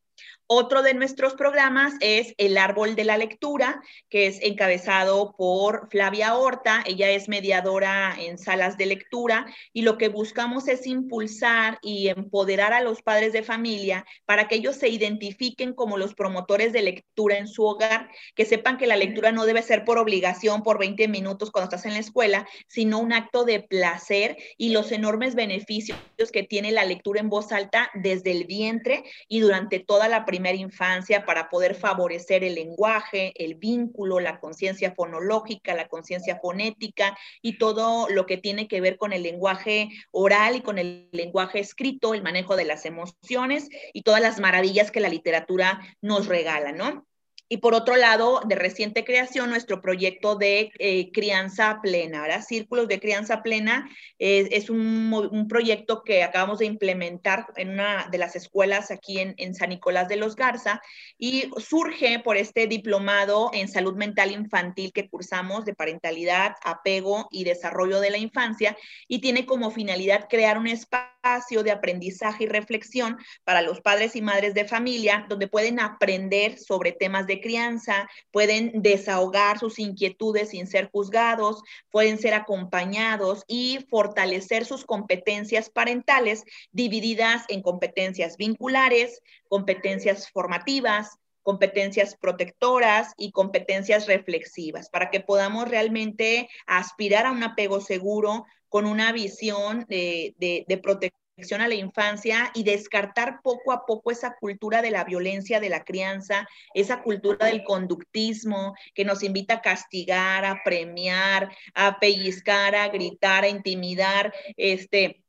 Otro 0.47 0.83
de 0.83 0.93
nuestros 0.93 1.33
programas 1.33 1.95
es 2.01 2.35
El 2.37 2.59
Árbol 2.59 2.97
de 2.97 3.05
la 3.05 3.17
Lectura, 3.17 3.81
que 4.11 4.27
es 4.27 4.43
encabezado 4.43 5.35
por 5.39 5.89
Flavia 5.89 6.37
Horta. 6.37 6.85
Ella 6.85 7.09
es 7.09 7.31
mediadora 7.31 8.15
en 8.19 8.37
salas 8.37 8.77
de 8.77 8.85
lectura 8.85 9.47
y 9.73 9.83
lo 9.83 9.97
que 9.97 10.09
buscamos 10.09 10.69
es 10.69 10.87
impulsar 10.87 11.79
y 11.81 12.09
empoderar 12.09 12.75
a 12.75 12.83
los 12.83 13.01
padres 13.01 13.33
de 13.33 13.43
familia 13.43 14.05
para 14.27 14.47
que 14.47 14.57
ellos 14.57 14.77
se 14.77 14.91
identifiquen 14.91 15.73
como 15.73 15.97
los 15.97 16.15
promotores 16.15 16.75
de 16.75 16.83
lectura 16.83 17.39
en 17.39 17.49
su 17.49 17.65
hogar, 17.65 18.11
que 18.35 18.45
sepan 18.45 18.77
que 18.77 18.87
la 18.87 18.97
lectura 18.97 19.33
no 19.33 19.47
debe 19.47 19.63
ser 19.63 19.87
por 19.87 19.97
obligación, 19.97 20.63
por 20.63 20.79
20 20.79 21.09
minutos 21.09 21.51
cuando 21.51 21.71
estás 21.71 21.87
en 21.87 21.95
la 21.95 22.01
escuela, 22.01 22.47
sino 22.69 22.99
un 22.99 23.15
acto 23.15 23.47
de 23.47 23.61
placer 23.61 24.37
y 24.59 24.75
los 24.75 24.93
enormes 24.93 25.37
beneficios 25.37 25.99
que 26.31 26.43
tiene 26.43 26.71
la 26.71 26.85
lectura 26.85 27.21
en 27.21 27.31
voz 27.31 27.51
alta 27.51 27.91
desde 27.95 28.31
el 28.31 28.45
vientre 28.45 29.05
y 29.27 29.41
durante 29.41 29.81
toda 29.81 30.07
la 30.09 30.27
primera 30.35 30.59
infancia 30.59 31.25
para 31.25 31.49
poder 31.49 31.77
favorecer 31.77 32.43
el 32.43 32.57
lenguaje, 32.57 33.33
el 33.37 33.55
vínculo, 33.55 34.19
la 34.19 34.41
conciencia 34.41 34.93
fonológica, 34.93 35.75
la 35.75 35.87
conciencia 35.87 36.41
fonética 36.41 37.17
y 37.41 37.57
todo 37.57 38.09
lo 38.09 38.27
que 38.27 38.37
tiene 38.37 38.67
que 38.67 38.81
ver 38.81 38.97
con 38.97 39.13
el 39.13 39.23
lenguaje 39.23 39.91
oral 40.11 40.57
y 40.57 40.61
con 40.63 40.79
el 40.79 41.09
lenguaje 41.13 41.61
escrito, 41.61 42.15
el 42.15 42.25
manejo 42.25 42.57
de 42.57 42.65
las 42.65 42.85
emociones 42.85 43.69
y 43.93 44.03
todas 44.03 44.21
las 44.21 44.41
maravillas 44.41 44.91
que 44.91 44.99
la 44.99 45.09
literatura 45.09 45.79
nos 46.01 46.27
regala, 46.27 46.73
¿no? 46.73 47.07
Y 47.49 47.59
por 47.59 47.75
otro 47.75 47.97
lado, 47.97 48.41
de 48.47 48.55
reciente 48.55 49.05
creación, 49.05 49.51
nuestro 49.51 49.83
proyecto 49.83 50.37
de 50.37 50.73
eh, 50.79 51.11
crianza 51.13 51.81
plena, 51.83 52.23
¿verdad? 52.23 52.43
Círculos 52.43 52.89
de 52.89 53.01
crianza 53.01 53.43
plena 53.43 53.89
es 54.19 54.71
un, 54.71 55.47
proyecto 55.49 56.03
que 56.03 56.23
acabamos 56.23 56.59
de 56.59 56.67
implementar 56.67 57.47
en 57.57 57.71
una 57.71 58.09
de 58.11 58.19
las 58.19 58.35
escuelas 58.35 58.91
aquí 58.91 59.19
en, 59.19 59.35
en, 59.37 59.55
San 59.55 59.69
Nicolás 59.69 60.09
de 60.09 60.17
los 60.17 60.37
Garza 60.37 60.81
y 61.19 61.51
surge 61.59 62.19
por 62.21 62.37
este 62.37 62.67
diplomado 62.67 63.51
en 63.53 63.69
salud 63.69 63.95
mental 63.95 64.33
infantil 64.33 64.93
que 64.93 65.09
cursamos 65.09 65.65
de 65.65 65.75
parentalidad, 65.75 66.57
apego 66.65 67.29
y 67.31 67.45
desarrollo 67.45 68.01
de 68.01 68.11
la 68.11 68.19
infancia 68.19 68.77
y 69.07 69.21
tiene 69.21 69.47
como 69.47 69.71
finalidad 69.71 70.27
crear 70.29 70.59
un 70.59 70.67
espacio 70.67 71.63
de 71.63 71.71
aprendizaje 71.71 72.45
y 72.45 72.49
reflexión 72.49 73.19
para 73.45 73.63
los 73.63 73.81
padres 73.81 74.17
y 74.17 74.23
madres 74.23 74.55
de 74.55 74.67
familia 74.67 75.27
donde 75.29 75.49
pueden 75.49 75.81
aprender 75.81 76.59
sobre 76.59 76.93
temas 76.93 77.27
de 77.27 77.41
crianza, 77.45 78.09
pueden 78.31 78.73
desahogar 78.81 79.59
sus 79.59 79.79
inquietudes 79.79 80.49
sin 80.51 80.67
ser 80.67 80.89
juzgados, 80.91 81.63
pueden 81.91 82.19
ser 82.19 82.33
acompañados 82.33 83.45
y 83.47 83.87
fortalecer 83.91 84.65
sus 84.65 84.87
competencias 84.87 85.69
parentales 85.69 86.45
divididas 86.73 87.45
en 87.49 87.61
competencias 87.61 88.39
vinculares, 88.39 89.21
competencias 89.49 90.31
formativas, 90.31 91.19
competencias 91.43 92.17
protectoras 92.17 93.13
y 93.19 93.31
competencias 93.31 94.07
reflexivas, 94.07 94.89
para 94.89 95.11
que 95.11 95.21
podamos 95.21 95.69
realmente 95.69 96.49
aspirar 96.67 97.27
a 97.27 97.33
un 97.33 97.43
apego 97.43 97.83
seguro 97.83 98.47
con 98.71 98.87
una 98.87 99.13
visión 99.13 99.85
de, 99.89 100.35
de 100.39 100.79
protección 100.79 101.24
a 101.37 101.69
la 101.69 101.75
infancia 101.75 102.51
y 102.55 102.63
descartar 102.63 103.41
poco 103.43 103.73
a 103.73 103.85
poco 103.87 104.13
esa 104.13 104.37
cultura 104.37 104.83
de 104.83 104.93
la 104.93 105.05
violencia 105.05 105.59
de 105.59 105.69
la 105.69 105.83
crianza, 105.83 106.47
esa 106.75 107.03
cultura 107.03 107.47
del 107.47 107.65
conductismo 107.65 108.75
que 108.95 109.05
nos 109.05 109.23
invita 109.23 109.55
a 109.55 109.63
castigar, 109.63 110.45
a 110.45 110.63
premiar, 110.65 111.51
a 111.75 111.99
pellizcar, 111.99 112.77
a 112.77 112.89
gritar, 112.89 113.45
a 113.45 113.49
intimidar, 113.49 114.33
este, 114.57 115.25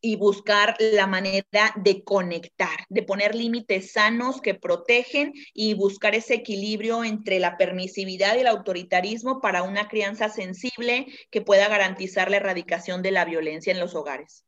y 0.00 0.14
buscar 0.14 0.76
la 0.78 1.08
manera 1.08 1.74
de 1.74 2.04
conectar, 2.04 2.78
de 2.88 3.02
poner 3.02 3.34
límites 3.34 3.92
sanos 3.92 4.40
que 4.40 4.54
protegen 4.54 5.32
y 5.52 5.74
buscar 5.74 6.14
ese 6.14 6.34
equilibrio 6.34 7.02
entre 7.02 7.40
la 7.40 7.56
permisividad 7.56 8.36
y 8.36 8.40
el 8.40 8.46
autoritarismo 8.46 9.40
para 9.40 9.64
una 9.64 9.88
crianza 9.88 10.28
sensible 10.28 11.06
que 11.32 11.40
pueda 11.40 11.68
garantizar 11.68 12.30
la 12.30 12.36
erradicación 12.36 13.02
de 13.02 13.10
la 13.10 13.24
violencia 13.24 13.72
en 13.72 13.80
los 13.80 13.96
hogares. 13.96 14.47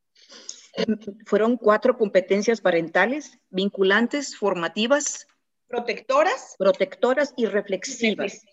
Fueron 1.26 1.56
cuatro 1.56 1.96
competencias 1.96 2.60
parentales, 2.60 3.38
vinculantes, 3.50 4.36
formativas, 4.36 5.26
protectoras, 5.68 6.56
protectoras 6.58 7.32
y 7.36 7.46
reflexivas. 7.46 8.44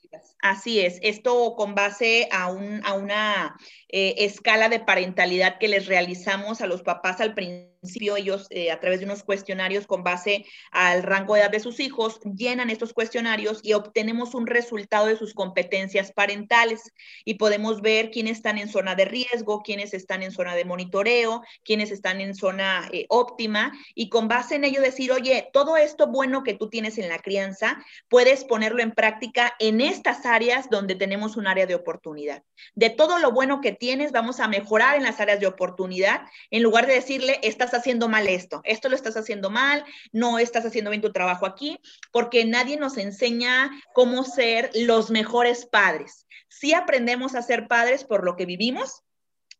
Así 0.42 0.80
es, 0.80 1.00
esto 1.02 1.56
con 1.56 1.76
base 1.76 2.30
a, 2.32 2.52
un, 2.52 2.82
a 2.86 2.94
una 2.94 3.58
eh, 3.90 4.16
escala 4.20 4.70
de 4.70 4.80
parentalidad 4.80 5.58
que 5.60 5.68
les 5.68 5.88
realizamos 5.88 6.62
a 6.62 6.68
los 6.68 6.84
papás 6.84 7.22
al 7.22 7.34
principio. 7.34 8.18
Ellos, 8.18 8.48
eh, 8.50 8.72
a 8.72 8.80
través 8.80 9.00
de 9.00 9.06
unos 9.06 9.24
cuestionarios 9.24 9.88
con 9.88 10.04
base 10.04 10.46
al 10.72 11.04
rango 11.04 11.36
de 11.36 11.42
edad 11.42 11.52
de 11.52 11.60
sus 11.60 11.80
hijos, 11.80 12.20
llenan 12.36 12.70
estos 12.70 12.92
cuestionarios 12.92 13.60
y 13.64 13.74
obtenemos 13.74 14.34
un 14.34 14.48
resultado 14.48 15.06
de 15.08 15.16
sus 15.16 15.34
competencias 15.34 16.12
parentales. 16.12 16.92
Y 17.24 17.36
podemos 17.36 17.82
ver 17.82 18.12
quiénes 18.12 18.38
están 18.38 18.58
en 18.58 18.68
zona 18.68 18.96
de 18.96 19.06
riesgo, 19.06 19.62
quiénes 19.62 19.94
están 19.94 20.22
en 20.24 20.32
zona 20.32 20.56
de 20.56 20.66
monitoreo, 20.66 21.44
quiénes 21.64 21.92
están 21.92 22.20
en 22.20 22.36
zona 22.36 22.90
eh, 22.92 23.06
óptima. 23.10 23.72
Y 23.96 24.10
con 24.10 24.28
base 24.28 24.56
en 24.56 24.66
ello 24.66 24.82
decir, 24.82 25.12
oye, 25.12 25.50
todo 25.54 25.78
esto 25.78 26.08
bueno 26.08 26.44
que 26.44 26.56
tú 26.56 26.70
tienes 26.70 26.98
en 26.98 27.10
la 27.10 27.20
crianza, 27.20 27.78
puedes 28.10 28.44
ponerlo 28.44 28.82
en 28.82 28.92
práctica 28.92 29.54
en 29.60 29.82
estas 29.98 30.26
áreas 30.26 30.70
donde 30.70 30.96
tenemos 30.96 31.38
un 31.38 31.48
área 31.48 31.66
de 31.66 31.76
oportunidad. 31.76 32.44
De 32.76 32.90
todo 32.90 33.18
lo 33.18 33.32
bueno 33.32 33.62
que 33.62 33.72
tienes, 33.72 34.12
vamos 34.12 34.40
a 34.40 34.48
mejorar 34.48 34.96
en 34.96 35.04
las 35.04 35.20
áreas 35.20 35.40
de 35.40 35.48
oportunidad, 35.48 36.22
en 36.52 36.64
lugar 36.64 36.86
de 36.86 36.94
decirle, 36.94 37.40
estás 37.42 37.74
haciendo 37.74 38.08
mal 38.08 38.28
esto, 38.28 38.62
esto 38.64 38.90
lo 38.90 38.96
estás 38.96 39.18
haciendo 39.18 39.50
mal, 39.50 39.84
no 40.12 40.40
estás 40.40 40.66
haciendo 40.66 40.92
bien 40.92 41.02
tu 41.02 41.12
trabajo 41.12 41.46
aquí, 41.46 41.80
porque 42.12 42.46
nadie 42.46 42.78
nos 42.78 42.98
enseña 42.98 43.72
cómo 43.94 44.24
ser 44.24 44.70
los 44.76 45.10
mejores 45.10 45.66
padres. 45.66 46.28
Sí 46.48 46.74
aprendemos 46.74 47.36
a 47.36 47.42
ser 47.42 47.68
padres 47.68 48.04
por 48.04 48.24
lo 48.24 48.36
que 48.36 48.46
vivimos, 48.46 49.04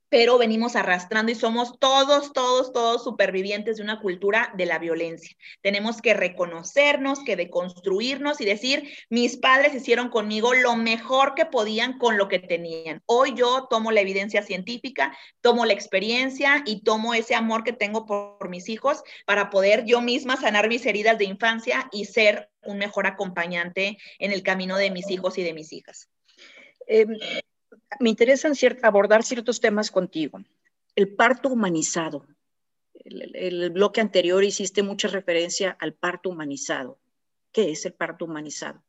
pero 0.10 0.38
venimos 0.38 0.76
arrastrando 0.76 1.32
y 1.32 1.36
somos 1.36 1.80
todos, 1.80 2.32
todos, 2.34 2.72
todos 2.72 3.04
supervivientes 3.04 3.78
de 3.78 3.84
una 3.84 4.00
cultura 4.00 4.54
de 4.56 4.66
la 4.66 4.80
violencia. 4.80 5.36
Tenemos 5.62 6.02
que 6.02 6.14
reconocernos, 6.14 7.24
que 7.24 7.36
deconstruirnos 7.36 8.40
y 8.40 8.46
decir, 8.46 8.90
mis 9.10 9.38
padres 9.38 9.74
hicieron 9.76 10.10
conmigo 10.10 10.54
lo 10.54 10.76
mejor 10.76 11.36
que 11.36 11.46
podían 11.46 11.98
con 11.98 12.18
lo 12.18 12.28
que 12.28 12.40
tenían. 12.40 13.02
Hoy 13.06 13.34
yo 13.36 13.68
tomo 13.70 13.92
la 13.92 14.02
evidencia 14.02 14.42
científica, 14.42 15.18
tomo 15.42 15.66
la 15.66 15.74
experiencia 15.74 16.64
y 16.66 16.84
tomo 16.84 17.14
ese 17.14 17.36
amor 17.36 17.64
que 17.64 17.74
tengo 17.74 18.06
por, 18.06 18.38
mis 18.50 18.70
hijos 18.70 19.04
para 19.26 19.50
poder 19.50 19.84
yo 19.86 20.00
misma 20.00 20.38
sanar 20.38 20.70
mis 20.70 20.86
heridas 20.86 21.18
de 21.18 21.26
infancia 21.26 21.90
y 21.92 22.06
ser 22.06 22.50
un 22.64 22.78
mejor 22.78 23.08
acompañante 23.08 23.98
en 24.20 24.32
el 24.32 24.42
camino 24.42 24.78
de 24.78 24.92
mis 24.92 25.10
hijos 25.10 25.38
y 25.38 25.44
de 25.44 25.54
mis 25.54 25.74
hijas. 25.74 26.10
Em, 26.86 27.10
me 28.00 28.10
interesan 28.10 28.54
abordar 28.84 29.24
ciertos 29.24 29.60
temas 29.60 29.92
contigo. 29.92 30.40
El 30.96 31.16
parto 31.16 31.50
humanizado. 31.50 32.26
El, 32.94 33.36
el, 33.36 33.70
bloque 33.70 34.02
anterior 34.02 34.44
hiciste 34.44 34.84
mucha 34.84 35.08
referencia 35.08 35.78
al 35.80 35.94
parto 35.94 36.30
humanizado. 36.30 37.00
¿Qué 37.52 37.72
es 37.72 37.86
el 37.86 37.94
parto 37.94 38.26
humanizado? 38.26 38.84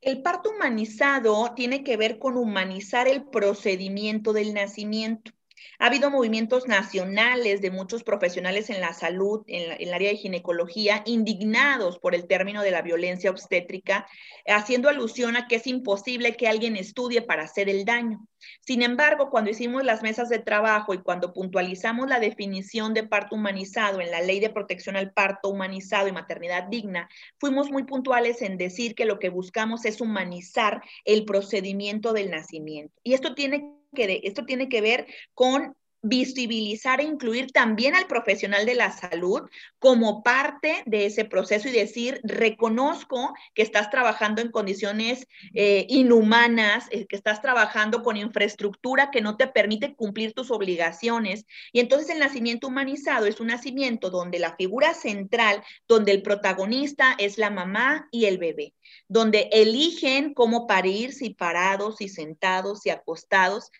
El 0.00 0.20
parto 0.22 0.50
humanizado 0.50 1.52
tiene 1.56 1.82
que 1.82 1.96
ver 1.96 2.18
con 2.18 2.36
humanizar 2.36 3.08
el 3.08 3.24
procedimiento 3.24 4.32
del 4.34 4.52
nacimiento. 4.52 5.32
Ha 5.78 5.86
habido 5.86 6.10
movimientos 6.10 6.66
nacionales 6.68 7.60
de 7.60 7.70
muchos 7.70 8.04
profesionales 8.04 8.70
en 8.70 8.80
la 8.80 8.92
salud, 8.92 9.42
en, 9.46 9.76
el 9.80 9.92
área 9.92 10.10
de 10.10 10.16
ginecología, 10.16 11.02
indignados 11.06 11.98
por 11.98 12.14
el 12.14 12.26
término 12.26 12.62
de 12.62 12.70
la 12.70 12.82
violencia 12.82 13.30
obstétrica, 13.30 14.06
haciendo 14.46 14.88
alusión 14.88 15.36
a 15.36 15.46
que 15.46 15.56
es 15.56 15.66
imposible 15.66 16.36
que 16.36 16.48
alguien 16.48 16.76
estudie 16.76 17.22
para 17.22 17.44
hacer 17.44 17.68
el 17.68 17.84
daño. 17.84 18.26
Sin 18.60 18.82
embargo, 18.82 19.30
cuando 19.30 19.50
hicimos 19.50 19.84
las 19.84 20.02
mesas 20.02 20.28
de 20.28 20.38
trabajo 20.38 20.94
y 20.94 20.98
cuando 20.98 21.32
puntualizamos 21.32 22.08
la 22.08 22.20
definición 22.20 22.94
de 22.94 23.04
parto 23.04 23.36
humanizado 23.36 24.00
en 24.00 24.10
la 24.10 24.20
Ley 24.20 24.40
de 24.40 24.50
Protección 24.50 24.96
al 24.96 25.12
Parto 25.12 25.48
Humanizado 25.48 26.08
y 26.08 26.12
Maternidad 26.12 26.64
Digna, 26.64 27.08
fuimos 27.38 27.70
muy 27.70 27.84
puntuales 27.84 28.42
en 28.42 28.58
decir 28.58 28.94
que 28.94 29.06
lo 29.06 29.18
que 29.18 29.30
buscamos 29.30 29.84
es 29.84 30.00
humanizar 30.00 30.82
el 31.04 31.24
procedimiento 31.24 32.12
del 32.12 32.30
nacimiento. 32.30 32.94
Y 33.02 33.14
esto 33.14 33.34
tiene 33.34 33.83
que, 33.94 34.20
esto 34.24 34.44
tiene 34.44 34.68
que 34.68 34.80
ver 34.80 35.06
con 35.34 35.74
visibilizar 36.04 37.00
e 37.00 37.04
incluir 37.04 37.50
también 37.50 37.94
al 37.94 38.06
profesional 38.06 38.66
de 38.66 38.74
la 38.74 38.92
salud 38.92 39.40
como 39.78 40.22
parte 40.22 40.82
de 40.84 41.06
ese 41.06 41.24
proceso 41.24 41.66
y 41.66 41.72
decir, 41.72 42.20
reconozco 42.22 43.32
que 43.54 43.62
estás 43.62 43.88
trabajando 43.88 44.42
en 44.42 44.50
condiciones 44.50 45.26
eh, 45.54 45.86
inhumanas, 45.88 46.88
eh, 46.90 47.06
que 47.06 47.16
estás 47.16 47.40
trabajando 47.40 48.02
con 48.02 48.18
infraestructura 48.18 49.10
que 49.10 49.22
no 49.22 49.38
te 49.38 49.46
permite 49.46 49.94
cumplir 49.94 50.34
tus 50.34 50.50
obligaciones. 50.50 51.46
Y 51.72 51.80
entonces 51.80 52.10
el 52.10 52.18
nacimiento 52.18 52.68
humanizado 52.68 53.24
es 53.24 53.40
un 53.40 53.46
nacimiento 53.46 54.10
donde 54.10 54.38
la 54.38 54.56
figura 54.56 54.92
central, 54.92 55.62
donde 55.88 56.12
el 56.12 56.20
protagonista 56.20 57.14
es 57.18 57.38
la 57.38 57.48
mamá 57.48 58.08
y 58.10 58.26
el 58.26 58.36
bebé, 58.36 58.74
donde 59.08 59.48
eligen 59.52 60.34
cómo 60.34 60.66
parir, 60.66 61.14
si 61.14 61.30
parados, 61.30 61.96
si 61.96 62.10
sentados, 62.10 62.80
si 62.80 62.90
acostados, 62.90 63.70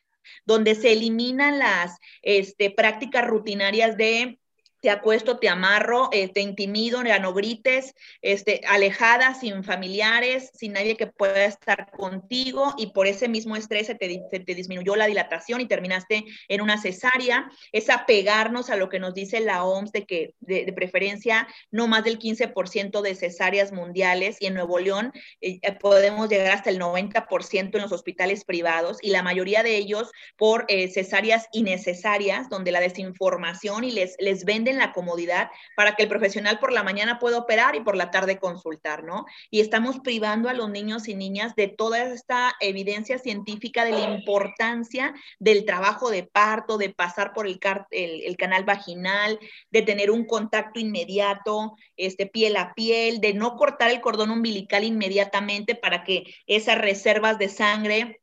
donde 0.44 0.74
se 0.74 0.92
eliminan 0.92 1.58
las 1.58 1.98
este, 2.22 2.70
prácticas 2.70 3.26
rutinarias 3.26 3.96
de 3.96 4.38
te 4.84 4.90
acuesto, 4.90 5.38
te 5.38 5.48
amarro, 5.48 6.10
eh, 6.12 6.28
te 6.28 6.42
intimido, 6.42 7.02
ya 7.02 7.18
no 7.18 7.32
grites, 7.32 7.94
este, 8.20 8.60
alejada, 8.68 9.32
sin 9.32 9.64
familiares, 9.64 10.50
sin 10.52 10.74
nadie 10.74 10.94
que 10.94 11.06
pueda 11.06 11.46
estar 11.46 11.90
contigo 11.90 12.74
y 12.76 12.88
por 12.88 13.06
ese 13.06 13.26
mismo 13.26 13.56
estrés 13.56 13.86
se 13.86 13.94
te, 13.94 14.54
disminuyó 14.54 14.94
la 14.94 15.06
dilatación 15.06 15.62
y 15.62 15.66
terminaste 15.66 16.26
en 16.48 16.60
una 16.60 16.76
cesárea. 16.76 17.50
Es 17.72 17.88
apegarnos 17.88 18.68
a 18.68 18.76
lo 18.76 18.90
que 18.90 18.98
nos 18.98 19.14
dice 19.14 19.40
la 19.40 19.64
OMS 19.64 19.90
de 19.90 20.04
que 20.04 20.34
de, 20.40 20.70
preferencia 20.74 21.48
no 21.70 21.88
más 21.88 22.04
del 22.04 22.18
15% 22.18 23.00
de 23.00 23.14
cesáreas 23.14 23.72
mundiales 23.72 24.36
y 24.38 24.46
en 24.46 24.54
Nuevo 24.54 24.78
León 24.80 25.12
eh, 25.40 25.60
eh, 25.62 25.72
podemos 25.80 26.28
llegar 26.28 26.52
hasta 26.52 26.68
el 26.68 26.78
90% 26.78 27.74
en 27.74 27.80
los 27.80 27.92
hospitales 27.92 28.44
privados 28.44 28.98
y 29.00 29.08
la 29.08 29.22
mayoría 29.22 29.62
de 29.62 29.78
ellos 29.78 30.10
por 30.36 30.66
cesáreas 30.68 31.46
innecesarias 31.52 32.50
donde 32.50 32.70
la 32.70 32.80
desinformación 32.80 33.84
y 33.84 33.92
les 33.92 34.44
venden 34.44 34.73
la 34.78 34.92
comodidad 34.92 35.50
para 35.76 35.94
que 35.94 36.04
el 36.04 36.08
profesional 36.08 36.58
por 36.58 36.72
la 36.72 36.82
mañana 36.82 37.18
pueda 37.18 37.38
operar 37.38 37.76
y 37.76 37.80
por 37.80 37.96
la 37.96 38.10
tarde 38.10 38.38
consultar, 38.38 39.04
¿no? 39.04 39.26
Y 39.50 39.60
estamos 39.60 40.00
privando 40.00 40.48
a 40.48 40.54
los 40.54 40.70
niños 40.70 41.08
y 41.08 41.14
niñas 41.14 41.54
de 41.54 41.68
toda 41.68 42.02
esta 42.04 42.54
evidencia 42.60 43.18
científica 43.18 43.84
de 43.84 43.92
la 43.92 44.14
importancia 44.14 45.14
del 45.38 45.64
trabajo 45.64 46.10
de 46.10 46.24
parto, 46.24 46.78
de 46.78 46.90
pasar 46.90 47.32
por 47.32 47.46
el, 47.46 47.58
el, 47.90 48.36
canal 48.36 48.64
vaginal, 48.64 49.38
de 49.70 49.82
tener 49.82 50.10
un 50.10 50.26
contacto 50.26 50.80
inmediato, 50.80 51.76
este, 51.96 52.26
piel 52.26 52.56
a 52.56 52.74
piel, 52.74 53.20
de 53.20 53.34
no 53.34 53.56
cortar 53.56 53.90
el 53.90 54.00
cordón 54.00 54.30
umbilical 54.30 54.84
inmediatamente 54.84 55.74
para 55.74 56.04
que 56.04 56.24
esas 56.46 56.78
reservas 56.78 57.38
de 57.38 57.48
sangre 57.48 58.20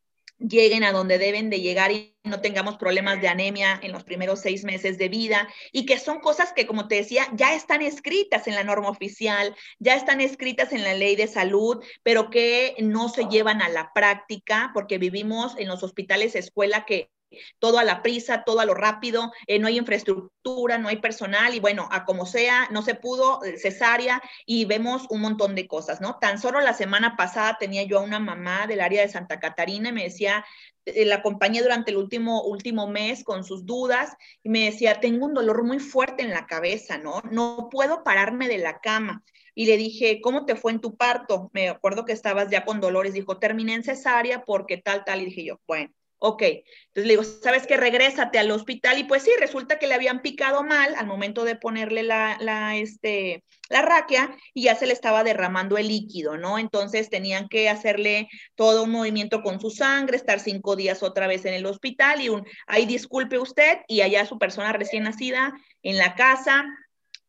lleguen 0.47 0.83
a 0.83 0.91
donde 0.91 1.17
deben 1.17 1.49
de 1.49 1.61
llegar 1.61 1.91
y 1.91 2.15
no 2.23 2.41
tengamos 2.41 2.77
problemas 2.77 3.21
de 3.21 3.27
anemia 3.27 3.79
en 3.81 3.91
los 3.91 4.03
primeros 4.03 4.41
seis 4.41 4.63
meses 4.63 4.97
de 4.97 5.09
vida 5.09 5.47
y 5.71 5.85
que 5.85 5.99
son 5.99 6.19
cosas 6.19 6.53
que, 6.53 6.67
como 6.67 6.87
te 6.87 6.95
decía, 6.95 7.27
ya 7.33 7.55
están 7.55 7.81
escritas 7.81 8.47
en 8.47 8.55
la 8.55 8.63
norma 8.63 8.89
oficial, 8.89 9.55
ya 9.79 9.95
están 9.95 10.21
escritas 10.21 10.71
en 10.73 10.83
la 10.83 10.93
ley 10.93 11.15
de 11.15 11.27
salud, 11.27 11.83
pero 12.03 12.29
que 12.29 12.75
no 12.79 13.09
se 13.09 13.25
llevan 13.25 13.61
a 13.61 13.69
la 13.69 13.91
práctica 13.93 14.71
porque 14.73 14.97
vivimos 14.97 15.55
en 15.57 15.67
los 15.67 15.83
hospitales 15.83 16.35
escuela 16.35 16.85
que 16.85 17.09
todo 17.59 17.79
a 17.79 17.83
la 17.83 18.01
prisa, 18.01 18.43
todo 18.43 18.59
a 18.59 18.65
lo 18.65 18.73
rápido, 18.73 19.31
eh, 19.47 19.59
no 19.59 19.67
hay 19.67 19.77
infraestructura, 19.77 20.77
no 20.77 20.87
hay 20.87 20.97
personal 20.97 21.53
y 21.55 21.59
bueno, 21.59 21.87
a 21.91 22.05
como 22.05 22.25
sea, 22.25 22.67
no 22.71 22.81
se 22.81 22.95
pudo, 22.95 23.43
eh, 23.43 23.57
cesárea 23.57 24.21
y 24.45 24.65
vemos 24.65 25.05
un 25.09 25.21
montón 25.21 25.55
de 25.55 25.67
cosas, 25.67 26.01
¿no? 26.01 26.17
Tan 26.19 26.39
solo 26.39 26.61
la 26.61 26.73
semana 26.73 27.15
pasada 27.15 27.57
tenía 27.59 27.83
yo 27.83 27.99
a 27.99 28.03
una 28.03 28.19
mamá 28.19 28.67
del 28.67 28.81
área 28.81 29.01
de 29.01 29.09
Santa 29.09 29.39
Catarina 29.39 29.89
y 29.89 29.93
me 29.93 30.03
decía, 30.03 30.45
eh, 30.85 31.05
la 31.05 31.15
acompañé 31.15 31.61
durante 31.61 31.91
el 31.91 31.97
último, 31.97 32.43
último 32.43 32.87
mes 32.87 33.23
con 33.23 33.43
sus 33.43 33.65
dudas 33.65 34.15
y 34.43 34.49
me 34.49 34.65
decía, 34.65 34.99
tengo 34.99 35.25
un 35.25 35.33
dolor 35.33 35.63
muy 35.63 35.79
fuerte 35.79 36.23
en 36.23 36.31
la 36.31 36.47
cabeza, 36.47 36.97
¿no? 36.97 37.21
No 37.31 37.69
puedo 37.71 38.03
pararme 38.03 38.47
de 38.47 38.57
la 38.57 38.79
cama. 38.79 39.23
y 39.53 39.65
le 39.65 39.77
dije, 39.77 40.21
¿cómo 40.21 40.45
te 40.45 40.55
fue 40.55 40.71
en 40.71 40.79
tu 40.81 40.95
parto? 40.95 41.49
Me 41.53 41.69
acuerdo 41.69 42.05
que 42.05 42.13
estabas 42.13 42.49
ya 42.49 42.63
con 42.65 42.79
dolores. 42.79 43.13
Dijo, 43.13 43.37
terminé 43.37 43.73
en 43.75 43.83
cesárea 43.83 44.43
porque 44.45 44.77
tal, 44.77 45.03
tal. 45.05 45.21
Y 45.21 45.25
dije 45.25 45.43
yo, 45.45 45.59
bueno, 45.67 45.91
ok. 46.21 46.41
Entonces 46.43 47.07
le 47.07 47.13
digo, 47.13 47.23
¿sabes 47.23 47.65
qué? 47.65 47.77
Regrésate 47.77 48.37
al 48.37 48.51
hospital. 48.51 48.99
Y 48.99 49.05
pues 49.05 49.23
sí, 49.23 49.31
resulta 49.39 49.79
que 49.79 49.87
le 49.87 49.95
habían 49.95 50.21
picado 50.21 50.63
mal 50.63 50.93
al 50.95 51.07
momento 51.07 51.43
de 51.43 51.55
ponerle 51.55 52.03
la, 52.03 52.37
la, 52.39 52.77
este, 52.77 53.43
la 53.69 53.81
raquia 53.81 54.35
y 54.53 54.63
ya 54.63 54.75
se 54.75 54.85
le 54.85 54.93
estaba 54.93 55.23
derramando 55.23 55.77
el 55.77 55.87
líquido, 55.87 56.37
¿no? 56.37 56.59
Entonces 56.59 57.09
tenían 57.09 57.49
que 57.49 57.69
hacerle 57.69 58.29
todo 58.55 58.83
un 58.83 58.91
movimiento 58.91 59.41
con 59.41 59.59
su 59.59 59.71
sangre, 59.71 60.15
estar 60.15 60.39
cinco 60.39 60.75
días 60.75 61.01
otra 61.01 61.25
vez 61.25 61.45
en 61.45 61.55
el 61.55 61.65
hospital 61.65 62.21
y 62.21 62.29
un, 62.29 62.45
ahí 62.67 62.85
disculpe 62.85 63.39
usted 63.39 63.79
y 63.87 64.01
allá 64.01 64.25
su 64.27 64.37
persona 64.37 64.73
recién 64.73 65.03
nacida 65.03 65.53
en 65.81 65.97
la 65.97 66.13
casa 66.13 66.65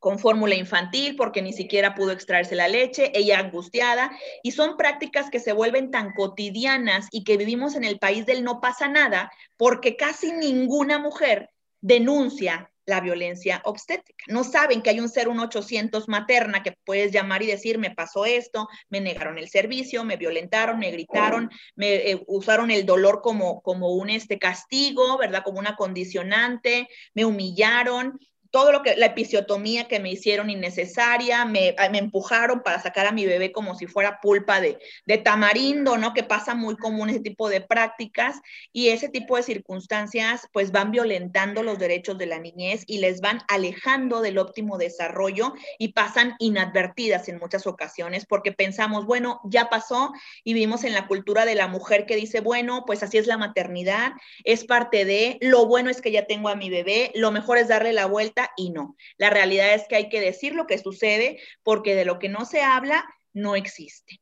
con 0.02 0.18
fórmula 0.18 0.56
infantil 0.56 1.14
porque 1.14 1.42
ni 1.42 1.52
siquiera 1.52 1.94
pudo 1.94 2.10
extraerse 2.10 2.56
la 2.56 2.66
leche, 2.66 3.12
ella 3.14 3.38
angustiada, 3.38 4.10
y 4.42 4.50
son 4.50 4.76
prácticas 4.76 5.30
que 5.30 5.38
se 5.38 5.52
vuelven 5.52 5.92
tan 5.92 6.12
cotidianas 6.12 7.06
y 7.12 7.22
que 7.22 7.36
vivimos 7.36 7.76
en 7.76 7.84
el 7.84 8.00
país 8.00 8.26
del 8.26 8.42
no 8.42 8.60
pasa 8.60 8.88
nada 8.88 9.30
porque 9.56 9.96
casi 9.96 10.32
ninguna 10.32 10.98
mujer 10.98 11.50
denuncia 11.80 12.68
la 12.84 13.00
violencia 13.00 13.62
obstétrica. 13.64 14.24
No 14.26 14.42
saben 14.42 14.82
que 14.82 14.90
hay 14.90 14.98
un 14.98 15.08
01800 15.08 16.08
materna 16.08 16.64
que 16.64 16.76
puedes 16.84 17.12
llamar 17.12 17.44
y 17.44 17.46
decir, 17.46 17.78
me 17.78 17.92
pasó 17.92 18.24
esto, 18.24 18.68
me 18.88 19.00
negaron 19.00 19.38
el 19.38 19.48
servicio, 19.48 20.02
me 20.02 20.16
violentaron, 20.16 20.80
me 20.80 20.90
gritaron, 20.90 21.48
me 21.76 22.10
eh, 22.10 22.24
usaron 22.26 22.72
el 22.72 22.84
dolor 22.84 23.20
como, 23.22 23.62
como 23.62 23.90
un 23.94 24.10
este, 24.10 24.40
castigo, 24.40 25.16
¿verdad? 25.16 25.44
Como 25.44 25.60
una 25.60 25.76
condicionante, 25.76 26.88
me 27.14 27.24
humillaron 27.24 28.18
todo 28.52 28.70
lo 28.70 28.82
que, 28.82 28.96
la 28.96 29.06
episiotomía 29.06 29.88
que 29.88 29.98
me 29.98 30.12
hicieron 30.12 30.50
innecesaria, 30.50 31.46
me, 31.46 31.74
me, 31.90 31.98
empujaron 31.98 32.62
para 32.62 32.80
sacar 32.80 33.06
a 33.06 33.12
mi 33.12 33.24
bebé 33.24 33.50
como 33.50 33.74
si 33.74 33.86
fuera 33.86 34.20
pulpa 34.20 34.60
de, 34.60 34.78
de, 35.06 35.18
tamarindo, 35.18 35.96
¿no? 35.96 36.12
Que 36.12 36.22
pasa 36.22 36.54
muy 36.54 36.76
común 36.76 37.08
ese 37.08 37.20
tipo 37.20 37.48
de 37.48 37.62
prácticas 37.62 38.40
y 38.70 38.88
ese 38.88 39.08
tipo 39.08 39.36
de 39.36 39.42
circunstancias 39.42 40.48
pues 40.52 40.70
van 40.70 40.90
violentando 40.90 41.62
los 41.62 41.78
derechos 41.78 42.18
de 42.18 42.26
la 42.26 42.38
niñez 42.38 42.84
y 42.86 42.98
les 42.98 43.22
van 43.22 43.40
alejando 43.48 44.20
del 44.20 44.36
óptimo 44.36 44.76
desarrollo 44.76 45.54
y 45.78 45.94
pasan 45.94 46.34
inadvertidas 46.38 47.28
en 47.28 47.38
muchas 47.38 47.66
ocasiones 47.66 48.26
porque 48.26 48.52
pensamos, 48.52 49.06
bueno, 49.06 49.40
ya 49.44 49.70
pasó 49.70 50.12
y 50.44 50.52
vivimos 50.52 50.84
en 50.84 50.92
la 50.92 51.06
cultura 51.06 51.46
de 51.46 51.54
la 51.54 51.68
mujer 51.68 52.04
que 52.04 52.16
dice, 52.16 52.40
bueno, 52.40 52.84
pues 52.86 53.02
así 53.02 53.16
es 53.16 53.26
la 53.26 53.38
maternidad, 53.38 54.12
es 54.44 54.64
parte 54.66 55.06
de, 55.06 55.38
lo 55.40 55.64
bueno 55.64 55.88
es 55.88 56.02
que 56.02 56.12
ya 56.12 56.26
tengo 56.26 56.50
a 56.50 56.54
mi 56.54 56.68
bebé, 56.68 57.12
lo 57.14 57.32
mejor 57.32 57.56
es 57.56 57.68
darle 57.68 57.94
la 57.94 58.04
vuelta 58.04 58.41
y 58.56 58.70
no. 58.70 58.96
La 59.16 59.30
realidad 59.30 59.74
es 59.74 59.86
que 59.88 59.96
hay 59.96 60.08
que 60.08 60.20
decir 60.20 60.54
lo 60.54 60.66
que 60.66 60.78
sucede 60.78 61.40
porque 61.62 61.94
de 61.94 62.04
lo 62.04 62.18
que 62.18 62.28
no 62.28 62.44
se 62.44 62.62
habla 62.62 63.04
no 63.32 63.56
existe. 63.56 64.20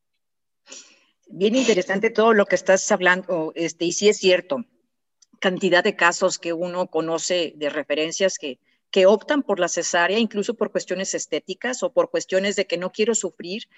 Bien 1.28 1.54
interesante 1.54 2.10
todo 2.10 2.32
lo 2.32 2.46
que 2.46 2.56
estás 2.56 2.90
hablando, 2.90 3.52
este, 3.54 3.84
y 3.84 3.92
sí 3.92 4.08
es 4.08 4.18
cierto, 4.18 4.64
cantidad 5.38 5.84
de 5.84 5.94
casos 5.94 6.38
que 6.38 6.52
uno 6.52 6.88
conoce 6.88 7.52
de 7.56 7.70
referencias 7.70 8.36
que, 8.36 8.58
que 8.90 9.06
optan 9.06 9.42
por 9.42 9.60
la 9.60 9.68
cesárea, 9.68 10.18
incluso 10.18 10.54
por 10.54 10.72
cuestiones 10.72 11.14
estéticas 11.14 11.82
o 11.82 11.92
por 11.92 12.10
cuestiones 12.10 12.56
de 12.56 12.66
que 12.66 12.78
no 12.78 12.90
quiero 12.90 13.14
sufrir. 13.14 13.68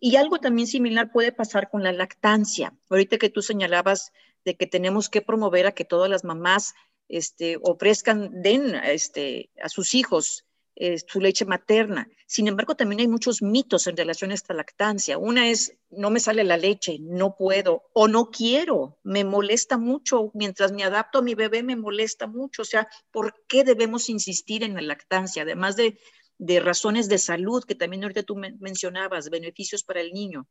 Y 0.00 0.16
algo 0.16 0.38
también 0.38 0.68
similar 0.68 1.10
puede 1.12 1.32
pasar 1.32 1.68
con 1.68 1.82
la 1.82 1.92
lactancia. 1.92 2.72
Ahorita 2.88 3.18
que 3.18 3.30
tú 3.30 3.42
señalabas 3.42 4.12
de 4.44 4.56
que 4.56 4.66
tenemos 4.66 5.08
que 5.08 5.20
promover 5.20 5.66
a 5.66 5.72
que 5.72 5.84
todas 5.84 6.08
las 6.08 6.24
mamás 6.24 6.74
este, 7.10 7.58
ofrezcan, 7.62 8.42
den 8.42 8.74
este, 8.74 9.50
a 9.62 9.68
sus 9.68 9.94
hijos 9.94 10.46
eh, 10.82 10.96
su 11.06 11.20
leche 11.20 11.44
materna. 11.44 12.08
Sin 12.26 12.48
embargo, 12.48 12.74
también 12.74 13.00
hay 13.00 13.08
muchos 13.08 13.42
mitos 13.42 13.86
en 13.86 13.98
relación 13.98 14.30
a 14.30 14.34
esta 14.34 14.54
lactancia. 14.54 15.18
Una 15.18 15.50
es, 15.50 15.76
no 15.90 16.08
me 16.08 16.20
sale 16.20 16.42
la 16.42 16.56
leche, 16.56 16.96
no 17.00 17.36
puedo 17.36 17.82
o 17.92 18.08
no 18.08 18.30
quiero, 18.30 18.98
me 19.02 19.22
molesta 19.22 19.76
mucho, 19.76 20.30
mientras 20.32 20.72
me 20.72 20.82
adapto 20.82 21.18
a 21.18 21.22
mi 21.22 21.34
bebé 21.34 21.62
me 21.62 21.76
molesta 21.76 22.26
mucho. 22.26 22.62
O 22.62 22.64
sea, 22.64 22.88
¿por 23.10 23.34
qué 23.46 23.62
debemos 23.62 24.08
insistir 24.08 24.62
en 24.62 24.72
la 24.72 24.80
lactancia? 24.80 25.42
Además 25.42 25.76
de, 25.76 25.98
de 26.38 26.60
razones 26.60 27.10
de 27.10 27.18
salud, 27.18 27.62
que 27.64 27.74
también 27.74 28.04
ahorita 28.04 28.22
tú 28.22 28.36
mencionabas, 28.36 29.28
beneficios 29.28 29.84
para 29.84 30.00
el 30.00 30.12
niño. 30.12 30.48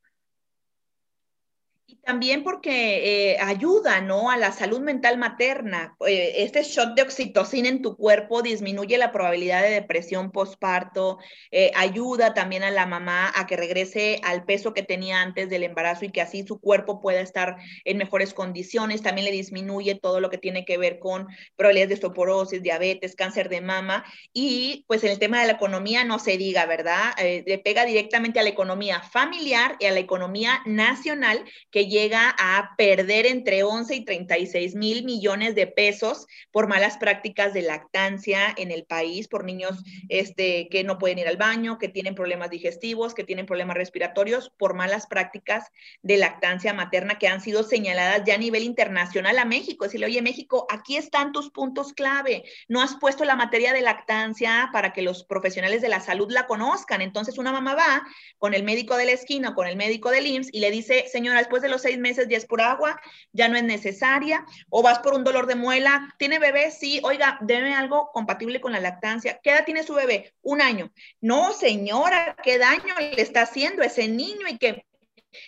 También 2.04 2.44
porque 2.44 3.32
eh, 3.32 3.38
ayuda, 3.40 4.02
¿no? 4.02 4.30
A 4.30 4.38
la 4.38 4.52
salud 4.52 4.80
mental 4.80 5.18
materna. 5.18 5.96
Eh, 6.08 6.34
este 6.38 6.64
shot 6.64 6.96
de 6.96 7.02
oxitocina 7.02 7.70
en 7.70 7.82
tu 7.82 7.96
cuerpo 7.96 8.42
disminuye 8.42 8.98
la 8.98 9.12
probabilidad 9.12 9.62
de 9.62 9.70
depresión 9.70 10.32
postparto, 10.32 11.20
eh, 11.52 11.72
ayuda 11.76 12.34
también 12.34 12.64
a 12.64 12.72
la 12.72 12.86
mamá 12.86 13.32
a 13.36 13.48
que 13.48 13.58
regrese 13.58 14.20
al 14.24 14.44
peso 14.46 14.74
que 14.74 14.84
tenía 14.84 15.22
antes 15.22 15.50
del 15.50 15.64
embarazo 15.64 16.06
y 16.06 16.12
que 16.12 16.22
así 16.22 16.46
su 16.46 16.60
cuerpo 16.60 17.02
pueda 17.02 17.22
estar 17.22 17.58
en 17.86 17.98
mejores 17.98 18.34
condiciones. 18.34 19.02
También 19.02 19.26
le 19.26 19.32
disminuye 19.32 19.96
todo 19.96 20.20
lo 20.20 20.30
que 20.30 20.38
tiene 20.38 20.66
que 20.66 20.78
ver 20.78 21.00
con 21.00 21.28
probabilidades 21.56 21.90
de 21.90 21.96
osteoporosis, 21.96 22.64
diabetes, 22.64 23.16
cáncer 23.16 23.50
de 23.50 23.62
mama. 23.62 24.06
Y 24.34 24.86
pues 24.88 25.04
en 25.04 25.12
el 25.12 25.20
tema 25.20 25.42
de 25.42 25.48
la 25.48 25.54
economía 25.54 26.04
no 26.04 26.20
se 26.20 26.38
diga, 26.38 26.66
¿verdad? 26.66 27.14
le 27.20 27.58
pega 27.60 27.86
directamente 27.86 28.40
a 28.40 28.44
la 28.44 28.50
economía 28.50 29.02
familiar 29.02 29.76
y 29.80 29.86
a 29.86 29.92
la 29.92 30.00
economía 30.00 30.62
nacional 30.66 31.44
que 31.72 31.79
llega 31.88 32.36
a 32.38 32.76
perder 32.78 33.26
entre 33.26 33.64
11 33.64 33.96
y 33.96 34.06
36 34.06 34.76
mil 34.76 35.04
millones 35.04 35.56
de 35.56 35.68
pesos 35.68 36.28
por 36.52 36.68
malas 36.68 36.98
prácticas 36.98 37.54
de 37.54 37.62
lactancia 37.62 38.54
en 38.58 38.72
el 38.72 38.86
país, 38.86 39.28
por 39.28 39.44
niños 39.44 39.84
este, 40.10 40.68
que 40.70 40.84
no 40.84 40.98
pueden 40.98 41.20
ir 41.20 41.28
al 41.28 41.38
baño, 41.38 41.78
que 41.78 41.90
tienen 41.90 42.16
problemas 42.16 42.50
digestivos, 42.50 43.14
que 43.14 43.24
tienen 43.24 43.46
problemas 43.46 43.78
respiratorios, 43.78 44.52
por 44.58 44.74
malas 44.74 45.08
prácticas 45.08 45.66
de 46.02 46.18
lactancia 46.18 46.74
materna 46.74 47.18
que 47.18 47.28
han 47.28 47.42
sido 47.42 47.64
señaladas 47.64 48.24
ya 48.26 48.36
a 48.36 48.38
nivel 48.38 48.64
internacional 48.64 49.38
a 49.38 49.46
México. 49.46 49.86
Decirle, 49.86 50.08
oye, 50.08 50.22
México, 50.22 50.68
aquí 50.70 50.98
están 50.98 51.32
tus 51.32 51.50
puntos 51.50 51.94
clave. 51.94 52.44
No 52.68 52.82
has 52.82 52.96
puesto 52.96 53.26
la 53.26 53.36
materia 53.36 53.74
de 53.74 53.82
lactancia 53.82 54.70
para 54.74 54.94
que 54.94 55.02
los 55.02 55.24
profesionales 55.24 55.82
de 55.82 55.90
la 55.90 56.00
salud 56.00 56.32
la 56.32 56.48
conozcan. 56.48 57.02
Entonces, 57.02 57.38
una 57.38 57.52
mamá 57.52 57.76
va 57.76 58.04
con 58.38 58.54
el 58.54 58.64
médico 58.64 58.98
de 58.98 59.06
la 59.06 59.12
esquina 59.12 59.50
con 59.54 59.68
el 59.68 59.76
médico 59.76 60.10
del 60.10 60.28
IMSS 60.28 60.50
y 60.54 60.60
le 60.60 60.72
dice, 60.72 61.06
señora, 61.08 61.40
después 61.40 61.62
de 61.62 61.69
los 61.70 61.82
seis 61.82 61.98
meses 61.98 62.28
ya 62.30 62.38
es 62.38 62.46
por 62.46 62.62
agua, 62.62 63.00
ya 63.32 63.48
no 63.48 63.58
es 63.58 63.64
necesaria, 63.64 64.46
o 64.70 64.82
vas 64.82 65.00
por 65.00 65.14
un 65.14 65.24
dolor 65.24 65.48
de 65.48 65.56
muela, 65.56 66.14
¿tiene 66.18 66.40
bebé? 66.40 66.72
Sí, 66.72 67.00
oiga, 67.04 67.38
debe 67.42 67.74
algo 67.74 68.12
compatible 68.12 68.62
con 68.62 68.72
la 68.72 68.80
lactancia. 68.80 69.40
¿Qué 69.42 69.52
edad 69.52 69.66
tiene 69.66 69.84
su 69.84 69.94
bebé? 69.94 70.34
Un 70.42 70.62
año. 70.62 70.92
No, 71.22 71.54
señora, 71.54 72.36
¿qué 72.44 72.58
daño 72.58 72.96
le 73.00 73.22
está 73.22 73.44
haciendo 73.44 73.84
ese 73.84 74.08
niño 74.08 74.48
y 74.48 74.58
que 74.58 74.86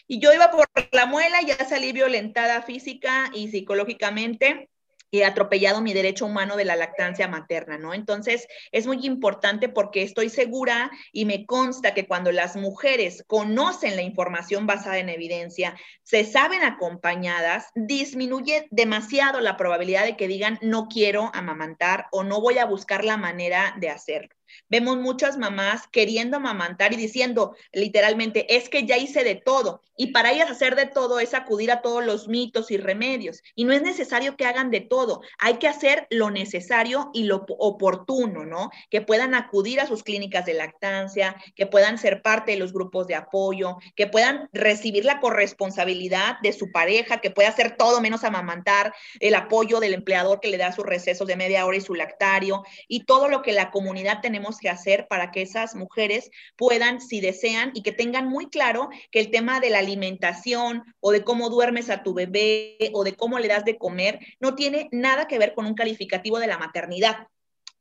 y 0.08 0.20
yo 0.20 0.32
iba 0.34 0.52
por 0.52 0.70
la 0.92 1.06
muela 1.06 1.42
y 1.42 1.48
ya 1.48 1.58
salí 1.68 1.92
violentada 1.92 2.62
física 2.62 3.32
y 3.34 3.50
psicológicamente 3.50 4.70
he 5.12 5.26
atropellado 5.26 5.82
mi 5.82 5.94
derecho 5.94 6.26
humano 6.26 6.56
de 6.56 6.66
la 6.66 6.76
lactancia 6.76 7.28
materna, 7.28 7.78
¿no? 7.78 7.94
Entonces, 7.94 8.48
es 8.72 8.88
muy 8.88 9.06
importante 9.06 9.70
porque 9.70 10.04
estoy 10.04 10.30
segura 10.30 10.90
y 11.12 11.26
me 11.26 11.46
consta 11.46 11.94
que 11.94 12.08
cuando 12.08 12.32
las 12.32 12.56
mujeres 12.56 13.24
conocen 13.28 13.96
la 13.96 14.02
información 14.02 14.66
basada 14.66 15.00
en 15.00 15.10
evidencia, 15.10 15.76
se 16.04 16.24
saben 16.24 16.64
acompañadas, 16.64 17.68
disminuye 17.76 18.68
demasiado 18.72 19.42
la 19.42 19.58
probabilidad 19.58 20.06
de 20.06 20.16
que 20.16 20.28
digan 20.28 20.60
no 20.62 20.88
quiero 20.88 21.32
amamantar 21.34 22.08
o 22.12 22.24
no 22.24 22.42
voy 22.42 22.58
a 22.58 22.66
buscar 22.66 23.04
la 23.04 23.18
manera 23.18 23.76
de 23.80 23.90
hacerlo. 23.90 24.41
Vemos 24.70 24.98
muchas 24.98 25.38
mamás 25.38 25.88
queriendo 25.92 26.38
amamantar 26.38 26.94
y 26.94 26.98
diciendo 26.98 27.56
literalmente, 27.72 28.56
es 28.56 28.70
que 28.70 28.86
ya 28.86 28.98
hice 28.98 29.24
de 29.24 29.36
todo. 29.36 29.82
Y 29.98 30.08
para 30.08 30.32
ellas 30.32 30.50
hacer 30.50 30.76
de 30.76 30.88
todo 30.88 31.20
es 31.20 31.34
acudir 31.34 31.72
a 31.72 31.82
todos 31.82 32.04
los 32.04 32.28
mitos 32.28 32.72
y 32.72 32.78
remedios. 32.78 33.44
Y 33.56 33.66
no 33.66 33.74
es 33.74 33.82
necesario 33.82 34.36
que 34.36 34.46
hagan 34.46 34.72
de 34.72 34.82
todo. 34.82 35.22
Hay 35.38 35.56
que 35.56 35.68
hacer 35.68 36.08
lo 36.10 36.32
necesario 36.32 37.12
y 37.14 37.26
lo 37.26 37.46
oportuno, 37.60 38.46
¿no? 38.46 38.72
Que 38.90 39.02
puedan 39.02 39.36
acudir 39.36 39.80
a 39.80 39.86
sus 39.86 40.04
clínicas 40.04 40.46
de 40.46 40.56
lactancia, 40.56 41.36
que 41.56 41.68
puedan 41.68 42.00
ser 42.00 42.24
parte 42.24 42.54
de 42.54 42.58
los 42.58 42.74
grupos 42.74 43.06
de 43.06 43.16
apoyo, 43.16 43.78
que 43.96 44.08
puedan 44.08 44.50
recibir 44.54 45.06
la 45.06 45.20
corresponsabilidad 45.20 46.40
de 46.42 46.54
su 46.54 46.72
pareja, 46.72 47.22
que 47.22 47.30
pueda 47.30 47.50
hacer 47.50 47.78
todo 47.78 48.02
menos 48.02 48.24
amamantar, 48.24 48.94
el 49.20 49.36
apoyo 49.36 49.80
del 49.80 49.94
empleador 49.94 50.40
que 50.40 50.50
le 50.50 50.58
da 50.58 50.72
sus 50.72 50.86
recesos 50.86 51.28
de 51.28 51.36
media 51.36 51.66
hora 51.66 51.78
y 51.78 51.82
su 51.82 51.94
lactario, 51.94 52.64
y 52.88 53.06
todo 53.06 53.28
lo 53.28 53.42
que 53.42 53.52
la 53.52 53.70
comunidad 53.70 54.22
tenemos 54.22 54.41
que 54.60 54.70
hacer 54.70 55.08
para 55.08 55.32
que 55.32 55.42
esas 55.42 55.76
mujeres 55.76 56.32
puedan, 56.56 57.02
si 57.02 57.22
desean, 57.22 57.72
y 57.74 57.84
que 57.84 57.92
tengan 57.92 58.28
muy 58.28 58.50
claro 58.50 58.90
que 59.12 59.20
el 59.20 59.32
tema 59.32 59.60
de 59.60 59.70
la 59.70 59.80
alimentación 59.80 60.84
o 61.00 61.12
de 61.12 61.24
cómo 61.24 61.50
duermes 61.50 61.90
a 61.90 62.04
tu 62.04 62.14
bebé 62.14 62.78
o 62.94 63.04
de 63.04 63.16
cómo 63.16 63.40
le 63.40 63.48
das 63.48 63.66
de 63.66 63.78
comer 63.78 64.20
no 64.40 64.56
tiene 64.56 64.90
nada 64.92 65.28
que 65.28 65.40
ver 65.40 65.54
con 65.54 65.66
un 65.66 65.76
calificativo 65.76 66.40
de 66.40 66.48
la 66.48 66.58
maternidad 66.58 67.28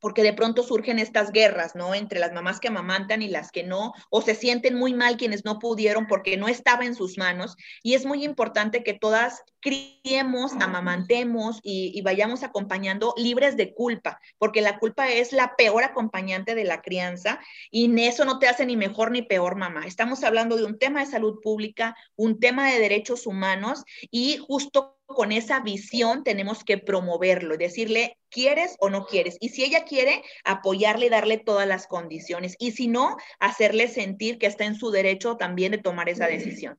porque 0.01 0.23
de 0.23 0.33
pronto 0.33 0.63
surgen 0.63 0.99
estas 0.99 1.31
guerras, 1.33 1.75
¿no? 1.75 1.95
Entre 1.95 2.19
las 2.19 2.33
mamás 2.33 2.61
que 2.61 2.69
amamantan 2.69 3.23
y 3.23 3.29
las 3.29 3.53
que 3.53 3.63
no, 3.63 3.93
o 4.11 4.23
se 4.23 4.35
sienten 4.35 4.75
muy 4.75 4.95
mal 4.95 5.17
quienes 5.17 5.45
no 5.45 5.59
pudieron 5.59 6.07
porque 6.07 6.37
no 6.37 6.49
estaba 6.49 6.85
en 6.85 6.95
sus 6.95 7.19
manos. 7.19 7.57
Y 7.83 7.95
es 7.95 8.05
muy 8.05 8.25
importante 8.25 8.83
que 8.83 8.95
todas 8.95 9.43
criemos, 9.61 10.53
amamantemos 10.61 11.61
y, 11.63 11.93
y, 11.95 12.01
vayamos 12.01 12.43
acompañando 12.43 13.13
libres 13.19 13.59
de 13.59 13.75
culpa, 13.75 14.19
porque 14.39 14.63
la 14.63 14.79
culpa 14.79 15.11
es 15.11 15.33
la 15.33 15.55
peor 15.55 15.85
acompañante 15.85 16.55
de 16.55 16.65
la 16.65 16.81
crianza 16.81 17.39
y 17.71 17.91
eso 18.07 18.25
no 18.25 18.39
te 18.39 18.49
hace 18.49 18.67
ni 18.67 18.77
mejor 18.77 19.11
ni 19.11 19.23
peor, 19.23 19.57
mamá. 19.57 19.87
Estamos 19.87 20.25
hablando 20.25 20.57
de 20.57 20.65
un 20.65 20.79
tema 20.79 21.01
de 21.01 21.11
salud 21.11 21.41
pública, 21.43 21.95
un 22.17 22.41
tema 22.41 22.71
de 22.71 22.79
derechos 22.79 23.27
humanos 23.27 23.85
y 24.11 24.39
justo 24.39 25.00
con 25.15 25.33
esa 25.33 25.61
visión 25.61 26.25
tenemos 26.25 26.65
que 26.65 26.79
promoverlo 26.79 27.57
decirle, 27.57 28.17
¿quieres 28.31 28.77
o 28.81 28.91
no 28.91 29.07
quieres? 29.07 29.37
Y 29.41 29.51
si 29.51 29.65
ella 29.65 29.85
quiere, 29.85 30.23
apoyarle, 30.45 31.11
darle 31.11 31.39
todas 31.39 31.67
las 31.67 31.87
condiciones. 31.87 32.57
Y 32.59 32.73
si 32.73 32.89
no, 32.89 33.17
hacerle 33.39 33.89
sentir 33.89 34.39
que 34.39 34.47
está 34.47 34.65
en 34.65 34.75
su 34.75 34.91
derecho 34.91 35.37
también 35.37 35.73
de 35.73 35.79
tomar 35.79 36.09
esa 36.09 36.27
decisión. 36.27 36.79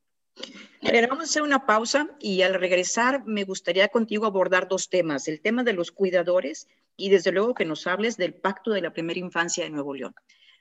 Vamos 0.82 1.20
a 1.20 1.22
hacer 1.24 1.42
una 1.42 1.66
pausa 1.66 2.08
y 2.18 2.42
al 2.42 2.54
regresar 2.54 3.24
me 3.26 3.44
gustaría 3.44 3.88
contigo 3.88 4.26
abordar 4.26 4.66
dos 4.68 4.88
temas, 4.88 5.28
el 5.28 5.40
tema 5.40 5.62
de 5.62 5.74
los 5.74 5.92
cuidadores 5.92 6.68
y 6.96 7.10
desde 7.10 7.32
luego 7.32 7.54
que 7.54 7.64
nos 7.64 7.86
hables 7.86 8.16
del 8.16 8.34
pacto 8.34 8.70
de 8.72 8.80
la 8.80 8.92
primera 8.92 9.20
infancia 9.20 9.64
de 9.64 9.70
Nuevo 9.70 9.94
León. 9.94 10.14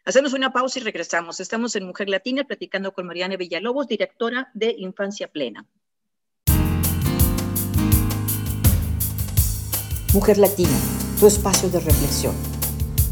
Hacemos 0.03 0.34
una 0.34 0.51
pausa 0.51 0.80
y 0.80 0.84
regresamos. 0.84 1.39
Estamos 1.39 1.76
en 1.76 1.86
Mujer 1.86 2.09
Latina 2.09 2.43
platicando 2.43 2.91
con 2.91 3.05
Mariana 3.05 3.38
Villalobos, 3.38 3.88
directora 3.88 4.49
de 4.53 4.74
Infancia 4.78 5.28
Plena. 5.28 5.65
Mujer 10.14 10.38
Latina, 10.38 10.70
tu 11.22 11.26
espacio 11.26 11.70
de 11.70 11.80
reflexión. 11.80 12.34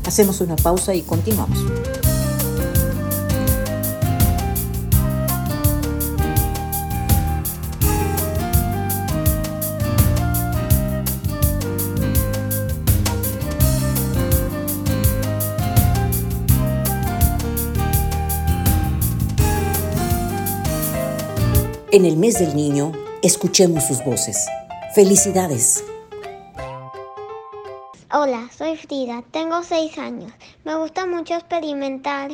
Hacemos 0.05 0.41
una 0.41 0.57
pausa 0.57 0.93
y 0.93 1.01
continuamos. 1.01 1.57
En 21.93 22.05
el 22.05 22.17
mes 22.17 22.39
del 22.39 22.57
niño, 22.57 22.91
escuchemos 23.21 23.85
sus 23.85 24.03
voces. 24.03 24.45
Felicidades. 24.93 25.81
Hola, 28.11 28.49
soy 28.51 28.75
Frida, 28.75 29.23
tengo 29.29 29.61
seis 29.61 29.95
años. 29.99 30.33
Me 30.65 30.73
gusta 30.73 31.05
mucho 31.05 31.35
experimentar 31.35 32.31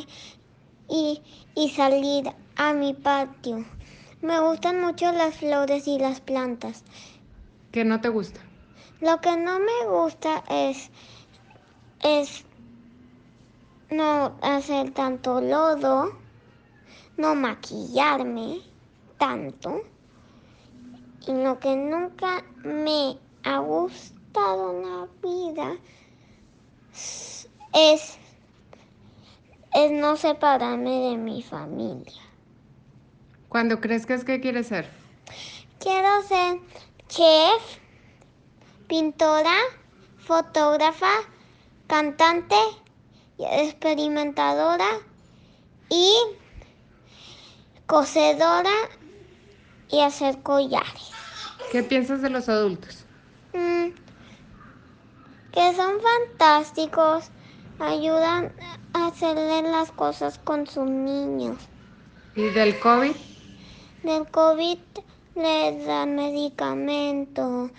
y, 0.88 1.20
y, 1.54 1.68
salir 1.68 2.32
a 2.56 2.72
mi 2.72 2.94
patio. 2.94 3.62
Me 4.22 4.40
gustan 4.40 4.80
mucho 4.80 5.12
las 5.12 5.36
flores 5.36 5.86
y 5.86 5.98
las 5.98 6.22
plantas. 6.22 6.82
¿Qué 7.72 7.84
no 7.84 8.00
te 8.00 8.08
gusta? 8.08 8.40
Lo 9.02 9.20
que 9.20 9.36
no 9.36 9.58
me 9.58 9.86
gusta 9.86 10.42
es, 10.48 10.88
es 12.02 12.46
no 13.90 14.34
hacer 14.40 14.92
tanto 14.92 15.42
lodo, 15.42 16.10
no 17.18 17.34
maquillarme 17.34 18.62
tanto. 19.18 19.82
Y 21.26 21.32
lo 21.32 21.60
que 21.60 21.76
nunca 21.76 22.42
me 22.64 23.18
ha 23.44 23.58
gustado 23.58 24.15
una 24.36 25.08
vida 25.22 25.76
es, 27.72 28.18
es 29.74 29.90
no 29.90 30.16
separarme 30.16 31.10
de 31.10 31.16
mi 31.16 31.42
familia. 31.42 32.22
¿Cuándo 33.48 33.80
crezcas 33.80 34.24
qué 34.24 34.40
quieres 34.40 34.68
ser? 34.68 34.88
Quiero 35.78 36.22
ser 36.22 36.60
chef, 37.08 37.78
pintora, 38.86 39.56
fotógrafa, 40.18 41.12
cantante, 41.86 42.56
experimentadora 43.38 44.88
y 45.88 46.14
cosedora 47.86 48.74
y 49.90 50.00
hacer 50.00 50.42
collares. 50.42 51.10
¿Qué 51.72 51.82
piensas 51.82 52.22
de 52.22 52.30
los 52.30 52.48
adultos? 52.48 53.05
Que 55.56 55.72
son 55.72 55.94
fantásticos, 56.02 57.30
ayudan 57.78 58.52
a 58.92 59.06
hacerle 59.06 59.62
las 59.62 59.90
cosas 59.90 60.38
con 60.38 60.66
sus 60.66 60.84
niños. 60.84 61.56
¿Y 62.34 62.50
del 62.50 62.78
COVID? 62.78 63.16
Del 64.02 64.30
COVID 64.30 64.78
les 65.34 65.86
dan 65.86 66.14
medicamento. 66.14 67.70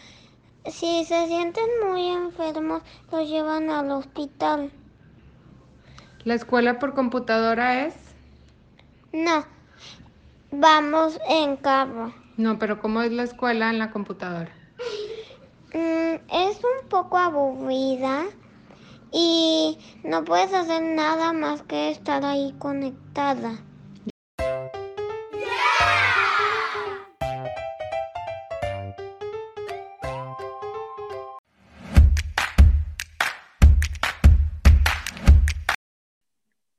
Si 0.66 1.06
se 1.06 1.28
sienten 1.28 1.70
muy 1.88 2.08
enfermos, 2.08 2.82
los 3.12 3.30
llevan 3.30 3.70
al 3.70 3.92
hospital. 3.92 4.72
¿La 6.24 6.34
escuela 6.34 6.80
por 6.80 6.96
computadora 6.96 7.86
es? 7.86 7.94
No, 9.14 9.46
vamos 10.50 11.20
en 11.30 11.58
carro. 11.58 12.12
No, 12.38 12.58
pero 12.58 12.82
¿cómo 12.82 13.04
es 13.04 13.12
la 13.12 13.22
escuela 13.22 13.70
en 13.70 13.78
la 13.78 13.92
computadora? 13.92 14.52
Mm, 15.74 16.15
es 16.32 16.57
un 16.63 16.89
poco 16.89 17.18
aburrida 17.18 18.26
y 19.11 19.78
no 20.03 20.24
puedes 20.24 20.53
hacer 20.53 20.82
nada 20.82 21.34
más 21.34 21.61
que 21.63 21.89
estar 21.89 22.24
ahí 22.24 22.55
conectada. 22.57 23.66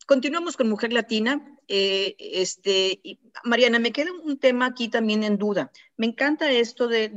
Continuamos 0.08 0.56
con 0.56 0.70
Mujer 0.70 0.94
Latina. 0.94 1.54
Eh, 1.68 2.16
este, 2.18 3.02
Mariana, 3.44 3.78
me 3.78 3.92
queda 3.92 4.10
un 4.10 4.38
tema 4.38 4.64
aquí 4.64 4.88
también 4.88 5.22
en 5.22 5.36
duda. 5.36 5.70
Me 5.98 6.06
encanta 6.06 6.50
esto 6.50 6.88
de, 6.88 7.10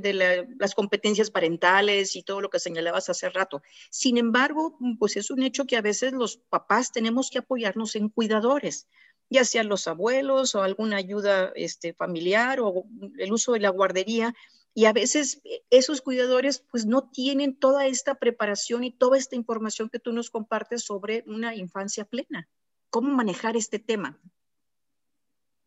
las 0.59 0.75
competencias 0.75 1.31
parentales 1.31 2.17
y 2.17 2.23
todo 2.23 2.41
lo 2.41 2.49
que 2.49 2.59
señalabas 2.59 3.09
hace 3.09 3.29
rato. 3.29 3.61
Sin 3.89 4.17
embargo, 4.17 4.77
pues 4.99 5.15
es 5.15 5.31
un 5.31 5.41
hecho 5.41 5.65
que 5.65 5.77
a 5.77 5.81
veces 5.81 6.11
los 6.11 6.35
papás 6.35 6.91
tenemos 6.91 7.29
que 7.29 7.37
apoyarnos 7.37 7.95
en 7.95 8.09
cuidadores, 8.09 8.89
ya 9.29 9.45
sean 9.45 9.69
los 9.69 9.87
abuelos 9.87 10.53
o 10.55 10.61
alguna 10.61 10.97
ayuda 10.97 11.53
este, 11.55 11.93
familiar 11.93 12.59
o 12.59 12.83
el 13.17 13.31
uso 13.31 13.53
de 13.53 13.61
la 13.61 13.69
guardería. 13.69 14.35
Y 14.73 14.83
a 14.83 14.91
veces 14.91 15.41
esos 15.69 16.01
cuidadores 16.01 16.65
pues 16.69 16.85
no 16.85 17.09
tienen 17.09 17.55
toda 17.55 17.87
esta 17.87 18.15
preparación 18.15 18.83
y 18.83 18.91
toda 18.91 19.17
esta 19.17 19.37
información 19.37 19.89
que 19.89 19.99
tú 19.99 20.11
nos 20.11 20.29
compartes 20.29 20.83
sobre 20.83 21.23
una 21.25 21.55
infancia 21.55 22.03
plena 22.03 22.49
cómo 22.91 23.11
manejar 23.11 23.57
este 23.57 23.79
tema. 23.79 24.19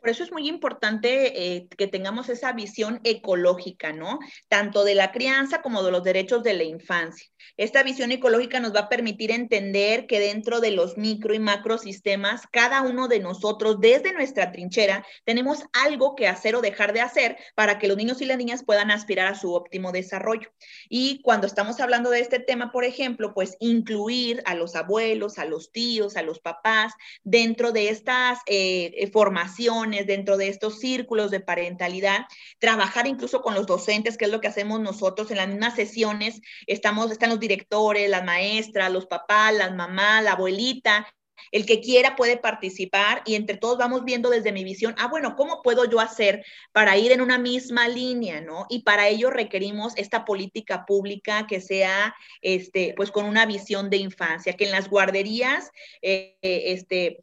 Por 0.05 0.11
eso 0.11 0.23
es 0.23 0.33
muy 0.33 0.49
importante 0.49 1.57
eh, 1.57 1.67
que 1.79 1.87
tengamos 1.87 2.29
esa 2.29 2.53
visión 2.53 3.01
ecológica, 3.05 3.95
¿no? 3.95 4.19
Tanto 4.49 4.85
de 4.85 4.95
la 4.95 5.13
crianza 5.13 5.63
como 5.63 5.83
de 5.83 5.91
los 5.91 6.05
derechos 6.05 6.43
de 6.43 6.53
la 6.53 6.65
infancia. 6.65 7.27
Esta 7.57 7.83
visión 7.83 8.13
ecológica 8.13 8.61
nos 8.61 8.75
va 8.75 8.81
a 8.81 8.89
permitir 8.91 9.31
entender 9.31 10.07
que 10.07 10.21
dentro 10.21 10.61
de 10.61 10.73
los 10.73 10.99
micro 10.99 11.33
y 11.33 11.39
macro 11.39 11.79
sistemas, 11.79 12.43
cada 12.53 12.83
uno 12.83 13.09
de 13.09 13.21
nosotros, 13.21 13.81
desde 13.81 14.13
nuestra 14.13 14.53
trinchera, 14.53 15.07
tenemos 15.25 15.63
algo 15.73 16.15
que 16.17 16.29
hacer 16.29 16.55
o 16.55 16.61
dejar 16.61 16.93
de 16.93 17.01
hacer 17.01 17.39
para 17.55 17.79
que 17.79 17.89
los 17.89 17.97
niños 17.97 18.21
y 18.21 18.27
las 18.27 18.37
niñas 18.37 18.63
puedan 18.63 18.91
aspirar 18.91 19.29
a 19.29 19.39
su 19.39 19.55
óptimo 19.55 19.91
desarrollo. 19.91 20.51
Y 20.91 21.23
cuando 21.23 21.47
estamos 21.47 21.81
hablando 21.81 22.11
de 22.11 22.21
este 22.21 22.41
tema, 22.41 22.73
por 22.73 22.85
ejemplo, 22.85 23.33
pues 23.33 23.57
incluir 23.59 24.43
a 24.45 24.55
los 24.55 24.77
abuelos, 24.77 25.39
a 25.39 25.47
los 25.47 25.73
tíos, 25.73 26.19
a 26.19 26.23
los 26.23 26.41
papás 26.41 26.93
dentro 27.23 27.73
de 27.73 27.89
estas 27.89 28.41
eh, 28.47 29.11
formaciones 29.15 29.94
dentro 30.03 30.37
de 30.37 30.49
estos 30.49 30.81
círculos 30.81 31.31
de 31.31 31.41
parentalidad, 31.41 32.27
trabajar 32.59 33.07
incluso 33.07 33.41
con 33.41 33.55
los 33.55 33.67
docentes, 33.67 34.17
que 34.17 34.25
es 34.25 34.31
lo 34.31 34.41
que 34.41 34.49
hacemos 34.49 34.81
nosotros 34.81 35.31
en 35.31 35.39
las 35.39 35.49
mismas 35.49 35.77
sesiones, 35.77 36.41
estamos, 36.67 37.11
están 37.11 37.31
los 37.31 37.41
directores, 37.41 38.11
las 38.11 38.25
maestras, 38.25 38.93
los 38.93 39.07
papás, 39.07 39.55
las 39.55 39.75
mamás, 39.75 40.25
la 40.25 40.33
abuelita, 40.33 41.07
el 41.53 41.67
que 41.67 41.81
quiera 41.81 42.17
puede 42.17 42.37
participar 42.37 43.23
y 43.25 43.35
entre 43.35 43.57
todos 43.57 43.79
vamos 43.79 44.05
viendo 44.05 44.31
desde 44.31 44.53
mi 44.53 44.65
visión, 44.65 44.95
ah, 44.99 45.09
bueno, 45.09 45.37
¿cómo 45.37 45.63
puedo 45.63 45.89
yo 45.89 46.01
hacer 46.01 46.45
para 46.73 46.97
ir 46.97 47.13
en 47.13 47.21
una 47.21 47.39
misma 47.39 47.89
línea, 47.89 48.41
no? 48.41 48.67
Y 48.69 48.83
para 48.83 49.09
ello 49.09 49.31
requerimos 49.31 49.93
esta 49.97 50.25
política 50.25 50.85
pública 50.87 51.47
que 51.47 51.61
sea, 51.61 52.15
este, 52.41 52.95
pues 52.97 53.11
con 53.11 53.27
una 53.27 53.47
visión 53.47 53.91
de 53.91 53.99
infancia, 53.99 54.55
que 54.55 54.65
en 54.65 54.73
las 54.73 54.89
guarderías, 54.89 55.71
eh, 56.03 56.37
este, 56.43 57.23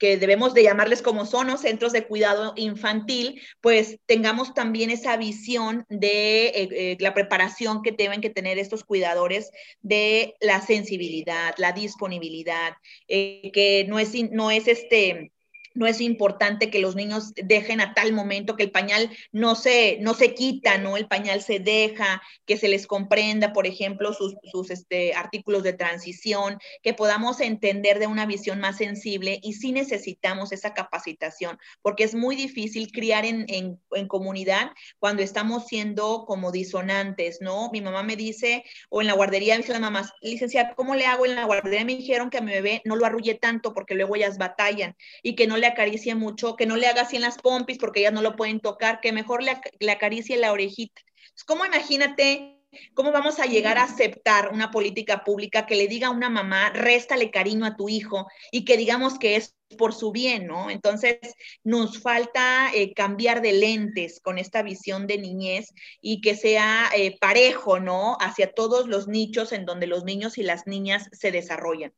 que 0.00 0.16
debemos 0.16 0.54
de 0.54 0.62
llamarles 0.62 1.02
como 1.02 1.26
son, 1.26 1.48
los 1.48 1.60
centros 1.60 1.92
de 1.92 2.06
cuidado 2.06 2.54
infantil, 2.56 3.40
pues 3.60 3.98
tengamos 4.06 4.54
también 4.54 4.90
esa 4.90 5.16
visión 5.18 5.84
de 5.90 6.46
eh, 6.46 6.68
eh, 6.72 6.96
la 7.00 7.12
preparación 7.12 7.82
que 7.82 7.92
deben 7.92 8.22
que 8.22 8.30
tener 8.30 8.58
estos 8.58 8.82
cuidadores 8.82 9.50
de 9.82 10.34
la 10.40 10.62
sensibilidad, 10.62 11.54
la 11.58 11.72
disponibilidad, 11.72 12.72
eh, 13.08 13.50
que 13.52 13.84
no 13.88 13.98
es, 13.98 14.14
no 14.32 14.50
es 14.50 14.68
este 14.68 15.32
no 15.74 15.86
es 15.86 16.00
importante 16.00 16.70
que 16.70 16.80
los 16.80 16.96
niños 16.96 17.32
dejen 17.34 17.80
a 17.80 17.94
tal 17.94 18.12
momento 18.12 18.56
que 18.56 18.64
el 18.64 18.70
pañal 18.70 19.10
no 19.32 19.54
se, 19.54 19.98
no 20.00 20.14
se 20.14 20.34
quita, 20.34 20.78
¿no? 20.78 20.96
El 20.96 21.06
pañal 21.06 21.42
se 21.42 21.58
deja, 21.58 22.22
que 22.46 22.56
se 22.56 22.68
les 22.68 22.86
comprenda, 22.86 23.52
por 23.52 23.66
ejemplo, 23.66 24.12
sus, 24.12 24.34
sus 24.50 24.70
este, 24.70 25.14
artículos 25.14 25.62
de 25.62 25.72
transición, 25.72 26.58
que 26.82 26.94
podamos 26.94 27.40
entender 27.40 27.98
de 27.98 28.06
una 28.06 28.26
visión 28.26 28.60
más 28.60 28.78
sensible 28.78 29.38
y 29.42 29.54
sí 29.54 29.72
necesitamos 29.72 30.52
esa 30.52 30.74
capacitación, 30.74 31.58
porque 31.82 32.04
es 32.04 32.14
muy 32.14 32.36
difícil 32.36 32.90
criar 32.90 33.24
en, 33.24 33.44
en, 33.48 33.80
en 33.92 34.08
comunidad 34.08 34.72
cuando 34.98 35.22
estamos 35.22 35.66
siendo 35.66 36.24
como 36.26 36.52
disonantes, 36.52 37.38
¿no? 37.40 37.70
Mi 37.72 37.80
mamá 37.80 38.02
me 38.02 38.16
dice, 38.16 38.64
o 38.88 39.00
en 39.00 39.06
la 39.06 39.14
guardería, 39.14 39.54
me 39.54 39.58
dice 39.58 39.72
las 39.72 39.80
mamás, 39.80 40.12
licenciada, 40.20 40.74
¿cómo 40.74 40.94
le 40.94 41.06
hago 41.06 41.26
en 41.26 41.36
la 41.36 41.44
guardería? 41.44 41.84
Me 41.84 41.96
dijeron 41.96 42.30
que 42.30 42.38
a 42.38 42.42
mi 42.42 42.52
bebé 42.52 42.82
no 42.84 42.96
lo 42.96 43.06
arrulle 43.06 43.34
tanto 43.34 43.72
porque 43.72 43.94
luego 43.94 44.16
ellas 44.16 44.38
batallan 44.38 44.96
y 45.22 45.34
que 45.34 45.46
no 45.46 45.56
le 45.60 45.68
acaricie 45.68 46.14
mucho, 46.16 46.56
que 46.56 46.66
no 46.66 46.76
le 46.76 46.88
haga 46.88 47.02
así 47.02 47.16
en 47.16 47.22
las 47.22 47.38
pompis 47.38 47.78
porque 47.78 48.00
ellas 48.00 48.12
no 48.12 48.22
lo 48.22 48.34
pueden 48.34 48.60
tocar, 48.60 49.00
que 49.00 49.12
mejor 49.12 49.42
le, 49.42 49.90
acaricie 49.90 50.36
la 50.36 50.52
orejita. 50.52 51.00
Es 51.36 51.44
imagínate 51.66 52.60
¿Cómo 52.94 53.10
vamos 53.10 53.40
a 53.40 53.46
llegar 53.46 53.78
a 53.78 53.84
aceptar 53.84 54.50
una 54.52 54.70
política 54.70 55.24
pública 55.24 55.66
que 55.66 55.74
le 55.74 55.88
diga 55.88 56.08
a 56.08 56.12
una 56.12 56.30
mamá, 56.30 56.70
réstale 56.70 57.30
cariño 57.30 57.66
a 57.66 57.76
tu 57.76 57.88
hijo 57.88 58.28
y 58.52 58.64
que 58.64 58.76
digamos 58.76 59.18
que 59.18 59.34
es 59.36 59.56
por 59.76 59.92
su 59.92 60.12
bien, 60.12 60.46
¿no? 60.46 60.70
Entonces, 60.70 61.18
nos 61.64 62.00
falta 62.00 62.70
eh, 62.74 62.92
cambiar 62.94 63.42
de 63.42 63.52
lentes 63.52 64.20
con 64.20 64.38
esta 64.38 64.62
visión 64.62 65.06
de 65.06 65.18
niñez 65.18 65.72
y 66.00 66.20
que 66.20 66.36
sea 66.36 66.90
eh, 66.96 67.18
parejo, 67.18 67.80
¿no? 67.80 68.16
Hacia 68.20 68.52
todos 68.52 68.88
los 68.88 69.08
nichos 69.08 69.52
en 69.52 69.64
donde 69.64 69.86
los 69.86 70.04
niños 70.04 70.38
y 70.38 70.42
las 70.42 70.66
niñas 70.66 71.08
se 71.12 71.32
desarrollan. 71.32 71.92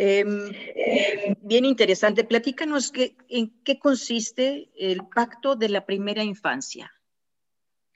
Em, 0.00 0.52
bien 1.42 1.64
interesante. 1.64 2.22
Platícanos 2.22 2.92
en 3.28 3.50
qué 3.64 3.80
consiste 3.80 4.70
el 4.78 5.04
pacto 5.08 5.56
de 5.56 5.68
la 5.68 5.86
primera 5.86 6.22
infancia. 6.22 6.92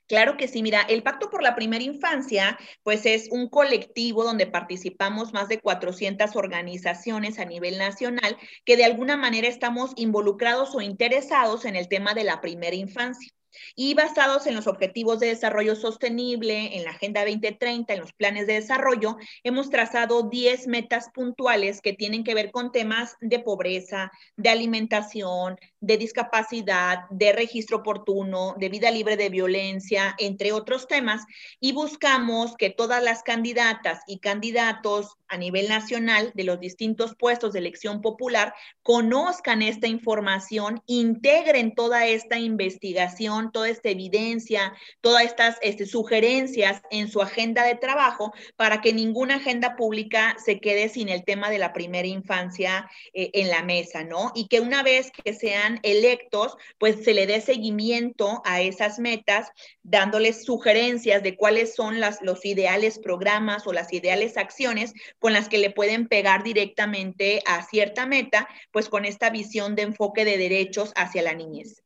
Claro 0.08 0.36
que 0.36 0.48
sí, 0.48 0.64
mira, 0.64 0.82
el 0.82 1.04
Pacto 1.04 1.30
por 1.30 1.44
la 1.44 1.54
Primera 1.54 1.84
Infancia, 1.84 2.58
pues 2.82 3.06
es 3.06 3.28
un 3.30 3.48
colectivo 3.48 4.24
donde 4.24 4.48
participamos 4.48 5.32
más 5.32 5.48
de 5.48 5.60
400 5.60 6.34
organizaciones 6.34 7.38
a 7.38 7.44
nivel 7.44 7.78
nacional 7.78 8.36
que 8.64 8.76
de 8.76 8.84
alguna 8.84 9.16
manera 9.16 9.46
estamos 9.46 9.92
involucrados 9.94 10.74
o 10.74 10.80
interesados 10.80 11.64
en 11.64 11.76
el 11.76 11.88
tema 11.88 12.14
de 12.14 12.24
la 12.24 12.40
primera 12.40 12.74
infancia 12.74 13.32
y 13.74 13.94
basados 13.94 14.46
en 14.46 14.54
los 14.54 14.66
objetivos 14.66 15.20
de 15.20 15.28
desarrollo 15.28 15.76
sostenible, 15.76 16.76
en 16.76 16.84
la 16.84 16.90
Agenda 16.90 17.24
2030, 17.24 17.92
en 17.94 18.00
los 18.00 18.12
planes 18.12 18.46
de 18.46 18.54
desarrollo, 18.54 19.16
hemos 19.42 19.70
trazado 19.70 20.22
10 20.22 20.66
metas 20.66 21.10
puntuales 21.14 21.80
que 21.80 21.92
tienen 21.92 22.24
que 22.24 22.34
ver 22.34 22.50
con 22.50 22.72
temas 22.72 23.16
de 23.20 23.38
pobreza, 23.38 24.10
de 24.36 24.50
alimentación, 24.50 25.58
de 25.80 25.96
discapacidad, 25.96 27.00
de 27.10 27.32
registro 27.32 27.78
oportuno, 27.78 28.54
de 28.58 28.68
vida 28.68 28.90
libre 28.90 29.16
de 29.16 29.28
violencia, 29.28 30.14
entre 30.18 30.52
otros 30.52 30.86
temas, 30.86 31.24
y 31.60 31.72
buscamos 31.72 32.56
que 32.56 32.70
todas 32.70 33.02
las 33.02 33.22
candidatas 33.22 34.00
y 34.06 34.18
candidatos 34.18 35.16
a 35.28 35.38
nivel 35.38 35.68
nacional 35.68 36.30
de 36.34 36.44
los 36.44 36.60
distintos 36.60 37.14
puestos 37.16 37.52
de 37.52 37.58
elección 37.58 38.02
popular 38.02 38.54
conozcan 38.82 39.62
esta 39.62 39.86
información, 39.86 40.82
integren 40.86 41.74
toda 41.74 42.06
esta 42.06 42.38
investigación, 42.38 43.41
toda 43.50 43.68
esta 43.68 43.88
evidencia, 43.88 44.74
todas 45.00 45.24
estas 45.24 45.58
este, 45.62 45.86
sugerencias 45.86 46.82
en 46.90 47.08
su 47.08 47.20
agenda 47.20 47.64
de 47.64 47.74
trabajo 47.74 48.32
para 48.56 48.80
que 48.80 48.92
ninguna 48.92 49.36
agenda 49.36 49.74
pública 49.76 50.36
se 50.44 50.60
quede 50.60 50.88
sin 50.88 51.08
el 51.08 51.24
tema 51.24 51.50
de 51.50 51.58
la 51.58 51.72
primera 51.72 52.06
infancia 52.06 52.88
eh, 53.14 53.30
en 53.32 53.48
la 53.48 53.62
mesa, 53.62 54.04
¿no? 54.04 54.32
Y 54.34 54.46
que 54.48 54.60
una 54.60 54.82
vez 54.82 55.10
que 55.10 55.32
sean 55.32 55.80
electos, 55.82 56.56
pues 56.78 57.02
se 57.02 57.14
le 57.14 57.26
dé 57.26 57.40
seguimiento 57.40 58.42
a 58.44 58.60
esas 58.60 58.98
metas, 58.98 59.50
dándoles 59.82 60.44
sugerencias 60.44 61.22
de 61.22 61.36
cuáles 61.36 61.74
son 61.74 61.98
las, 61.98 62.20
los 62.22 62.44
ideales 62.44 62.98
programas 62.98 63.66
o 63.66 63.72
las 63.72 63.92
ideales 63.92 64.36
acciones 64.36 64.92
con 65.18 65.32
las 65.32 65.48
que 65.48 65.58
le 65.58 65.70
pueden 65.70 66.06
pegar 66.06 66.42
directamente 66.42 67.42
a 67.46 67.62
cierta 67.62 68.06
meta, 68.06 68.48
pues 68.70 68.88
con 68.88 69.04
esta 69.04 69.30
visión 69.30 69.74
de 69.74 69.82
enfoque 69.82 70.24
de 70.24 70.36
derechos 70.36 70.92
hacia 70.96 71.22
la 71.22 71.34
niñez. 71.34 71.82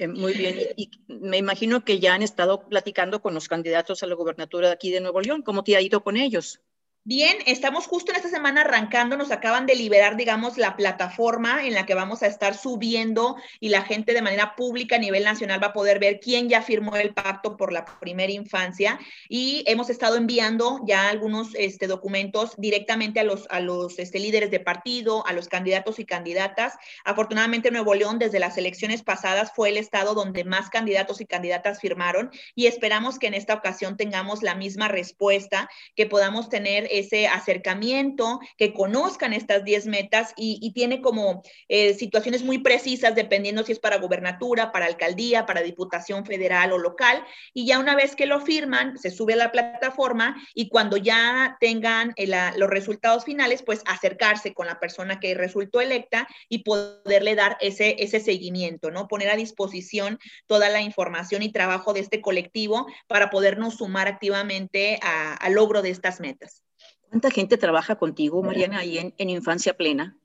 Eh, 0.00 0.08
muy 0.08 0.32
bien, 0.32 0.56
y 0.76 0.90
me 1.08 1.36
imagino 1.36 1.84
que 1.84 2.00
ya 2.00 2.14
han 2.14 2.22
estado 2.22 2.66
platicando 2.66 3.20
con 3.20 3.34
los 3.34 3.48
candidatos 3.48 4.02
a 4.02 4.06
la 4.06 4.14
gobernatura 4.14 4.68
de 4.68 4.72
aquí 4.72 4.90
de 4.90 5.02
Nuevo 5.02 5.20
León. 5.20 5.42
¿Cómo 5.42 5.62
te 5.62 5.76
ha 5.76 5.82
ido 5.82 6.02
con 6.02 6.16
ellos? 6.16 6.62
Bien, 7.12 7.38
estamos 7.46 7.88
justo 7.88 8.12
en 8.12 8.18
esta 8.18 8.28
semana 8.28 8.60
arrancando, 8.60 9.16
nos 9.16 9.32
acaban 9.32 9.66
de 9.66 9.74
liberar, 9.74 10.16
digamos, 10.16 10.56
la 10.58 10.76
plataforma 10.76 11.66
en 11.66 11.74
la 11.74 11.84
que 11.84 11.96
vamos 11.96 12.22
a 12.22 12.28
estar 12.28 12.56
subiendo 12.56 13.34
y 13.58 13.70
la 13.70 13.82
gente 13.82 14.14
de 14.14 14.22
manera 14.22 14.54
pública 14.54 14.94
a 14.94 15.00
nivel 15.00 15.24
nacional 15.24 15.60
va 15.60 15.66
a 15.66 15.72
poder 15.72 15.98
ver 15.98 16.20
quién 16.20 16.48
ya 16.48 16.62
firmó 16.62 16.94
el 16.94 17.12
pacto 17.12 17.56
por 17.56 17.72
la 17.72 17.84
primera 17.84 18.30
infancia 18.30 19.00
y 19.28 19.64
hemos 19.66 19.90
estado 19.90 20.14
enviando 20.14 20.82
ya 20.86 21.08
algunos 21.08 21.48
este, 21.56 21.88
documentos 21.88 22.54
directamente 22.58 23.18
a 23.18 23.24
los, 23.24 23.48
a 23.50 23.58
los 23.58 23.98
este, 23.98 24.20
líderes 24.20 24.52
de 24.52 24.60
partido, 24.60 25.26
a 25.26 25.32
los 25.32 25.48
candidatos 25.48 25.98
y 25.98 26.04
candidatas. 26.04 26.74
Afortunadamente 27.04 27.72
Nuevo 27.72 27.92
León 27.96 28.20
desde 28.20 28.38
las 28.38 28.56
elecciones 28.56 29.02
pasadas 29.02 29.50
fue 29.52 29.70
el 29.70 29.78
estado 29.78 30.14
donde 30.14 30.44
más 30.44 30.70
candidatos 30.70 31.20
y 31.20 31.26
candidatas 31.26 31.80
firmaron 31.80 32.30
y 32.54 32.66
esperamos 32.68 33.18
que 33.18 33.26
en 33.26 33.34
esta 33.34 33.54
ocasión 33.54 33.96
tengamos 33.96 34.44
la 34.44 34.54
misma 34.54 34.86
respuesta, 34.86 35.68
que 35.96 36.06
podamos 36.06 36.48
tener 36.48 36.86
ese 37.00 37.26
acercamiento, 37.26 38.40
que 38.56 38.72
conozcan 38.72 39.32
estas 39.32 39.64
10 39.64 39.86
metas 39.86 40.32
y, 40.36 40.70
tiene 40.70 41.00
como 41.00 41.42
eh, 41.68 41.94
situaciones 41.94 42.44
muy 42.44 42.58
precisas 42.58 43.14
dependiendo 43.14 43.64
si 43.64 43.72
es 43.72 43.80
para 43.80 43.98
gobernatura, 43.98 44.70
para 44.70 44.86
alcaldía, 44.86 45.46
para 45.46 45.62
diputación 45.62 46.24
federal 46.24 46.72
o 46.72 46.78
local. 46.78 47.24
Y 47.52 47.66
ya 47.66 47.78
una 47.78 47.96
vez 47.96 48.14
que 48.14 48.26
lo 48.26 48.40
firman, 48.40 48.96
se 48.98 49.10
sube 49.10 49.32
a 49.32 49.36
la 49.36 49.50
plataforma 49.50 50.36
y 50.54 50.68
cuando 50.68 50.96
ya 50.96 51.56
tengan 51.60 52.12
eh, 52.16 52.30
los 52.56 52.70
resultados 52.70 53.24
finales, 53.24 53.62
pues 53.62 53.82
acercarse 53.86 54.54
con 54.54 54.66
la 54.66 54.78
persona 54.78 55.18
que 55.18 55.34
resultó 55.34 55.80
electa 55.80 56.28
y 56.48 56.62
poderle 56.62 57.34
dar 57.34 57.56
ese, 57.60 57.96
ese 57.98 58.20
seguimiento, 58.20 58.90
¿no? 58.90 59.08
Poner 59.08 59.30
a 59.30 59.36
disposición 59.36 60.18
toda 60.46 60.68
la 60.68 60.82
información 60.82 61.42
y 61.42 61.52
trabajo 61.52 61.92
de 61.92 62.00
este 62.00 62.20
colectivo 62.20 62.86
para 63.06 63.30
podernos 63.30 63.76
sumar 63.76 64.08
activamente 64.08 64.98
al 65.02 65.52
logro 65.54 65.82
de 65.82 65.90
estas 65.90 66.20
metas. 66.20 66.62
¿Cuánta 67.10 67.30
gente 67.32 67.58
trabaja 67.58 67.96
contigo, 67.96 68.40
Mariana, 68.40 68.78
ahí 68.78 69.12
en, 69.16 69.30
Infancia 69.30 69.76
Plena? 69.76 70.16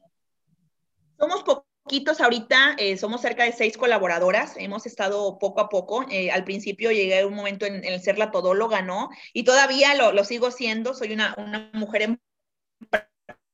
Somos 1.17 1.43
poquitos 1.43 2.21
ahorita, 2.21 2.75
eh, 2.77 2.95
somos 2.97 3.21
cerca 3.21 3.43
de 3.43 3.53
seis 3.53 3.75
colaboradoras, 3.75 4.53
hemos 4.57 4.85
estado 4.85 5.39
poco 5.39 5.61
a 5.61 5.69
poco, 5.69 6.05
eh, 6.11 6.29
al 6.29 6.43
principio 6.43 6.91
llegué 6.91 7.21
a 7.21 7.25
un 7.25 7.33
momento 7.33 7.65
en, 7.65 7.83
el 7.83 7.99
ser 8.01 8.19
la 8.19 8.29
todóloga, 8.29 8.83
¿no? 8.83 9.09
Y 9.33 9.43
todavía 9.43 9.95
lo, 9.95 10.23
sigo 10.23 10.51
siendo, 10.51 10.93
soy 10.93 11.13
una, 11.13 11.33
una 11.39 11.71
mujer 11.73 12.19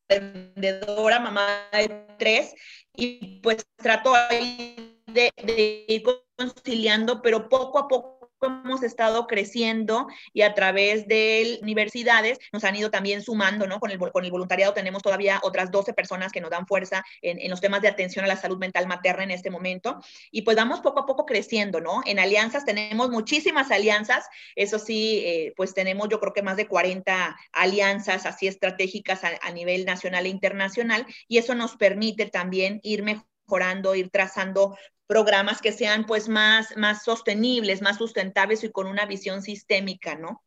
emprendedora, 0.09 1.21
mamá 1.21 1.69
de 1.71 2.05
tres, 2.19 2.53
y 2.93 3.39
pues 3.39 3.65
trato 3.77 4.13
ahí 4.13 5.01
de, 5.07 5.31
de 5.41 5.85
ir 5.87 6.03
conciliando, 6.35 7.21
pero 7.21 7.47
poco 7.47 7.79
a 7.79 7.87
poco 7.87 8.10
hemos 8.41 8.81
estado 8.83 9.27
creciendo 9.27 10.07
y 10.33 10.41
a 10.41 10.53
través 10.53 11.07
de 11.07 11.59
universidades 11.61 12.39
nos 12.51 12.63
han 12.63 12.75
ido 12.75 12.89
también 12.89 13.21
sumando, 13.21 13.67
¿no? 13.67 13.79
Con 13.79 13.91
el, 13.91 13.99
con 13.99 14.25
el 14.25 14.31
voluntariado 14.31 14.73
tenemos 14.73 15.03
todavía 15.03 15.39
otras 15.43 15.71
12 15.71 15.93
personas 15.93 16.31
que 16.31 16.41
nos 16.41 16.49
dan 16.49 16.65
fuerza 16.65 17.03
en, 17.21 17.39
en, 17.39 17.49
los 17.49 17.61
temas 17.61 17.81
de 17.81 17.87
atención 17.87 18.25
a 18.25 18.27
la 18.27 18.37
salud 18.37 18.57
mental 18.57 18.87
materna 18.87 19.23
en 19.23 19.31
este 19.31 19.51
momento. 19.51 19.99
Y 20.31 20.41
pues 20.41 20.57
vamos 20.57 20.81
poco 20.81 21.01
a 21.01 21.05
poco 21.05 21.25
creciendo, 21.25 21.81
¿no? 21.81 22.01
En 22.05 22.19
alianzas 22.19 22.65
tenemos 22.65 23.09
muchísimas 23.09 23.69
alianzas, 23.69 24.25
eso 24.55 24.79
sí, 24.79 25.21
eh, 25.23 25.53
pues 25.55 25.73
tenemos 25.73 26.09
yo 26.09 26.19
creo 26.19 26.33
que 26.33 26.41
más 26.41 26.57
de 26.57 26.67
40 26.67 27.37
alianzas 27.51 28.25
así 28.25 28.47
estratégicas 28.47 29.23
a, 29.23 29.31
a 29.41 29.51
nivel 29.51 29.85
nacional 29.85 30.25
e 30.25 30.29
internacional 30.29 31.05
y 31.27 31.37
eso 31.37 31.53
nos 31.53 31.75
permite 31.75 32.25
también 32.25 32.79
ir 32.83 33.03
mejorando, 33.03 33.93
ir 33.93 34.09
trazando 34.09 34.77
programas 35.11 35.59
que 35.59 35.73
sean 35.73 36.05
pues 36.05 36.29
más, 36.29 36.77
más 36.77 37.03
sostenibles, 37.03 37.81
más 37.81 37.97
sustentables 37.97 38.63
y 38.63 38.71
con 38.71 38.87
una 38.87 39.05
visión 39.05 39.41
sistémica, 39.41 40.15
¿no? 40.15 40.41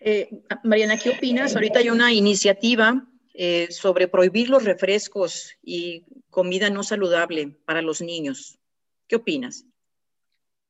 Eh, 0.00 0.42
Mariana, 0.64 0.98
¿qué 0.98 1.10
opinas? 1.10 1.54
Ahorita 1.54 1.78
hay 1.78 1.90
una 1.90 2.12
iniciativa 2.12 3.06
eh, 3.34 3.68
sobre 3.70 4.08
prohibir 4.08 4.50
los 4.50 4.64
refrescos 4.64 5.56
y 5.62 6.06
comida 6.28 6.70
no 6.70 6.82
saludable 6.82 7.56
para 7.66 7.82
los 7.82 8.00
niños. 8.00 8.58
¿Qué 9.06 9.14
opinas? 9.14 9.64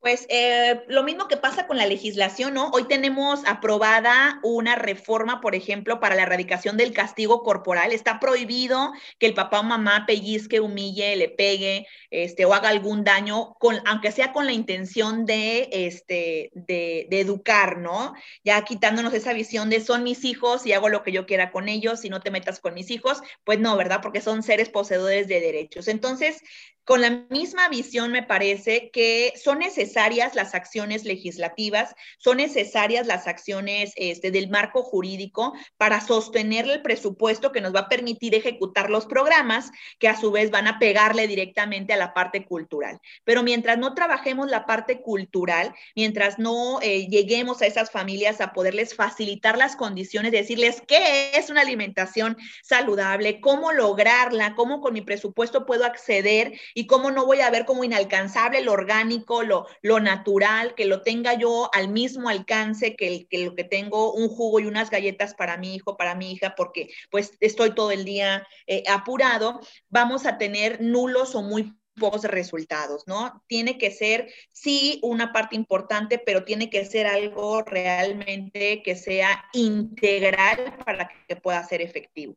Pues 0.05 0.26
eh, 0.28 0.82
lo 0.88 1.02
mismo 1.02 1.28
que 1.28 1.38
pasa 1.38 1.66
con 1.66 1.78
la 1.78 1.86
legislación, 1.86 2.52
¿no? 2.52 2.68
Hoy 2.74 2.84
tenemos 2.84 3.40
aprobada 3.46 4.38
una 4.42 4.76
reforma, 4.76 5.40
por 5.40 5.55
ejemplo, 5.55 5.98
para 5.98 6.14
la 6.14 6.24
erradicación 6.24 6.76
del 6.76 6.92
castigo 6.92 7.42
corporal. 7.42 7.90
Está 7.90 8.20
prohibido 8.20 8.92
que 9.18 9.24
el 9.24 9.32
papá 9.32 9.61
o 9.61 9.62
mamá 9.62 10.05
pellizque, 10.07 10.61
humille, 10.61 11.16
le 11.16 11.30
pegue, 11.30 11.86
este, 12.11 12.44
o 12.44 12.52
haga 12.52 12.68
algún 12.68 13.02
daño, 13.02 13.55
con, 13.55 13.80
aunque 13.86 14.12
sea 14.12 14.34
con 14.34 14.44
la 14.44 14.52
intención 14.52 15.24
de, 15.24 15.70
este, 15.72 16.50
de, 16.52 17.07
de 17.09 17.20
educar, 17.20 17.78
¿no? 17.78 18.12
Ya 18.44 18.62
quitándonos 18.62 19.14
esa 19.14 19.32
visión 19.32 19.70
de 19.70 19.80
son 19.80 20.02
mis 20.02 20.26
hijos 20.26 20.66
y 20.66 20.74
hago 20.74 20.90
lo 20.90 21.02
que 21.02 21.12
yo 21.12 21.24
quiera 21.24 21.50
con 21.50 21.66
ellos 21.66 22.05
y 22.05 22.11
no 22.11 22.20
te 22.20 22.30
metas 22.30 22.61
con 22.61 22.74
mis 22.74 22.90
hijos, 22.90 23.22
pues 23.42 23.59
no, 23.59 23.74
¿verdad? 23.78 24.00
Porque 24.02 24.20
son 24.20 24.42
seres 24.42 24.68
poseedores 24.68 25.28
de 25.28 25.40
derechos. 25.40 25.88
Entonces, 25.88 26.42
con 26.85 27.01
la 27.01 27.24
misma 27.30 27.68
visión 27.68 28.12
me 28.12 28.22
parece 28.22 28.91
que 28.91 29.32
son 29.43 29.59
necesarias 29.59 30.35
las 30.35 30.55
acciones 30.55 31.05
legislativas, 31.05 31.95
son 32.18 32.37
necesarias 32.37 33.07
las 33.07 33.26
acciones 33.26 33.93
este, 33.97 34.30
del 34.30 34.51
marco 34.51 34.82
jurídico 34.82 35.55
para 35.78 36.01
sostener 36.01 36.68
el 36.68 36.82
presupuesto 36.82 37.53
que 37.53 37.62
nos 37.62 37.74
va 37.74 37.80
a 37.80 37.89
permitir 37.89 38.35
ejecutar 38.35 38.91
los 38.91 39.07
programas 39.07 39.70
que 39.99 40.09
a 40.09 40.20
su 40.20 40.30
vez 40.30 40.51
van 40.51 40.66
a 40.66 40.78
pegarle 40.78 41.26
directamente 41.26 41.95
a 41.95 41.97
la 41.97 42.12
parte 42.12 42.45
cultural. 42.45 43.01
Pero 43.24 43.43
mientras 43.43 43.78
no 43.78 43.95
trabajemos 43.95 44.51
la 44.51 44.66
parte 44.66 45.01
cultural, 45.01 45.74
mientras 45.97 46.39
no 46.39 46.80
eh, 46.82 47.07
lleguemos 47.09 47.62
a 47.62 47.66
esas 47.66 47.91
familias 47.91 48.41
a 48.41 48.53
poderles 48.53 48.95
facilitar 48.95 49.57
las 49.57 49.76
condiciones, 49.76 50.32
decirles 50.32 50.82
qué 50.87 51.32
es 51.35 51.49
una 51.49 51.62
alimentación 51.62 52.37
saludable, 52.62 53.41
cómo 53.41 53.72
lograrla, 53.72 54.55
cómo 54.55 54.80
con 54.82 54.93
mi 54.93 55.01
presupuesto 55.01 55.64
puedo 55.64 55.85
acceder 55.85 56.53
y 56.75 56.87
cómo 56.87 57.11
no 57.11 57.25
voy 57.25 57.41
a 57.41 57.51
ver 57.51 57.64
como 57.64 57.85
inalcanzable 57.85 58.61
lo 58.61 58.72
orgánico, 58.72 59.43
lo, 59.43 59.66
lo 59.81 60.01
natural, 60.01 60.75
que 60.75 60.85
lo 60.85 61.03
tenga 61.03 61.35
yo 61.35 61.70
al 61.72 61.89
mismo 61.89 62.29
alcance 62.29 62.97
que, 62.97 63.27
que 63.29 63.45
lo 63.45 63.55
que 63.55 63.64
tengo 63.64 64.12
un 64.12 64.29
jugo 64.29 64.61
y 64.61 64.66
unas 64.66 64.91
galletas 64.91 65.35
para 65.35 65.57
mi 65.57 65.77
hijo, 65.77 65.97
para 65.97 66.14
mi 66.14 66.33
hija, 66.33 66.55
porque 66.57 66.91
pues 67.11 67.33
estoy 67.41 67.75
todo 67.75 67.93
el 67.93 68.05
día 68.05 68.47
eh, 68.66 68.83
apurado, 68.89 69.61
vamos 69.89 70.27
a 70.27 70.37
tener 70.37 70.81
nulos 70.81 71.35
o 71.35 71.43
muy 71.43 71.72
pocos 71.95 72.25
resultados, 72.25 73.05
¿no? 73.07 73.43
Tiene 73.47 73.79
que 73.79 73.91
ser, 73.91 74.29
sí, 74.51 74.99
una 75.03 75.33
parte 75.33 75.57
importante, 75.57 76.18
pero 76.18 76.45
tiene 76.45 76.70
que 76.70 76.85
ser 76.85 77.07
algo 77.07 77.62
realmente 77.62 78.83
que 78.83 78.97
sea 78.97 79.45
integral 79.53 80.77
para 80.85 81.09
que 81.29 81.37
pueda 81.37 81.62
ser 81.62 81.83
efectivo. 81.83 82.35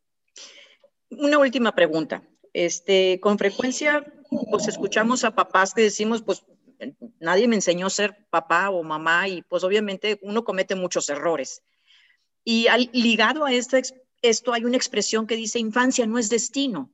Una 1.10 1.40
última 1.40 1.74
pregunta. 1.74 2.22
Este, 2.58 3.20
con 3.20 3.38
frecuencia, 3.38 4.04
pues 4.50 4.68
escuchamos 4.68 5.24
a 5.24 5.36
papás 5.36 5.76
que 5.76 5.84
decimos, 5.84 6.24
pues 6.24 6.44
nadie 7.20 7.48
me 7.48 7.54
enseñó 7.54 7.86
a 7.86 7.92
ser 7.92 8.26
papá 8.32 8.72
o 8.72 8.82
mamá 8.82 9.28
y 9.28 9.44
pues 9.44 9.64
obviamente 9.64 10.18
uno 10.24 10.44
comete 10.44 10.74
muchos 10.74 11.08
errores. 11.10 11.62
Y 12.44 12.66
al, 12.66 12.90
ligado 12.94 13.46
a 13.46 13.54
esto, 13.54 13.78
esto 14.24 14.54
hay 14.54 14.66
una 14.66 14.76
expresión 14.76 15.28
que 15.28 15.36
dice 15.36 15.60
infancia 15.60 16.08
no 16.08 16.18
es 16.18 16.30
destino. 16.30 16.90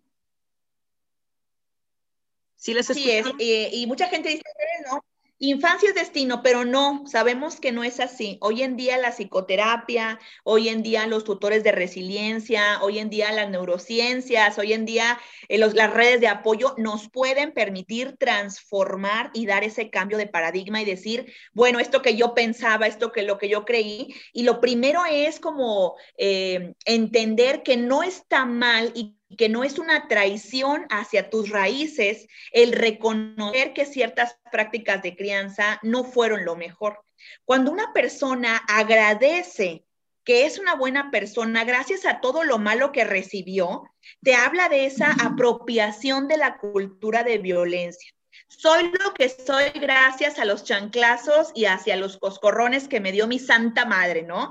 ¿Sí 2.57 2.73
les 2.73 2.89
es, 2.89 2.97
eh, 3.39 3.69
y 3.71 3.87
mucha 3.87 4.09
gente 4.09 4.27
dice, 4.27 4.43
no, 4.91 5.01
Infancia 5.45 5.89
es 5.89 5.95
destino, 5.95 6.41
pero 6.41 6.63
no, 6.63 7.03
sabemos 7.05 7.59
que 7.59 7.73
no 7.73 7.83
es 7.83 7.99
así. 7.99 8.37
Hoy 8.39 8.63
en 8.63 8.77
día 8.77 8.97
la 8.97 9.11
psicoterapia, 9.11 10.17
hoy 10.45 10.69
en 10.69 10.83
día 10.83 11.05
los 11.05 11.25
tutores 11.25 11.65
de 11.65 11.73
resiliencia, 11.73 12.81
hoy 12.81 12.99
en 12.99 13.09
día 13.09 13.29
las 13.33 13.49
neurociencias, 13.49 14.57
hoy 14.57 14.71
en 14.71 14.85
día 14.85 15.19
eh, 15.49 15.57
las 15.57 15.93
redes 15.93 16.21
de 16.21 16.29
apoyo 16.29 16.75
nos 16.77 17.09
pueden 17.09 17.51
permitir 17.51 18.15
transformar 18.17 19.31
y 19.33 19.45
dar 19.45 19.65
ese 19.65 19.89
cambio 19.89 20.17
de 20.17 20.27
paradigma 20.27 20.81
y 20.81 20.85
decir, 20.85 21.33
bueno, 21.51 21.79
esto 21.79 22.01
que 22.01 22.15
yo 22.15 22.33
pensaba, 22.33 22.87
esto 22.87 23.11
que 23.11 23.23
lo 23.23 23.37
que 23.37 23.49
yo 23.49 23.65
creí. 23.65 24.15
Y 24.31 24.43
lo 24.43 24.61
primero 24.61 25.01
es 25.11 25.41
como 25.41 25.97
eh, 26.17 26.73
entender 26.85 27.63
que 27.63 27.75
no 27.75 28.01
está 28.01 28.45
mal 28.45 28.93
y 28.95 29.17
que 29.35 29.49
no 29.49 29.63
es 29.63 29.79
una 29.79 30.07
traición 30.07 30.85
hacia 30.89 31.29
tus 31.29 31.49
raíces 31.49 32.27
el 32.51 32.71
reconocer 32.71 33.73
que 33.73 33.85
ciertas 33.85 34.37
prácticas 34.51 35.01
de 35.01 35.15
crianza 35.15 35.79
no 35.83 36.03
fueron 36.03 36.45
lo 36.45 36.55
mejor. 36.55 37.03
Cuando 37.45 37.71
una 37.71 37.93
persona 37.93 38.57
agradece 38.67 39.85
que 40.23 40.45
es 40.45 40.57
una 40.57 40.75
buena 40.75 41.11
persona 41.11 41.65
gracias 41.65 42.05
a 42.05 42.21
todo 42.21 42.43
lo 42.43 42.57
malo 42.57 42.91
que 42.91 43.03
recibió, 43.03 43.83
te 44.21 44.35
habla 44.35 44.69
de 44.69 44.85
esa 44.85 45.11
apropiación 45.11 46.27
de 46.27 46.37
la 46.37 46.57
cultura 46.57 47.23
de 47.23 47.39
violencia. 47.39 48.13
Soy 48.57 48.91
lo 49.03 49.13
que 49.13 49.29
soy 49.29 49.69
gracias 49.79 50.39
a 50.39 50.45
los 50.45 50.63
chanclazos 50.63 51.51
y 51.53 51.65
hacia 51.65 51.95
los 51.95 52.17
coscorrones 52.17 52.87
que 52.87 52.99
me 52.99 53.11
dio 53.11 53.27
mi 53.27 53.39
santa 53.39 53.85
madre, 53.85 54.23
¿no? 54.23 54.49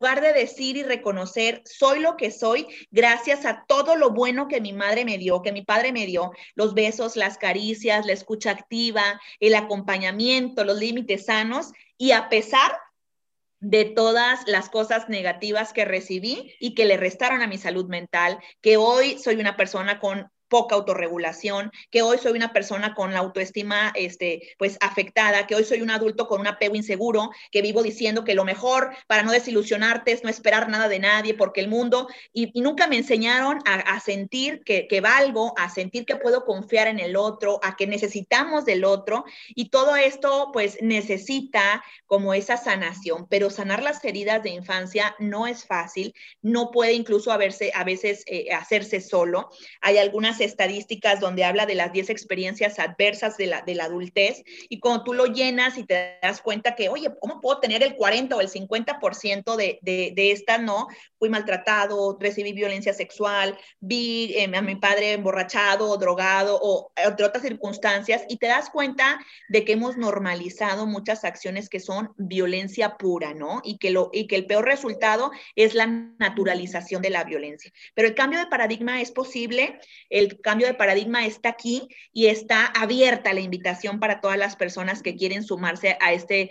lugar 0.00 0.20
de 0.20 0.34
decir 0.34 0.76
y 0.76 0.82
reconocer, 0.82 1.62
soy 1.64 2.00
lo 2.00 2.18
que 2.18 2.30
soy 2.30 2.66
gracias 2.90 3.46
a 3.46 3.64
todo 3.66 3.96
lo 3.96 4.10
bueno 4.10 4.48
que 4.48 4.60
mi 4.60 4.74
madre 4.74 5.06
me 5.06 5.16
dio, 5.16 5.40
que 5.40 5.50
mi 5.50 5.62
padre 5.62 5.92
me 5.92 6.04
dio, 6.04 6.32
los 6.54 6.74
besos, 6.74 7.16
las 7.16 7.38
caricias, 7.38 8.04
la 8.04 8.12
escucha 8.12 8.50
activa, 8.50 9.18
el 9.40 9.54
acompañamiento, 9.54 10.64
los 10.64 10.78
límites 10.78 11.24
sanos, 11.24 11.72
y 11.96 12.10
a 12.10 12.28
pesar 12.28 12.76
de 13.60 13.86
todas 13.86 14.46
las 14.46 14.68
cosas 14.68 15.08
negativas 15.08 15.72
que 15.72 15.86
recibí 15.86 16.54
y 16.60 16.74
que 16.74 16.84
le 16.84 16.98
restaron 16.98 17.40
a 17.40 17.46
mi 17.46 17.56
salud 17.56 17.86
mental, 17.86 18.38
que 18.60 18.76
hoy 18.76 19.18
soy 19.18 19.36
una 19.36 19.56
persona 19.56 20.00
con 20.00 20.30
poca 20.48 20.74
autorregulación, 20.74 21.70
que 21.90 22.02
hoy 22.02 22.18
soy 22.18 22.32
una 22.32 22.52
persona 22.52 22.94
con 22.94 23.12
la 23.12 23.20
autoestima 23.20 23.92
este, 23.94 24.54
pues 24.58 24.76
afectada, 24.80 25.46
que 25.46 25.54
hoy 25.54 25.64
soy 25.64 25.82
un 25.82 25.90
adulto 25.90 26.28
con 26.28 26.40
un 26.40 26.46
apego 26.46 26.74
inseguro, 26.74 27.30
que 27.50 27.62
vivo 27.62 27.82
diciendo 27.82 28.24
que 28.24 28.34
lo 28.34 28.44
mejor 28.44 28.94
para 29.06 29.22
no 29.22 29.32
desilusionarte 29.32 30.12
es 30.12 30.24
no 30.24 30.30
esperar 30.30 30.68
nada 30.68 30.88
de 30.88 30.98
nadie, 30.98 31.34
porque 31.34 31.60
el 31.60 31.68
mundo, 31.68 32.08
y, 32.32 32.52
nunca 32.60 32.86
me 32.86 32.96
enseñaron 32.96 33.58
a, 33.66 34.00
sentir 34.00 34.62
que, 34.64 34.86
que, 34.88 35.00
valgo, 35.00 35.54
a 35.58 35.68
sentir 35.68 36.06
que 36.06 36.16
puedo 36.16 36.44
confiar 36.44 36.88
en 36.88 36.98
el 36.98 37.16
otro, 37.16 37.60
a 37.62 37.76
que 37.76 37.86
necesitamos 37.86 38.64
del 38.64 38.84
otro, 38.84 39.24
y 39.48 39.68
todo 39.68 39.96
esto 39.96 40.50
pues 40.52 40.78
necesita 40.80 41.84
como 42.06 42.34
esa 42.34 42.56
sanación, 42.56 43.26
pero 43.28 43.50
sanar 43.50 43.82
las 43.82 44.04
heridas 44.04 44.42
de 44.42 44.50
infancia 44.50 45.14
no 45.18 45.46
es 45.46 45.66
fácil, 45.66 46.14
no 46.42 46.70
puede 46.70 46.92
incluso 46.92 47.32
a, 47.32 47.36
verse, 47.36 47.72
a 47.74 47.84
veces 47.84 48.24
eh, 48.26 48.52
hacerse 48.52 49.00
solo. 49.00 49.50
Hay 49.80 49.98
algunas 49.98 50.33
estadísticas 50.40 51.20
donde 51.20 51.44
habla 51.44 51.66
de 51.66 51.74
las 51.74 51.92
10 51.92 52.10
experiencias 52.10 52.78
adversas 52.78 53.36
de 53.36 53.46
la, 53.46 53.62
de 53.62 53.74
la 53.74 53.84
adultez 53.84 54.42
y 54.68 54.80
cuando 54.80 55.04
tú 55.04 55.12
lo 55.14 55.26
llenas 55.26 55.78
y 55.78 55.84
te 55.84 56.18
das 56.22 56.40
cuenta 56.40 56.74
que, 56.74 56.88
oye, 56.88 57.08
¿cómo 57.20 57.40
puedo 57.40 57.60
tener 57.60 57.82
el 57.82 57.96
40 57.96 58.36
o 58.36 58.40
el 58.40 58.48
50% 58.48 59.56
de, 59.56 59.78
de, 59.82 60.12
de 60.14 60.32
esta? 60.32 60.58
No, 60.58 60.88
fui 61.18 61.28
maltratado, 61.28 62.16
recibí 62.20 62.52
violencia 62.52 62.92
sexual, 62.92 63.58
vi 63.80 64.34
eh, 64.36 64.50
a 64.54 64.62
mi 64.62 64.76
padre 64.76 65.12
emborrachado, 65.12 65.96
drogado 65.96 66.58
o 66.60 66.92
entre 66.96 67.26
otras 67.26 67.42
circunstancias 67.42 68.24
y 68.28 68.36
te 68.36 68.46
das 68.46 68.70
cuenta 68.70 69.18
de 69.48 69.64
que 69.64 69.72
hemos 69.72 69.96
normalizado 69.96 70.86
muchas 70.86 71.24
acciones 71.24 71.68
que 71.68 71.80
son 71.80 72.12
violencia 72.16 72.96
pura, 72.96 73.34
¿no? 73.34 73.60
Y 73.64 73.78
que, 73.78 73.90
lo, 73.90 74.10
y 74.12 74.26
que 74.26 74.36
el 74.36 74.46
peor 74.46 74.64
resultado 74.64 75.30
es 75.56 75.74
la 75.74 75.86
naturalización 75.86 77.02
de 77.02 77.10
la 77.10 77.24
violencia. 77.24 77.72
Pero 77.94 78.08
el 78.08 78.14
cambio 78.14 78.38
de 78.38 78.46
paradigma 78.46 79.00
es 79.00 79.10
posible, 79.10 79.78
el 80.10 80.23
cambio 80.40 80.66
de 80.66 80.74
paradigma 80.74 81.26
está 81.26 81.50
aquí 81.50 81.88
y 82.12 82.26
está 82.26 82.66
abierta 82.66 83.32
la 83.32 83.40
invitación 83.40 84.00
para 84.00 84.20
todas 84.20 84.38
las 84.38 84.56
personas 84.56 85.02
que 85.02 85.16
quieren 85.16 85.42
sumarse 85.42 85.96
a 86.00 86.12
este 86.12 86.50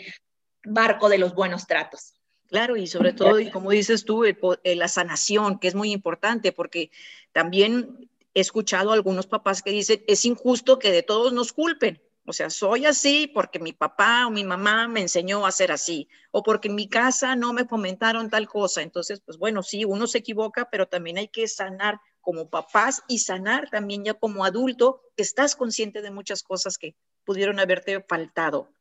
barco 0.63 1.09
de 1.09 1.17
los 1.17 1.33
buenos 1.35 1.67
tratos. 1.67 2.13
Claro, 2.47 2.75
y 2.77 2.87
sobre 2.87 3.13
todo, 3.13 3.39
y 3.39 3.49
como 3.49 3.71
dices 3.71 4.05
tú, 4.05 4.23
la 4.63 4.87
sanación, 4.87 5.59
que 5.59 5.67
es 5.67 5.75
muy 5.75 5.91
importante, 5.91 6.51
porque 6.51 6.91
también 7.31 8.09
he 8.35 8.41
escuchado 8.41 8.91
a 8.91 8.93
algunos 8.93 9.25
papás 9.27 9.63
que 9.63 9.71
dicen, 9.71 10.03
es 10.07 10.23
injusto 10.25 10.77
que 10.77 10.91
de 10.91 11.03
todos 11.03 11.33
nos 11.33 11.51
culpen. 11.51 12.01
O 12.25 12.31
sea, 12.31 12.49
soy 12.49 12.85
así 12.85 13.29
porque 13.33 13.59
mi 13.59 13.73
papá 13.73 14.27
o 14.27 14.29
mi 14.29 14.45
mamá 14.45 14.87
me 14.87 15.01
enseñó 15.01 15.45
a 15.45 15.51
ser 15.51 15.71
así, 15.71 16.07
o 16.31 16.41
porque 16.41 16.69
en 16.69 16.75
mi 16.75 16.87
casa 16.87 17.35
no 17.35 17.51
me 17.51 17.65
fomentaron 17.65 18.29
tal 18.29 18.47
cosa. 18.47 18.81
Entonces, 18.81 19.19
pues 19.25 19.37
bueno, 19.37 19.61
sí, 19.61 19.83
uno 19.83 20.07
se 20.07 20.19
equivoca, 20.19 20.69
pero 20.69 20.87
también 20.87 21.17
hay 21.17 21.27
que 21.27 21.47
sanar 21.47 21.99
como 22.23 22.49
papás 22.49 23.03
y 23.07 23.19
sanar 23.19 23.69
también 23.69 24.03
ya 24.03 24.15
como 24.15 24.45
adulto, 24.45 25.01
que 25.15 25.21
estás 25.21 25.55
consciente 25.55 26.01
de 26.01 26.09
muchas 26.09 26.41
cosas 26.41 26.79
que 26.79 26.95
pudieron 27.23 27.59
haberte 27.59 28.01
faltado. 28.01 28.73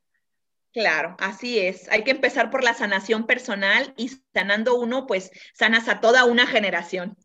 Claro, 0.72 1.16
así 1.18 1.59
es. 1.59 1.88
Hay 1.90 2.03
que 2.03 2.12
empezar 2.12 2.51
por 2.51 2.64
la 2.64 2.72
sanación 2.72 3.26
personal 3.26 3.93
y 3.99 4.11
sanando 4.32 4.74
uno, 4.74 5.07
pues 5.07 5.30
sanas 5.53 5.88
a 5.88 6.01
toda 6.01 6.24
una 6.24 6.47
generación. 6.47 7.18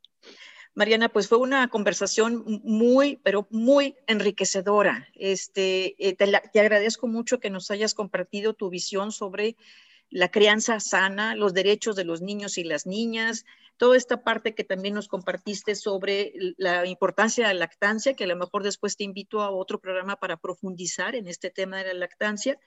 Mariana, 0.74 1.09
pues 1.09 1.28
fue 1.28 1.38
una 1.38 1.70
conversación 1.70 2.43
muy, 2.63 3.20
pero 3.24 3.47
muy 3.49 3.95
enriquecedora. 4.05 5.07
Este, 5.13 5.95
eh, 5.97 6.13
te, 6.13 6.32
te, 6.51 6.59
agradezco 6.59 7.07
mucho 7.07 7.39
que 7.39 7.49
nos 7.49 7.72
hayas 7.72 7.93
compartido 7.93 8.53
tu 8.53 8.70
visión 8.70 9.11
sobre 9.11 9.55
la 10.09 10.30
crianza 10.30 10.80
sana, 10.80 11.36
los 11.36 11.53
derechos 11.53 11.95
de 11.95 12.03
los 12.03 12.22
niños 12.22 12.57
y 12.57 12.63
las 12.63 12.86
niñas, 12.86 13.45
toda 13.78 13.95
esta 13.95 14.23
parte 14.23 14.55
que 14.55 14.63
también 14.63 14.95
nos 14.95 15.07
compartiste 15.07 15.75
sobre 15.75 16.34
la 16.57 16.86
importancia 16.86 17.47
de 17.47 17.53
la 17.53 17.59
lactancia, 17.61 18.15
que 18.15 18.25
a 18.25 18.28
lo 18.28 18.36
mejor 18.36 18.63
después 18.63 18.97
te 18.97 19.03
invito 19.03 19.41
a 19.41 19.51
otro 19.51 19.80
programa 19.80 20.17
para 20.17 20.38
profundizar 20.38 21.15
en 21.15 21.28
este 21.28 21.49
tema 21.49 21.78
de 21.78 21.86
la 21.86 21.93
lactancia. 21.93 22.59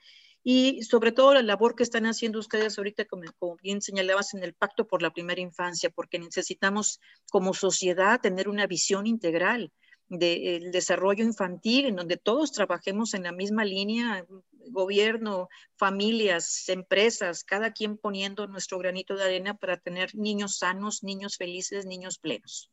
y 0.43 0.81
sobre 0.83 1.11
todo 1.11 1.35
la 1.35 1.43
labor 1.43 1.75
que 1.75 1.83
están 1.83 2.07
haciendo 2.07 2.39
ustedes 2.39 2.77
ahorita, 2.77 3.05
como, 3.05 3.23
bien 3.61 3.79
señalabas, 3.79 4.33
en 4.33 4.43
el 4.43 4.55
Pacto 4.55 4.87
por 4.87 5.03
la 5.03 5.11
Primera 5.13 5.39
Infancia, 5.39 5.91
porque 5.91 6.17
necesitamos 6.17 6.99
como 7.29 7.53
sociedad 7.53 8.19
tener 8.21 8.49
una 8.49 8.65
visión 8.65 9.05
integral 9.05 9.71
del 10.11 10.71
desarrollo 10.71 11.23
infantil, 11.23 11.85
en 11.85 11.95
donde 11.95 12.17
todos 12.17 12.51
trabajemos 12.51 13.13
en 13.13 13.23
la 13.23 13.31
misma 13.31 13.63
línea, 13.63 14.25
gobierno, 14.67 15.47
familias, 15.77 16.67
empresas, 16.67 17.45
cada 17.45 17.71
quien 17.71 17.97
poniendo 17.97 18.45
nuestro 18.47 18.77
granito 18.77 19.15
de 19.15 19.23
arena 19.23 19.53
para 19.53 19.77
tener 19.77 20.13
niños 20.13 20.57
sanos, 20.57 21.01
niños 21.01 21.37
felices, 21.37 21.85
niños 21.85 22.19
plenos. 22.19 22.69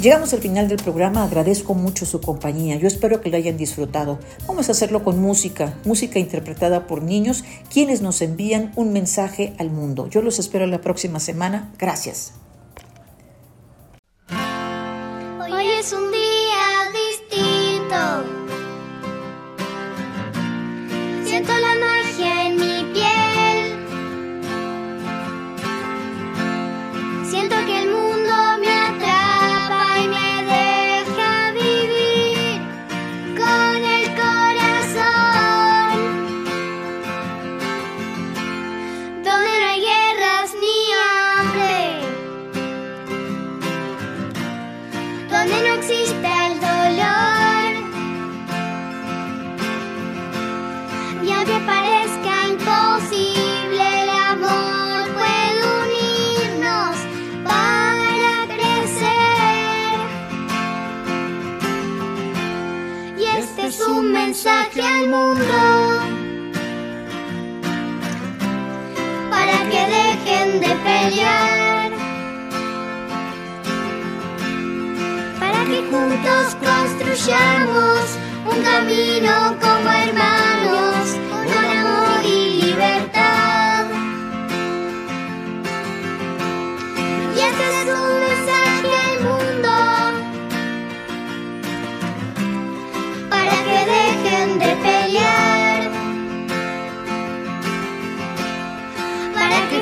Llegamos 0.00 0.32
al 0.32 0.40
final 0.40 0.68
del 0.68 0.80
programa, 0.80 1.24
agradezco 1.24 1.74
mucho 1.74 2.06
su 2.06 2.20
compañía, 2.20 2.76
yo 2.76 2.86
espero 2.86 3.20
que 3.20 3.30
lo 3.30 3.36
hayan 3.36 3.56
disfrutado. 3.56 4.20
Vamos 4.46 4.68
a 4.68 4.72
hacerlo 4.72 5.02
con 5.02 5.20
música, 5.20 5.74
música 5.84 6.20
interpretada 6.20 6.86
por 6.86 7.02
niños, 7.02 7.42
quienes 7.72 8.00
nos 8.00 8.22
envían 8.22 8.70
un 8.76 8.92
mensaje 8.92 9.54
al 9.58 9.70
mundo. 9.70 10.08
Yo 10.08 10.22
los 10.22 10.38
espero 10.38 10.68
la 10.68 10.80
próxima 10.80 11.18
semana, 11.18 11.72
gracias. 11.80 12.34
Hoy 14.30 15.66
es 15.80 15.92
un 15.92 16.12
día 16.12 16.37
mensaje 64.48 64.82
al 64.82 65.08
mundo. 65.08 66.00
Para 69.30 69.58
que 69.70 69.86
dejen 69.96 70.60
de 70.60 70.68
pelear, 70.86 71.90
para 75.38 75.64
que 75.64 75.82
juntos 75.90 76.56
construyamos 76.66 78.18
un 78.50 78.62
camino 78.62 79.56
como 79.60 79.90
hermanos 79.90 81.17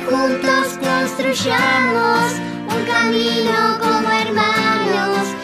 juntos 0.07 0.79
construyamos 0.79 2.33
un 2.69 2.85
camino 2.87 3.79
como 3.81 4.09
hermanos 4.11 5.36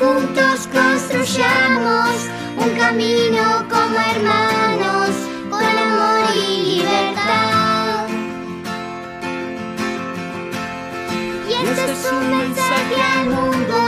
juntos 0.00 0.66
construyamos 0.72 2.28
un 2.56 2.70
camino 2.78 3.42
como 3.68 3.96
hermanos 4.14 5.10
con 5.50 5.62
amor 5.62 6.24
y 6.34 6.78
libertad. 6.78 8.08
Y 11.48 11.52
este 11.52 11.92
es 11.92 12.12
un 12.12 12.30
mensaje 12.30 12.96
al 13.12 13.26
mundo 13.26 13.78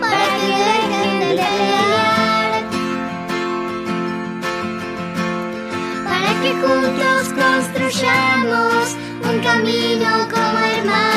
para 0.00 0.24
que 0.36 0.46
dejen 0.64 1.20
de 1.20 1.26
pelear, 1.26 2.62
para 6.08 6.30
que 6.40 6.50
juntos 6.62 7.24
construyamos 7.42 8.96
un 9.28 9.38
camino 9.40 10.10
como 10.32 10.58
hermanos. 10.58 11.13